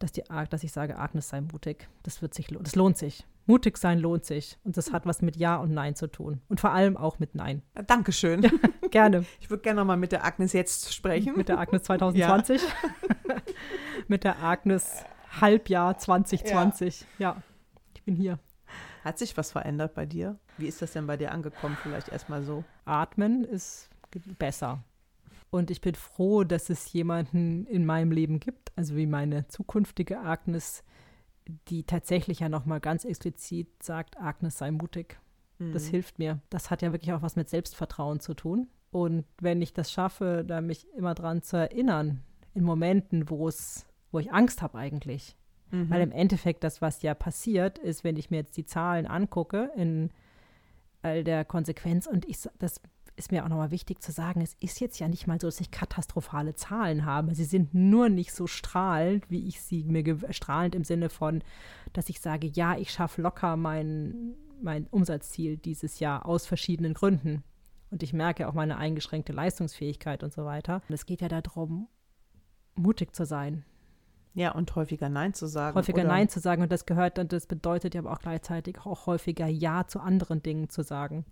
dass, 0.03 0.11
die, 0.11 0.23
dass 0.49 0.63
ich 0.65 0.73
sage, 0.73 0.99
Agnes 0.99 1.29
sei 1.29 1.39
mutig. 1.39 1.87
Das 2.03 2.21
wird 2.21 2.33
sich, 2.33 2.47
das 2.59 2.75
lohnt 2.75 2.97
sich. 2.97 3.25
Mutig 3.45 3.77
sein 3.77 3.99
lohnt 3.99 4.25
sich. 4.25 4.57
Und 4.65 4.75
das 4.75 4.91
hat 4.91 5.05
was 5.05 5.21
mit 5.21 5.37
Ja 5.37 5.55
und 5.55 5.73
Nein 5.73 5.95
zu 5.95 6.07
tun. 6.07 6.41
Und 6.49 6.59
vor 6.59 6.71
allem 6.71 6.97
auch 6.97 7.19
mit 7.19 7.35
Nein. 7.35 7.61
Dankeschön. 7.87 8.41
Ja, 8.43 8.51
gerne. 8.91 9.25
Ich 9.39 9.49
würde 9.49 9.63
gerne 9.63 9.79
nochmal 9.79 9.95
mit 9.95 10.11
der 10.11 10.25
Agnes 10.25 10.51
jetzt 10.51 10.93
sprechen. 10.93 11.37
Mit 11.37 11.47
der 11.47 11.57
Agnes 11.57 11.83
2020. 11.83 12.61
Ja. 13.29 13.35
mit 14.09 14.25
der 14.25 14.43
Agnes 14.43 15.05
Halbjahr 15.39 15.97
2020. 15.97 17.05
Ja. 17.17 17.35
ja, 17.35 17.43
ich 17.95 18.03
bin 18.03 18.17
hier. 18.17 18.39
Hat 19.05 19.17
sich 19.17 19.37
was 19.37 19.53
verändert 19.53 19.93
bei 19.93 20.05
dir? 20.05 20.37
Wie 20.57 20.67
ist 20.67 20.81
das 20.81 20.91
denn 20.91 21.07
bei 21.07 21.15
dir 21.15 21.31
angekommen? 21.31 21.77
Vielleicht 21.81 22.09
erstmal 22.09 22.43
so. 22.43 22.65
Atmen 22.83 23.45
ist 23.45 23.89
besser. 24.37 24.83
Und 25.53 25.69
ich 25.69 25.81
bin 25.81 25.93
froh, 25.93 26.43
dass 26.43 26.71
es 26.71 26.91
jemanden 26.93 27.67
in 27.67 27.85
meinem 27.85 28.11
Leben 28.11 28.39
gibt, 28.39 28.71
also 28.75 28.95
wie 28.95 29.05
meine 29.05 29.47
zukünftige 29.49 30.19
Agnes, 30.19 30.83
die 31.67 31.83
tatsächlich 31.83 32.39
ja 32.39 32.49
nochmal 32.49 32.79
ganz 32.79 33.05
explizit 33.05 33.67
sagt, 33.83 34.19
Agnes 34.19 34.57
sei 34.57 34.71
mutig. 34.71 35.19
Mhm. 35.59 35.71
Das 35.71 35.85
hilft 35.85 36.17
mir. 36.17 36.39
Das 36.49 36.71
hat 36.71 36.81
ja 36.81 36.91
wirklich 36.91 37.13
auch 37.13 37.21
was 37.21 37.35
mit 37.35 37.49
Selbstvertrauen 37.49 38.19
zu 38.19 38.33
tun. 38.33 38.67
Und 38.89 39.25
wenn 39.39 39.61
ich 39.61 39.73
das 39.73 39.91
schaffe, 39.91 40.43
da 40.43 40.59
mich 40.59 40.87
immer 40.95 41.13
dran 41.13 41.43
zu 41.43 41.57
erinnern, 41.57 42.23
in 42.55 42.63
Momenten, 42.63 43.29
wo 43.29 43.47
es, 43.47 43.85
wo 44.11 44.17
ich 44.17 44.33
Angst 44.33 44.63
habe 44.63 44.79
eigentlich. 44.79 45.35
Mhm. 45.69 45.87
Weil 45.91 46.01
im 46.01 46.11
Endeffekt 46.11 46.63
das, 46.63 46.81
was 46.81 47.03
ja 47.03 47.13
passiert, 47.13 47.77
ist, 47.77 48.03
wenn 48.03 48.17
ich 48.17 48.31
mir 48.31 48.37
jetzt 48.37 48.57
die 48.57 48.65
Zahlen 48.65 49.05
angucke, 49.05 49.69
in 49.75 50.09
all 51.03 51.23
der 51.23 51.45
Konsequenz 51.45 52.07
und 52.07 52.25
ich 52.25 52.39
das 52.57 52.81
ist 53.15 53.31
mir 53.31 53.43
auch 53.43 53.49
nochmal 53.49 53.71
wichtig 53.71 54.01
zu 54.01 54.11
sagen, 54.11 54.41
es 54.41 54.55
ist 54.59 54.79
jetzt 54.79 54.99
ja 54.99 55.07
nicht 55.07 55.27
mal 55.27 55.39
so, 55.39 55.47
dass 55.47 55.59
ich 55.59 55.71
katastrophale 55.71 56.55
Zahlen 56.55 57.05
habe. 57.05 57.35
Sie 57.35 57.43
sind 57.43 57.73
nur 57.73 58.09
nicht 58.09 58.33
so 58.33 58.47
strahlend, 58.47 59.29
wie 59.29 59.47
ich 59.47 59.61
sie 59.61 59.83
mir 59.83 60.17
strahlend 60.31 60.75
im 60.75 60.83
Sinne 60.83 61.09
von, 61.09 61.43
dass 61.93 62.09
ich 62.09 62.19
sage, 62.19 62.47
ja, 62.47 62.77
ich 62.77 62.91
schaffe 62.91 63.21
locker 63.21 63.55
mein, 63.55 64.33
mein 64.61 64.87
Umsatzziel 64.87 65.57
dieses 65.57 65.99
Jahr 65.99 66.25
aus 66.25 66.47
verschiedenen 66.47 66.93
Gründen. 66.93 67.43
Und 67.91 68.01
ich 68.01 68.13
merke 68.13 68.47
auch 68.47 68.53
meine 68.53 68.77
eingeschränkte 68.77 69.33
Leistungsfähigkeit 69.33 70.23
und 70.23 70.33
so 70.33 70.45
weiter. 70.45 70.81
Und 70.89 70.95
es 70.95 71.05
geht 71.05 71.21
ja 71.21 71.27
darum, 71.27 71.87
mutig 72.73 73.15
zu 73.15 73.25
sein. 73.25 73.63
Ja, 74.33 74.53
und 74.53 74.75
häufiger 74.75 75.09
Nein 75.09 75.35
zu 75.35 75.45
sagen. 75.45 75.75
Häufiger 75.75 76.01
oder? 76.01 76.07
Nein 76.07 76.29
zu 76.29 76.39
sagen. 76.39 76.63
Und 76.63 76.71
das 76.71 76.87
gehört, 76.87 77.19
und 77.19 77.31
das 77.31 77.45
bedeutet 77.45 77.93
ja 77.93 78.01
aber 78.01 78.11
auch 78.13 78.19
gleichzeitig 78.19 78.79
auch 78.79 79.05
häufiger 79.05 79.45
Ja 79.45 79.85
zu 79.85 79.99
anderen 79.99 80.41
Dingen 80.41 80.69
zu 80.69 80.81
sagen 80.81 81.23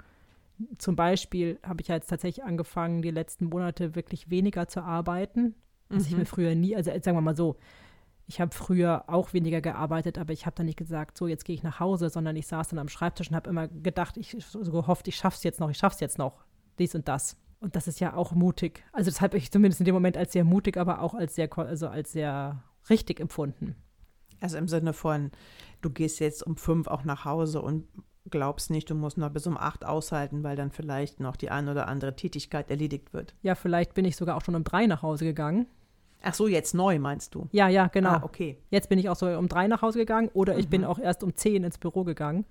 zum 0.78 0.96
Beispiel 0.96 1.60
habe 1.64 1.82
ich 1.82 1.88
ja 1.88 1.96
jetzt 1.96 2.10
tatsächlich 2.10 2.44
angefangen, 2.44 3.02
die 3.02 3.12
letzten 3.12 3.46
Monate 3.46 3.96
wirklich 3.96 4.30
weniger 4.30 4.68
zu 4.68 4.84
arbeiten, 4.84 5.56
was 5.90 6.04
mhm. 6.04 6.10
ich 6.10 6.18
mir 6.18 6.26
früher 6.26 6.56
nie, 6.56 6.76
also 6.76 6.92
sagen 6.92 7.18
wir 7.18 7.22
mal 7.22 7.36
so, 7.36 7.58
ich 8.28 8.40
habe 8.40 8.54
früher 8.54 9.06
auch 9.08 9.34
weniger 9.34 9.60
gearbeitet, 9.62 10.18
aber 10.18 10.32
ich 10.32 10.46
habe 10.46 10.56
dann 10.56 10.66
nicht 10.66 10.78
gesagt, 10.78 11.18
so 11.18 11.28
jetzt 11.28 11.44
gehe 11.44 11.54
ich 11.54 11.64
nach 11.64 11.80
Hause, 11.80 12.10
sondern 12.10 12.36
ich 12.36 12.48
saß 12.48 12.70
dann 12.70 12.80
am 12.80 12.88
Schreibtisch 12.88 13.30
und 13.30 13.36
habe 13.36 13.50
immer 13.50 13.68
gedacht, 13.68 14.16
ich 14.18 14.38
so 14.40 14.60
gehofft, 14.72 15.08
ich 15.08 15.16
schaff's 15.16 15.44
jetzt 15.44 15.60
noch, 15.60 15.70
ich 15.70 15.78
schaff's 15.78 16.00
jetzt 16.00 16.18
noch, 16.18 16.46
dies 16.80 16.96
und 16.96 17.08
das. 17.08 17.38
Und 17.60 17.76
das 17.76 17.88
ist 17.88 18.00
ja 18.00 18.16
auch 18.16 18.32
mutig. 18.32 18.84
Also 18.92 19.12
das 19.12 19.22
habe 19.22 19.38
ich 19.38 19.52
zumindest 19.52 19.82
in 19.82 19.86
dem 19.86 19.94
Moment 19.94 20.18
als 20.18 20.32
sehr 20.32 20.44
mutig, 20.44 20.78
aber 20.78 21.02
auch 21.02 21.14
als 21.14 21.36
sehr, 21.36 21.50
also 21.58 21.90
als 21.90 22.12
sehr 22.14 22.64
richtig 22.90 23.20
empfunden. 23.20 23.76
Also 24.40 24.58
im 24.58 24.68
Sinne 24.68 24.94
von, 24.94 25.32
du 25.82 25.90
gehst 25.90 26.20
jetzt 26.20 26.42
um 26.42 26.58
fünf 26.58 26.88
auch 26.88 27.04
nach 27.04 27.26
Hause 27.26 27.62
und 27.62 27.88
glaubst 28.30 28.70
nicht, 28.70 28.90
du 28.90 28.96
musst 28.96 29.18
noch 29.18 29.32
bis 29.32 29.48
um 29.48 29.58
acht 29.58 29.86
aushalten, 29.86 30.44
weil 30.44 30.56
dann 30.56 30.72
vielleicht 30.72 31.20
noch 31.20 31.36
die 31.36 31.50
eine 31.50 31.72
oder 31.72 31.88
andere 31.88 32.16
Tätigkeit 32.16 32.70
erledigt 32.70 33.14
wird. 33.14 33.34
Ja, 33.42 33.56
vielleicht 33.56 33.94
bin 33.94 34.06
ich 34.06 34.16
sogar 34.16 34.38
auch 34.38 34.44
schon 34.44 34.56
um 34.56 34.64
drei 34.64 34.86
nach 34.86 35.02
Hause 35.02 35.26
gegangen. 35.26 35.68
Ach 36.24 36.34
so, 36.34 36.48
jetzt 36.48 36.76
neu 36.76 37.00
meinst 37.00 37.34
du? 37.34 37.48
Ja, 37.52 37.68
ja, 37.68 37.88
genau. 37.88 38.10
Ah, 38.10 38.22
okay. 38.24 38.58
Jetzt 38.70 38.90
bin 38.90 39.00
ich 39.00 39.10
auch 39.10 39.16
so 39.16 39.26
um 39.26 39.48
drei 39.48 39.68
nach 39.68 39.82
Hause 39.82 40.00
gegangen 40.00 40.30
oder 40.34 40.58
ich 40.58 40.66
mhm. 40.66 40.70
bin 40.70 40.86
auch 40.86 41.00
erst 41.00 41.24
um 41.24 41.36
zehn 41.36 41.64
ins 41.64 41.80
Büro 41.80 42.04
gegangen. 42.04 42.46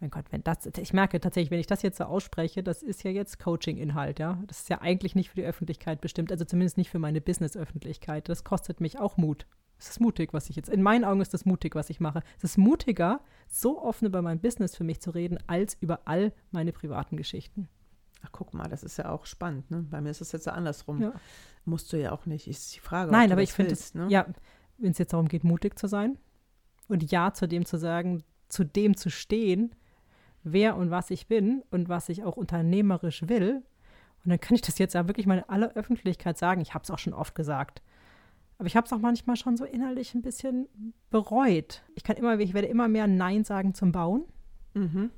Mein 0.00 0.10
Gott, 0.10 0.26
wenn 0.30 0.44
das, 0.44 0.58
ich 0.66 0.92
merke 0.92 1.18
tatsächlich, 1.18 1.50
wenn 1.50 1.58
ich 1.58 1.66
das 1.66 1.82
jetzt 1.82 1.98
so 1.98 2.04
ausspreche, 2.04 2.62
das 2.62 2.84
ist 2.84 3.02
ja 3.02 3.10
jetzt 3.10 3.40
Coaching-Inhalt, 3.40 4.20
ja. 4.20 4.38
Das 4.46 4.60
ist 4.60 4.68
ja 4.68 4.80
eigentlich 4.80 5.16
nicht 5.16 5.30
für 5.30 5.36
die 5.36 5.44
Öffentlichkeit 5.44 6.00
bestimmt, 6.00 6.30
also 6.30 6.44
zumindest 6.44 6.78
nicht 6.78 6.90
für 6.90 7.00
meine 7.00 7.20
Business-Öffentlichkeit. 7.20 8.28
Das 8.28 8.44
kostet 8.44 8.80
mich 8.80 9.00
auch 9.00 9.16
Mut. 9.16 9.46
Es 9.78 9.90
ist 9.90 10.00
mutig, 10.00 10.32
was 10.32 10.50
ich 10.50 10.56
jetzt, 10.56 10.68
in 10.68 10.82
meinen 10.82 11.04
Augen 11.04 11.20
ist 11.20 11.32
das 11.32 11.44
mutig, 11.44 11.74
was 11.74 11.88
ich 11.88 12.00
mache. 12.00 12.22
Es 12.36 12.44
ist 12.44 12.58
mutiger, 12.58 13.20
so 13.48 13.80
offen 13.80 14.06
über 14.06 14.22
mein 14.22 14.40
Business 14.40 14.74
für 14.76 14.84
mich 14.84 15.00
zu 15.00 15.10
reden, 15.10 15.38
als 15.46 15.76
über 15.80 16.00
all 16.04 16.32
meine 16.50 16.72
privaten 16.72 17.16
Geschichten. 17.16 17.68
Ach, 18.22 18.30
guck 18.32 18.52
mal, 18.54 18.68
das 18.68 18.82
ist 18.82 18.96
ja 18.96 19.10
auch 19.10 19.26
spannend. 19.26 19.70
Ne? 19.70 19.86
Bei 19.88 20.00
mir 20.00 20.10
ist 20.10 20.20
es 20.20 20.32
jetzt 20.32 20.46
ja 20.46 20.52
andersrum. 20.52 21.00
Ja. 21.00 21.12
Musst 21.64 21.92
du 21.92 22.00
ja 22.00 22.12
auch 22.12 22.26
nicht. 22.26 22.48
Ist 22.48 22.74
die 22.74 22.80
Frage. 22.80 23.12
Nein, 23.12 23.30
aber 23.30 23.42
ich 23.42 23.52
finde 23.52 23.72
es, 23.72 23.94
ne? 23.94 24.06
ja, 24.08 24.26
wenn 24.78 24.90
es 24.90 24.98
jetzt 24.98 25.12
darum 25.12 25.28
geht, 25.28 25.44
mutig 25.44 25.78
zu 25.78 25.86
sein 25.86 26.18
und 26.88 27.10
Ja 27.10 27.32
zu 27.32 27.46
dem 27.46 27.64
zu 27.64 27.78
sagen, 27.78 28.24
zu 28.48 28.64
dem 28.64 28.96
zu 28.96 29.10
stehen, 29.10 29.74
wer 30.42 30.76
und 30.76 30.90
was 30.90 31.10
ich 31.10 31.28
bin 31.28 31.62
und 31.70 31.88
was 31.88 32.08
ich 32.08 32.24
auch 32.24 32.36
unternehmerisch 32.36 33.28
will. 33.28 33.62
Und 34.24 34.30
dann 34.30 34.40
kann 34.40 34.56
ich 34.56 34.62
das 34.62 34.78
jetzt 34.78 34.94
ja 34.94 35.06
wirklich 35.06 35.26
mal 35.26 35.38
in 35.38 35.48
aller 35.48 35.72
Öffentlichkeit 35.74 36.38
sagen. 36.38 36.60
Ich 36.60 36.74
habe 36.74 36.82
es 36.82 36.90
auch 36.90 36.98
schon 36.98 37.14
oft 37.14 37.34
gesagt. 37.34 37.82
Aber 38.58 38.66
ich 38.66 38.76
habe 38.76 38.86
es 38.86 38.92
auch 38.92 38.98
manchmal 38.98 39.36
schon 39.36 39.56
so 39.56 39.64
innerlich 39.64 40.14
ein 40.14 40.22
bisschen 40.22 40.68
bereut. 41.10 41.82
Ich 41.94 42.02
kann 42.02 42.16
immer, 42.16 42.38
ich 42.40 42.54
werde 42.54 42.66
immer 42.66 42.88
mehr 42.88 43.06
Nein 43.06 43.44
sagen 43.44 43.72
zum 43.72 43.92
Bauen. 43.92 44.24
Mhm. 44.74 45.10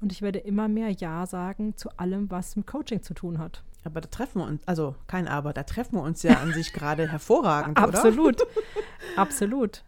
Und 0.00 0.12
ich 0.12 0.22
werde 0.22 0.38
immer 0.38 0.68
mehr 0.68 0.90
Ja 0.90 1.26
sagen 1.26 1.76
zu 1.76 1.90
allem, 1.98 2.30
was 2.30 2.56
mit 2.56 2.66
Coaching 2.66 3.02
zu 3.02 3.14
tun 3.14 3.38
hat. 3.38 3.62
Aber 3.84 4.00
da 4.00 4.08
treffen 4.08 4.40
wir 4.40 4.46
uns, 4.46 4.66
also 4.66 4.94
kein 5.06 5.28
Aber, 5.28 5.52
da 5.52 5.64
treffen 5.64 5.96
wir 5.96 6.02
uns 6.02 6.22
ja 6.22 6.34
an 6.40 6.52
sich 6.52 6.72
gerade 6.72 7.08
hervorragend, 7.10 7.78
oder? 7.78 7.88
Absolut. 7.88 8.42
Absolut. 9.16 9.84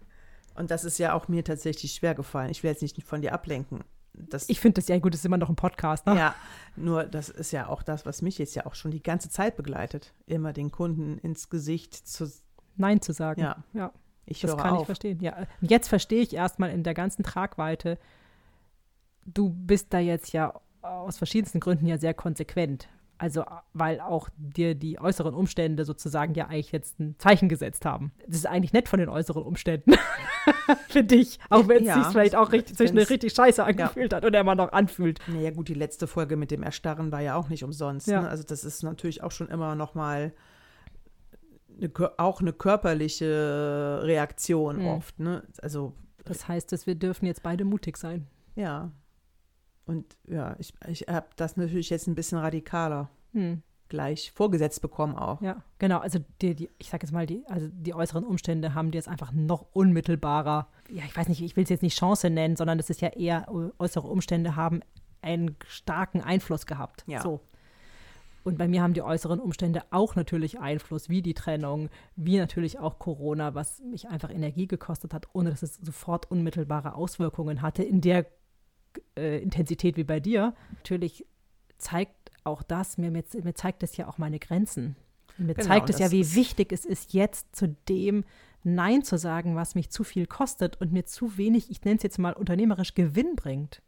Und 0.54 0.70
das 0.70 0.84
ist 0.84 0.98
ja 0.98 1.14
auch 1.14 1.28
mir 1.28 1.44
tatsächlich 1.44 1.92
schwer 1.92 2.14
gefallen. 2.14 2.50
Ich 2.50 2.62
will 2.62 2.70
jetzt 2.70 2.82
nicht 2.82 3.02
von 3.02 3.22
dir 3.22 3.32
ablenken. 3.32 3.80
Das, 4.12 4.48
ich 4.48 4.60
finde 4.60 4.80
das 4.80 4.88
ja 4.88 4.98
gut, 4.98 5.14
das 5.14 5.20
ist 5.20 5.24
immer 5.26 5.38
noch 5.38 5.48
ein 5.48 5.56
Podcast. 5.56 6.06
Ne? 6.06 6.16
Ja, 6.16 6.34
nur 6.76 7.04
das 7.04 7.28
ist 7.28 7.52
ja 7.52 7.68
auch 7.68 7.82
das, 7.82 8.06
was 8.06 8.22
mich 8.22 8.38
jetzt 8.38 8.54
ja 8.54 8.66
auch 8.66 8.74
schon 8.74 8.90
die 8.90 9.02
ganze 9.02 9.30
Zeit 9.30 9.56
begleitet. 9.56 10.12
Immer 10.26 10.52
den 10.52 10.70
Kunden 10.70 11.18
ins 11.18 11.48
Gesicht 11.48 11.94
zu. 11.94 12.30
Nein 12.76 13.00
zu 13.00 13.12
sagen. 13.12 13.40
Ja. 13.40 13.64
ja. 13.72 13.92
Ich 14.26 14.40
das 14.40 14.56
kann 14.56 14.74
auf. 14.74 14.80
ich 14.80 14.86
verstehen. 14.86 15.20
Ja. 15.20 15.46
Jetzt 15.60 15.88
verstehe 15.88 16.22
ich 16.22 16.34
erstmal 16.34 16.70
in 16.70 16.82
der 16.82 16.94
ganzen 16.94 17.22
Tragweite, 17.24 17.98
du 19.26 19.50
bist 19.50 19.92
da 19.92 19.98
jetzt 19.98 20.32
ja 20.32 20.60
aus 20.82 21.18
verschiedensten 21.18 21.60
Gründen 21.60 21.86
ja 21.86 21.98
sehr 21.98 22.14
konsequent. 22.14 22.88
Also, 23.20 23.44
weil 23.74 24.00
auch 24.00 24.30
dir 24.38 24.74
die 24.74 24.98
äußeren 24.98 25.34
Umstände 25.34 25.84
sozusagen 25.84 26.32
ja 26.32 26.46
eigentlich 26.46 26.72
jetzt 26.72 26.98
ein 26.98 27.16
Zeichen 27.18 27.50
gesetzt 27.50 27.84
haben. 27.84 28.12
Das 28.26 28.36
ist 28.36 28.46
eigentlich 28.46 28.72
nett 28.72 28.88
von 28.88 28.98
den 28.98 29.10
äußeren 29.10 29.42
Umständen, 29.42 29.92
finde 30.88 31.16
ich. 31.16 31.38
Auch 31.50 31.68
wenn 31.68 31.82
es 31.82 31.88
ja, 31.88 32.02
sich 32.02 32.12
vielleicht 32.12 32.34
auch 32.34 32.50
richtig, 32.50 32.78
zwischendurch 32.78 33.10
richtig 33.10 33.34
scheiße 33.34 33.62
angefühlt 33.62 34.12
ja. 34.12 34.16
hat 34.16 34.24
oder 34.24 34.40
immer 34.40 34.54
noch 34.54 34.72
anfühlt. 34.72 35.20
Naja, 35.26 35.50
gut, 35.50 35.68
die 35.68 35.74
letzte 35.74 36.06
Folge 36.06 36.38
mit 36.38 36.50
dem 36.50 36.62
Erstarren 36.62 37.12
war 37.12 37.20
ja 37.20 37.34
auch 37.34 37.50
nicht 37.50 37.62
umsonst. 37.62 38.06
Ja. 38.06 38.22
Ne? 38.22 38.28
Also, 38.30 38.42
das 38.42 38.64
ist 38.64 38.82
natürlich 38.82 39.22
auch 39.22 39.32
schon 39.32 39.50
immer 39.50 39.74
noch 39.74 39.94
mal 39.94 40.32
eine, 41.76 41.90
auch 42.16 42.40
eine 42.40 42.54
körperliche 42.54 44.00
Reaktion 44.02 44.78
mhm. 44.78 44.86
oft. 44.86 45.20
Ne? 45.20 45.42
Also, 45.60 45.92
das 46.24 46.48
heißt, 46.48 46.72
dass 46.72 46.86
wir 46.86 46.94
dürfen 46.94 47.26
jetzt 47.26 47.42
beide 47.42 47.66
mutig 47.66 47.98
sein. 47.98 48.28
Ja, 48.56 48.92
und 49.86 50.16
ja, 50.26 50.56
ich, 50.58 50.72
ich 50.86 51.02
habe 51.08 51.26
das 51.36 51.56
natürlich 51.56 51.90
jetzt 51.90 52.06
ein 52.06 52.14
bisschen 52.14 52.38
radikaler 52.38 53.10
hm. 53.32 53.62
gleich 53.88 54.32
vorgesetzt 54.32 54.82
bekommen 54.82 55.16
auch. 55.16 55.40
Ja, 55.40 55.62
genau. 55.78 55.98
Also 55.98 56.20
die, 56.40 56.54
die 56.54 56.70
ich 56.78 56.90
sage 56.90 57.04
jetzt 57.04 57.12
mal, 57.12 57.26
die, 57.26 57.42
also 57.48 57.68
die 57.72 57.94
äußeren 57.94 58.24
Umstände 58.24 58.74
haben 58.74 58.90
dir 58.90 58.98
jetzt 58.98 59.08
einfach 59.08 59.32
noch 59.32 59.66
unmittelbarer, 59.72 60.68
ja, 60.90 61.02
ich 61.04 61.16
weiß 61.16 61.28
nicht, 61.28 61.42
ich 61.42 61.56
will 61.56 61.64
es 61.64 61.70
jetzt 61.70 61.82
nicht 61.82 61.98
Chance 61.98 62.30
nennen, 62.30 62.56
sondern 62.56 62.78
das 62.78 62.90
ist 62.90 63.00
ja 63.00 63.08
eher, 63.08 63.48
äußere 63.78 64.06
Umstände 64.06 64.56
haben 64.56 64.80
einen 65.22 65.56
starken 65.66 66.20
Einfluss 66.20 66.66
gehabt. 66.66 67.04
Ja. 67.06 67.22
So. 67.22 67.40
Und 68.42 68.56
bei 68.56 68.68
mir 68.68 68.82
haben 68.82 68.94
die 68.94 69.02
äußeren 69.02 69.38
Umstände 69.38 69.82
auch 69.90 70.16
natürlich 70.16 70.60
Einfluss, 70.60 71.08
wie 71.08 71.20
die 71.20 71.34
Trennung, 71.34 71.90
wie 72.16 72.38
natürlich 72.38 72.78
auch 72.78 72.98
Corona, 72.98 73.54
was 73.54 73.80
mich 73.80 74.08
einfach 74.08 74.30
Energie 74.30 74.66
gekostet 74.66 75.12
hat, 75.12 75.28
ohne 75.34 75.50
dass 75.50 75.62
es 75.62 75.74
sofort 75.76 76.30
unmittelbare 76.30 76.94
Auswirkungen 76.94 77.60
hatte, 77.60 77.82
in 77.82 78.00
der 78.00 78.26
äh, 79.16 79.38
Intensität 79.38 79.96
wie 79.96 80.04
bei 80.04 80.20
dir. 80.20 80.54
Natürlich 80.76 81.26
zeigt 81.78 82.30
auch 82.44 82.62
das, 82.62 82.98
mir, 82.98 83.10
mir, 83.10 83.24
mir 83.42 83.54
zeigt 83.54 83.82
es 83.82 83.96
ja 83.96 84.08
auch 84.08 84.18
meine 84.18 84.38
Grenzen. 84.38 84.96
Mir 85.38 85.54
genau, 85.54 85.68
zeigt 85.68 85.90
es 85.90 85.98
ja, 85.98 86.10
wie 86.10 86.34
wichtig 86.34 86.72
es 86.72 86.84
ist, 86.84 87.12
jetzt 87.12 87.54
zu 87.54 87.76
dem 87.88 88.24
Nein 88.62 89.02
zu 89.02 89.16
sagen, 89.16 89.56
was 89.56 89.74
mich 89.74 89.90
zu 89.90 90.04
viel 90.04 90.26
kostet 90.26 90.80
und 90.80 90.92
mir 90.92 91.06
zu 91.06 91.38
wenig, 91.38 91.70
ich 91.70 91.82
nenne 91.84 91.96
es 91.96 92.02
jetzt 92.02 92.18
mal 92.18 92.34
unternehmerisch, 92.34 92.94
Gewinn 92.94 93.36
bringt. 93.36 93.82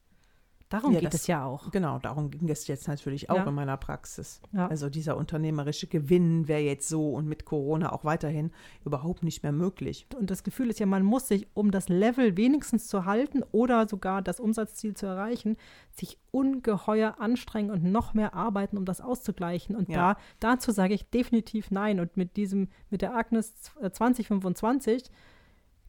Darum 0.72 0.94
Ja, 0.94 1.00
geht 1.00 1.12
das- 1.12 1.20
es 1.22 1.26
ja 1.26 1.44
auch. 1.44 1.70
Genau, 1.70 1.98
darum 1.98 2.30
ging 2.30 2.48
es 2.48 2.66
jetzt 2.66 2.88
natürlich 2.88 3.28
auch 3.28 3.36
Ja. 3.36 3.44
in 3.44 3.54
meiner 3.54 3.76
Praxis. 3.76 4.40
Ja. 4.52 4.68
Also 4.68 4.88
dieser 4.88 5.18
unternehmerische 5.18 5.86
Gewinn 5.86 6.48
wäre 6.48 6.60
jetzt 6.62 6.88
so 6.88 7.10
und 7.12 7.26
mit 7.28 7.44
Corona 7.44 7.92
auch 7.92 8.04
weiterhin 8.04 8.50
überhaupt 8.84 9.22
nicht 9.22 9.42
mehr 9.42 9.52
möglich. 9.52 10.06
Und 10.18 10.30
das 10.30 10.42
Gefühl 10.44 10.70
ist 10.70 10.80
ja, 10.80 10.86
man 10.86 11.02
muss 11.04 11.28
sich, 11.28 11.46
um 11.52 11.70
das 11.70 11.90
Level 11.90 12.38
wenigstens 12.38 12.86
zu 12.88 13.04
halten 13.04 13.42
oder 13.52 13.86
sogar 13.86 14.22
das 14.22 14.40
Umsatzziel 14.40 14.94
zu 14.94 15.04
erreichen, 15.04 15.58
sich 15.90 16.18
ungeheuer 16.30 17.16
anstrengen 17.20 17.70
und 17.70 17.84
noch 17.84 18.14
mehr 18.14 18.32
arbeiten, 18.32 18.78
um 18.78 18.86
das 18.86 19.02
auszugleichen. 19.02 19.76
Und 19.76 19.94
da, 19.94 20.16
dazu 20.40 20.72
sage 20.72 20.94
ich 20.94 21.10
definitiv 21.10 21.70
nein. 21.70 22.00
Und 22.00 22.16
mit 22.16 22.38
diesem, 22.38 22.68
mit 22.88 23.02
der 23.02 23.14
Agnes 23.14 23.52
äh, 23.82 23.90
2025 23.90 25.04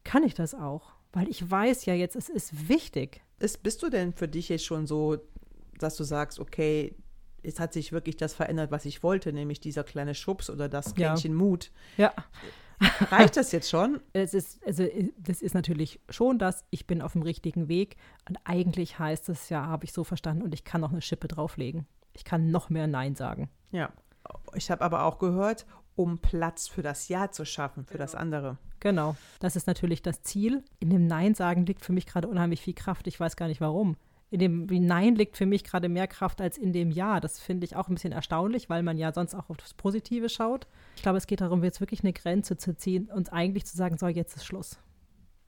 kann 0.04 0.24
ich 0.24 0.34
das 0.34 0.54
auch. 0.54 0.92
Weil 1.14 1.30
ich 1.30 1.50
weiß 1.50 1.86
ja 1.86 1.94
jetzt, 1.94 2.16
es 2.16 2.28
ist 2.28 2.68
wichtig. 2.70 3.22
Ist, 3.44 3.62
bist 3.62 3.84
du 3.84 3.90
denn 3.90 4.14
für 4.14 4.28
dich 4.28 4.48
jetzt 4.50 4.66
schon 4.66 4.88
so, 4.88 5.18
dass 5.78 5.98
du 5.98 6.04
sagst, 6.04 6.40
okay, 6.40 6.96
es 7.44 7.60
hat 7.60 7.74
sich 7.74 7.92
wirklich 7.92 8.16
das 8.16 8.34
verändert, 8.34 8.72
was 8.72 8.86
ich 8.86 9.04
wollte, 9.04 9.34
nämlich 9.34 9.60
dieser 9.60 9.84
kleine 9.84 10.16
Schubs 10.16 10.50
oder 10.50 10.70
das 10.70 10.94
Ja. 10.96 11.10
Quäntchen 11.10 11.36
Mut. 11.36 11.72
Ja. 11.98 12.14
Reicht 13.12 13.36
das 13.36 13.52
jetzt 13.52 13.70
schon? 13.70 14.00
Es 14.14 14.34
ist, 14.34 14.66
also 14.66 14.84
äh, 14.84 15.10
das 15.18 15.42
ist 15.42 15.54
natürlich 15.54 16.00
schon 16.10 16.40
das, 16.40 16.64
ich 16.70 16.88
bin 16.88 17.02
auf 17.02 17.12
dem 17.14 17.22
richtigen 17.22 17.68
Weg. 17.68 17.98
Und 18.30 18.38
eigentlich 18.46 18.98
heißt 18.98 19.28
es 19.28 19.50
ja, 19.50 19.66
habe 19.66 19.84
ich 19.84 19.92
so 19.92 20.06
verstanden, 20.06 20.44
und 20.44 20.54
ich 20.54 20.64
kann 20.64 20.80
noch 20.80 20.92
eine 20.92 21.02
Schippe 21.02 21.28
drauflegen. 21.28 21.86
Ich 22.14 22.24
kann 22.24 22.50
noch 22.50 22.70
mehr 22.70 22.88
Nein 22.88 23.16
sagen. 23.16 23.50
Ja. 23.72 23.92
Ich 24.54 24.72
habe 24.72 24.84
aber 24.86 25.04
auch 25.04 25.20
gehört, 25.20 25.66
um 25.96 26.18
Platz 26.18 26.68
für 26.68 26.82
das 26.82 27.08
Ja 27.08 27.32
zu 27.32 27.46
schaffen, 27.46 27.86
für 27.86 27.98
das 27.98 28.16
andere. 28.16 28.58
Genau. 28.80 29.16
Das 29.40 29.56
ist 29.56 29.68
natürlich 29.68 30.02
das 30.02 30.24
Ziel. 30.24 30.64
In 30.80 30.90
dem 30.90 31.08
Nein 31.08 31.36
sagen 31.36 31.66
liegt 31.66 31.86
für 31.86 31.94
mich 31.94 32.06
gerade 32.06 32.28
unheimlich 32.28 32.62
viel 32.62 32.74
Kraft. 32.74 33.08
Ich 33.08 33.20
weiß 33.20 33.36
gar 33.36 33.48
nicht 33.48 33.62
warum. 33.62 33.96
In 34.30 34.40
dem 34.40 34.66
Nein 34.66 35.16
liegt 35.16 35.38
für 35.38 35.46
mich 35.46 35.64
gerade 35.64 35.90
mehr 35.90 36.08
Kraft 36.08 36.42
als 36.42 36.58
in 36.58 36.74
dem 36.74 36.92
Ja. 36.92 37.20
Das 37.20 37.40
finde 37.40 37.66
ich 37.66 37.76
auch 37.76 37.88
ein 37.88 37.94
bisschen 37.94 38.12
erstaunlich, 38.12 38.70
weil 38.70 38.84
man 38.84 38.98
ja 38.98 39.14
sonst 39.14 39.36
auch 39.36 39.50
auf 39.50 39.58
das 39.58 39.74
Positive 39.74 40.28
schaut. 40.28 40.68
Ich 40.96 41.04
glaube, 41.04 41.18
es 41.18 41.28
geht 41.28 41.42
darum, 41.42 41.64
jetzt 41.64 41.80
wirklich 41.80 42.02
eine 42.02 42.14
Grenze 42.14 42.58
zu 42.58 42.76
ziehen 42.76 43.10
und 43.14 43.32
eigentlich 43.32 43.66
zu 43.66 43.78
sagen, 43.78 43.98
so, 43.98 44.08
jetzt 44.08 44.36
ist 44.36 44.46
Schluss. 44.46 44.80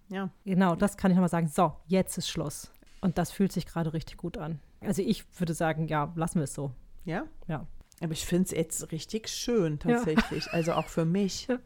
Ja. 0.10 0.30
Genau, 0.44 0.76
das 0.76 0.98
kann 0.98 1.12
ich 1.12 1.16
nochmal 1.16 1.30
sagen. 1.30 1.48
So, 1.48 1.74
jetzt 1.88 2.18
ist 2.18 2.30
Schluss. 2.30 2.72
Und 3.02 3.18
das 3.18 3.32
fühlt 3.32 3.52
sich 3.52 3.66
gerade 3.66 3.92
richtig 3.92 4.18
gut 4.18 4.38
an. 4.38 4.60
Also 4.82 5.02
ich 5.02 5.26
würde 5.40 5.54
sagen, 5.54 5.88
ja, 5.88 6.12
lassen 6.16 6.40
wir 6.40 6.44
es 6.44 6.54
so. 6.54 6.72
Ja? 7.06 7.26
Ja. 7.48 7.66
Aber 8.02 8.12
ich 8.14 8.26
finde 8.26 8.46
es 8.46 8.52
jetzt 8.52 8.92
richtig 8.92 9.30
schön 9.30 9.80
tatsächlich. 9.80 10.52
Also 10.52 10.74
auch 10.74 10.88
für 10.88 11.06
mich. 11.06 11.48
Ja. 11.48 11.60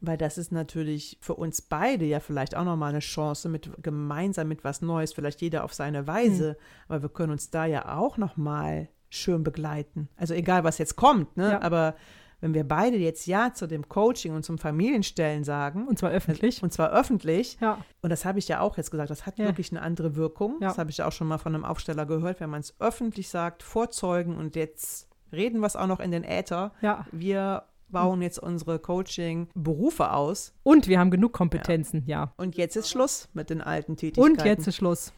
Weil 0.00 0.18
das 0.18 0.38
ist 0.38 0.52
natürlich 0.52 1.18
für 1.20 1.34
uns 1.34 1.62
beide 1.62 2.04
ja 2.04 2.20
vielleicht 2.20 2.54
auch 2.54 2.64
nochmal 2.64 2.90
eine 2.90 2.98
Chance, 3.00 3.48
mit 3.48 3.70
gemeinsam 3.82 4.46
mit 4.48 4.62
was 4.62 4.82
Neues, 4.82 5.12
vielleicht 5.14 5.40
jeder 5.40 5.64
auf 5.64 5.72
seine 5.74 6.06
Weise. 6.06 6.50
Hm. 6.50 6.56
Aber 6.88 7.02
wir 7.02 7.08
können 7.08 7.32
uns 7.32 7.50
da 7.50 7.64
ja 7.64 7.96
auch 7.96 8.18
nochmal 8.18 8.88
schön 9.08 9.42
begleiten. 9.42 10.08
Also 10.16 10.34
egal, 10.34 10.64
was 10.64 10.78
jetzt 10.78 10.96
kommt, 10.96 11.36
ne? 11.36 11.52
Ja. 11.52 11.62
Aber 11.62 11.96
wenn 12.40 12.52
wir 12.52 12.64
beide 12.64 12.98
jetzt 12.98 13.26
Ja 13.26 13.54
zu 13.54 13.66
dem 13.66 13.88
Coaching 13.88 14.34
und 14.34 14.44
zum 14.44 14.58
Familienstellen 14.58 15.42
sagen, 15.42 15.88
Und 15.88 15.98
zwar 15.98 16.10
öffentlich. 16.10 16.62
und 16.62 16.70
zwar 16.72 16.90
öffentlich, 16.90 17.56
Ja, 17.60 17.78
und 18.02 18.10
das 18.10 18.26
habe 18.26 18.38
ich 18.38 18.46
ja 18.46 18.60
auch 18.60 18.76
jetzt 18.76 18.90
gesagt, 18.90 19.08
das 19.08 19.24
hat 19.24 19.38
Ja. 19.38 19.46
wirklich 19.46 19.70
eine 19.72 19.80
andere 19.80 20.14
Wirkung. 20.16 20.58
Ja. 20.60 20.68
Das 20.68 20.78
habe 20.78 20.90
ich 20.90 20.98
ja 20.98 21.06
auch 21.08 21.12
schon 21.12 21.26
mal 21.28 21.38
von 21.38 21.54
einem 21.54 21.64
Aufsteller 21.64 22.04
gehört, 22.04 22.40
wenn 22.40 22.50
man 22.50 22.60
es 22.60 22.78
öffentlich 22.78 23.30
sagt, 23.30 23.62
vorzeugen 23.62 24.36
und 24.36 24.54
jetzt 24.54 25.08
reden 25.36 25.60
wir 25.60 25.66
es 25.66 25.76
auch 25.76 25.86
noch 25.86 26.00
in 26.00 26.10
den 26.10 26.24
Äther. 26.24 26.72
ja. 26.80 27.06
Wir 27.12 27.64
bauen 27.88 28.20
jetzt 28.20 28.38
unsere 28.38 28.78
Coaching-Berufe 28.80 30.10
aus 30.10 30.52
Und 30.64 30.88
wir 30.88 30.98
haben 30.98 31.10
genug 31.10 31.32
Kompetenzen, 31.32 32.02
ja. 32.06 32.32
und 32.36 32.56
jetzt 32.56 32.76
ist 32.76 32.90
Schluss 32.90 33.28
mit 33.32 33.48
den 33.48 33.60
alten 33.60 33.96
Tätigkeiten. 33.96 34.38
Und 34.38 34.44
jetzt 34.44 34.66
ist 34.66 34.76
Schluss. 34.76 35.12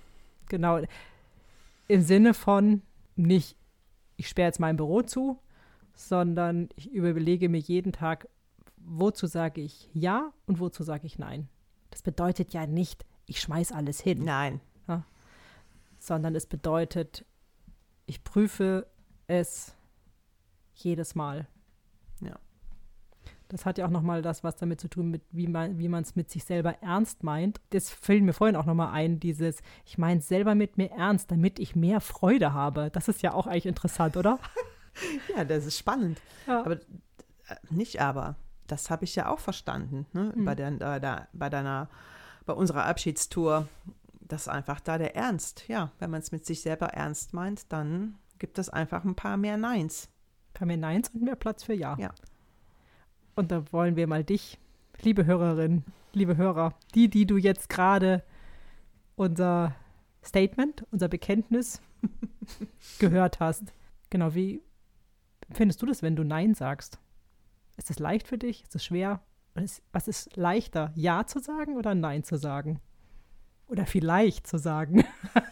Genau. 0.49 0.81
Im 1.89 2.03
Sinne 2.03 2.35
von 2.35 2.83
nicht, 3.17 3.57
ich 4.17 4.29
sperre 4.29 4.49
jetzt 4.49 4.61
mein 4.61 4.77
Büro 4.77 5.03
zu, 5.03 5.39
sondern 5.95 6.69
ich 6.77 6.93
überlege 6.93 7.49
mir 7.49 7.59
jeden 7.59 7.93
Tag, 7.93 8.29
wozu 8.77 9.27
sage 9.27 9.61
ich 9.61 9.89
Ja 9.93 10.33
und 10.47 10.61
wozu 10.61 10.83
sage 10.83 11.07
ich 11.07 11.19
Nein. 11.19 11.49
Das 11.91 12.03
bedeutet 12.03 12.53
ja 12.53 12.67
nicht, 12.67 13.07
ich 13.27 13.41
schmeiß 13.41 13.73
alles 13.73 14.01
hin, 14.01 14.25
Nein. 14.25 14.61
sondern 15.99 16.35
es 16.35 16.47
bedeutet, 16.47 17.25
ich 18.07 18.23
prüfe 18.23 18.87
es 19.27 19.75
jedes 20.83 21.15
Mal. 21.15 21.47
Ja. 22.21 22.39
Das 23.49 23.65
hat 23.65 23.79
ja 23.79 23.87
auch 23.87 23.91
nochmal 23.91 24.21
das, 24.21 24.45
was 24.45 24.57
damit 24.57 24.81
zu 24.81 24.89
tun, 24.89 25.11
mit 25.11 25.23
wie 25.31 25.47
man 25.47 25.79
wie 25.79 25.89
man 25.89 26.03
es 26.03 26.17
mit 26.17 26.31
sich 26.31 26.45
selber 26.45 26.83
ernst 26.83 27.23
meint. 27.23 27.61
Das 27.71 27.91
fiel 27.91 28.21
mir 28.21 28.35
vorhin 28.35 28.57
auch 28.57 28.67
nochmal 28.67 28.93
ein, 28.93 29.21
dieses, 29.21 29.63
ich 29.87 29.97
meine 29.97 30.21
es 30.21 30.29
selber 30.29 30.55
mit 30.55 30.77
mir 30.77 30.91
ernst, 30.91 31.31
damit 31.31 31.59
ich 31.59 31.75
mehr 31.75 32.01
Freude 32.01 32.53
habe. 32.53 32.91
Das 32.93 33.09
ist 33.09 33.23
ja 33.23 33.33
auch 33.33 33.47
eigentlich 33.47 33.67
interessant, 33.67 34.17
oder? 34.17 34.39
Ja, 35.37 35.45
das 35.45 35.65
ist 35.65 35.79
spannend. 35.79 36.21
Ja. 36.49 36.65
Aber 36.65 36.73
äh, 36.73 37.57
nicht 37.71 38.01
aber. 38.01 38.35
Das 38.67 38.91
habe 38.91 39.05
ich 39.05 39.15
ja 39.15 39.29
auch 39.29 39.39
verstanden, 39.39 40.07
ne? 40.13 40.33
Mhm. 40.35 40.45
bei, 40.45 40.57
der, 40.57 40.69
äh, 40.69 41.27
bei 41.33 41.49
deiner, 41.49 41.89
bei 42.47 42.53
unserer 42.53 42.85
Abschiedstour, 42.85 43.69
dass 44.21 44.49
einfach 44.49 44.81
da 44.81 44.99
der 44.99 45.15
Ernst, 45.15 45.69
ja, 45.69 45.93
wenn 46.01 46.11
man 46.11 46.21
es 46.21 46.33
mit 46.33 46.45
sich 46.45 46.63
selber 46.63 46.89
ernst 46.89 47.33
meint, 47.33 47.73
dann 47.73 48.19
gibt 48.39 48.59
es 48.59 48.69
einfach 48.69 49.05
ein 49.05 49.15
paar 49.15 49.37
mehr 49.37 49.57
Neins. 49.57 50.09
Paar 50.59 50.67
mehr 50.67 50.77
Neins 50.77 51.11
und 51.11 51.23
mehr 51.23 51.37
Platz 51.37 51.63
für 51.63 51.73
Ja. 51.73 51.97
Ja. 52.01 52.13
Und 53.37 53.53
da 53.53 53.63
wollen 53.73 53.95
wir 53.95 54.09
mal 54.09 54.25
dich, 54.25 54.59
liebe 55.03 55.25
Hörerin, 55.25 55.85
liebe 56.13 56.37
Hörer, 56.37 56.75
die, 56.97 57.09
die 57.09 57.27
du 57.27 57.37
jetzt 57.37 57.69
gerade 57.69 58.25
unser 59.15 59.77
Statement, 60.25 60.85
unser 60.91 61.07
Bekenntnis 61.07 61.81
gehört 62.99 63.39
hast. 63.39 63.73
Genau, 64.11 64.35
wie 64.35 64.61
findest 65.53 65.81
du 65.81 65.87
das, 65.87 66.03
wenn 66.03 66.17
du 66.17 66.25
Nein 66.25 66.55
sagst? 66.55 66.99
Ist 67.77 67.91
es 67.91 68.01
leicht 68.01 68.27
für 68.27 68.37
dich? 68.37 68.65
Ist 68.65 68.75
es 68.75 68.85
schwer? 68.85 69.23
Ist, 69.55 69.85
was 69.93 70.09
ist 70.09 70.37
leichter, 70.37 70.91
Ja 70.97 71.25
zu 71.25 71.39
sagen 71.39 71.77
oder 71.77 71.95
Nein 71.95 72.25
zu 72.25 72.37
sagen? 72.37 72.81
Oder 73.69 73.87
vielleicht 73.87 74.49
zu 74.49 74.59
sagen? 74.59 75.05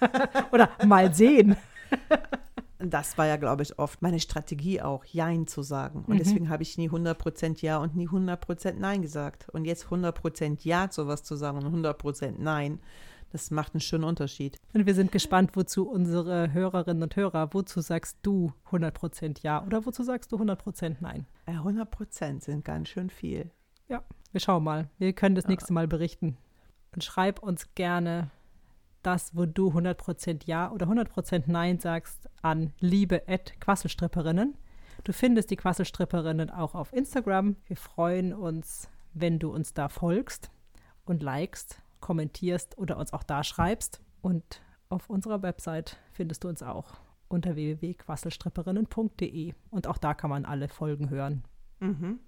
oder 0.50 0.68
mal 0.84 1.14
sehen? 1.14 1.54
Das 2.78 3.16
war 3.16 3.26
ja, 3.26 3.36
glaube 3.36 3.62
ich, 3.62 3.78
oft 3.78 4.02
meine 4.02 4.20
Strategie 4.20 4.82
auch, 4.82 5.04
Jein 5.04 5.46
zu 5.46 5.62
sagen. 5.62 6.00
Und 6.06 6.14
Mhm. 6.14 6.18
deswegen 6.18 6.48
habe 6.50 6.62
ich 6.62 6.76
nie 6.76 6.90
100% 6.90 7.62
Ja 7.62 7.78
und 7.78 7.96
nie 7.96 8.08
100% 8.08 8.78
Nein 8.78 9.02
gesagt. 9.02 9.48
Und 9.50 9.64
jetzt 9.64 9.90
100% 9.90 10.64
Ja 10.64 10.90
zu 10.90 11.06
was 11.06 11.22
zu 11.22 11.36
sagen 11.36 11.58
und 11.58 11.66
100% 11.72 12.38
Nein, 12.38 12.80
das 13.32 13.50
macht 13.50 13.74
einen 13.74 13.80
schönen 13.80 14.04
Unterschied. 14.04 14.58
Und 14.74 14.86
wir 14.86 14.94
sind 14.94 15.10
gespannt, 15.10 15.52
wozu 15.54 15.88
unsere 15.88 16.52
Hörerinnen 16.52 17.02
und 17.02 17.16
Hörer, 17.16 17.52
wozu 17.52 17.80
sagst 17.80 18.18
du 18.22 18.52
100% 18.70 19.42
Ja 19.42 19.64
oder 19.64 19.84
wozu 19.86 20.02
sagst 20.02 20.30
du 20.32 20.36
100% 20.38 20.96
Nein? 21.00 21.26
Äh, 21.46 21.52
100% 21.58 22.44
sind 22.44 22.64
ganz 22.64 22.88
schön 22.88 23.10
viel. 23.10 23.50
Wir 24.32 24.40
schauen 24.40 24.64
mal. 24.64 24.90
Wir 24.98 25.14
können 25.14 25.34
das 25.34 25.46
nächste 25.46 25.72
Mal 25.72 25.88
berichten. 25.88 26.36
Und 26.94 27.02
schreib 27.02 27.38
uns 27.42 27.74
gerne 27.74 28.30
das, 29.06 29.36
wo 29.36 29.46
du 29.46 29.70
100% 29.70 30.42
Ja 30.46 30.72
oder 30.72 30.86
100% 30.86 31.44
Nein 31.46 31.78
sagst, 31.78 32.28
an 32.42 32.72
liebe 32.80 33.22
Quasselstripperinnen. 33.60 34.56
Du 35.04 35.12
findest 35.12 35.50
die 35.50 35.56
Quasselstripperinnen 35.56 36.50
auch 36.50 36.74
auf 36.74 36.92
Instagram. 36.92 37.56
Wir 37.66 37.76
freuen 37.76 38.32
uns, 38.32 38.88
wenn 39.14 39.38
du 39.38 39.54
uns 39.54 39.74
da 39.74 39.88
folgst 39.88 40.50
und 41.04 41.22
likest, 41.22 41.80
kommentierst 42.00 42.76
oder 42.78 42.96
uns 42.96 43.12
auch 43.12 43.22
da 43.22 43.44
schreibst. 43.44 44.00
Und 44.22 44.60
auf 44.88 45.08
unserer 45.08 45.42
Website 45.42 45.98
findest 46.12 46.44
du 46.44 46.48
uns 46.48 46.62
auch 46.62 46.94
unter 47.28 47.54
www.quasselstripperinnen.de. 47.54 49.52
Und 49.70 49.86
auch 49.86 49.98
da 49.98 50.14
kann 50.14 50.30
man 50.30 50.44
alle 50.44 50.68
Folgen 50.68 51.10
hören. 51.10 51.44
Mhm. 51.78 52.18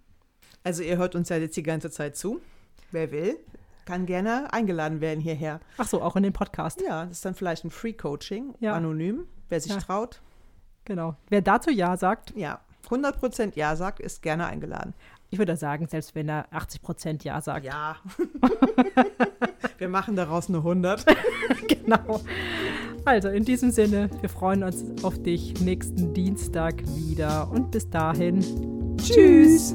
Also 0.63 0.83
ihr 0.83 0.99
hört 0.99 1.15
uns 1.15 1.29
ja 1.29 1.37
jetzt 1.37 1.57
die 1.57 1.63
ganze 1.63 1.91
Zeit 1.91 2.17
zu. 2.17 2.41
Wer 2.93 3.11
will, 3.11 3.39
kann 3.89 4.05
gerne 4.05 4.53
eingeladen 4.53 5.01
werden 5.01 5.21
hierher. 5.21 5.61
Ach 5.79 5.87
so, 5.89 6.03
auch 6.03 6.15
in 6.17 6.23
den 6.23 6.35
Podcast. 6.35 6.83
Ja, 6.87 7.07
das 7.07 7.13
ist 7.19 7.25
dann 7.25 7.35
vielleicht 7.35 7.65
ein 7.65 7.71
Free-Coaching, 7.71 8.55
Ja. 8.61 8.75
anonym, 8.75 9.25
wer 9.49 9.61
sich 9.61 9.73
Ja. 9.73 9.79
traut. 9.79 10.21
Genau. 10.85 11.17
Wer 11.31 11.41
dazu 11.41 11.71
Ja 11.71 11.97
sagt, 11.97 12.35
Ja, 12.37 12.61
100% 12.91 13.57
Ja 13.57 13.75
sagt, 13.77 13.99
ist 14.01 14.21
gerne 14.23 14.47
eingeladen. 14.47 14.93
ich 15.31 15.39
würde 15.39 15.57
sagen, 15.57 15.87
selbst 15.89 16.15
wenn 16.15 16.29
er 16.29 16.47
80% 16.53 17.25
Ja 17.25 17.41
sagt. 17.41 17.65
Ja. 17.65 17.97
Wir 19.79 19.89
machen 19.89 20.17
daraus 20.17 20.49
eine 20.49 20.59
100. 20.59 21.05
Genau. 21.69 22.21
Also 23.07 23.29
in 23.29 23.45
diesem 23.45 23.71
Sinne, 23.71 24.11
wir 24.21 24.29
freuen 24.29 24.63
uns 24.63 24.85
auf 25.03 25.23
dich 25.23 25.59
nächsten 25.61 26.13
Dienstag 26.13 26.83
wieder 26.97 27.51
und 27.51 27.71
bis 27.71 27.89
dahin. 27.89 28.97
Tschüss. 28.99 29.75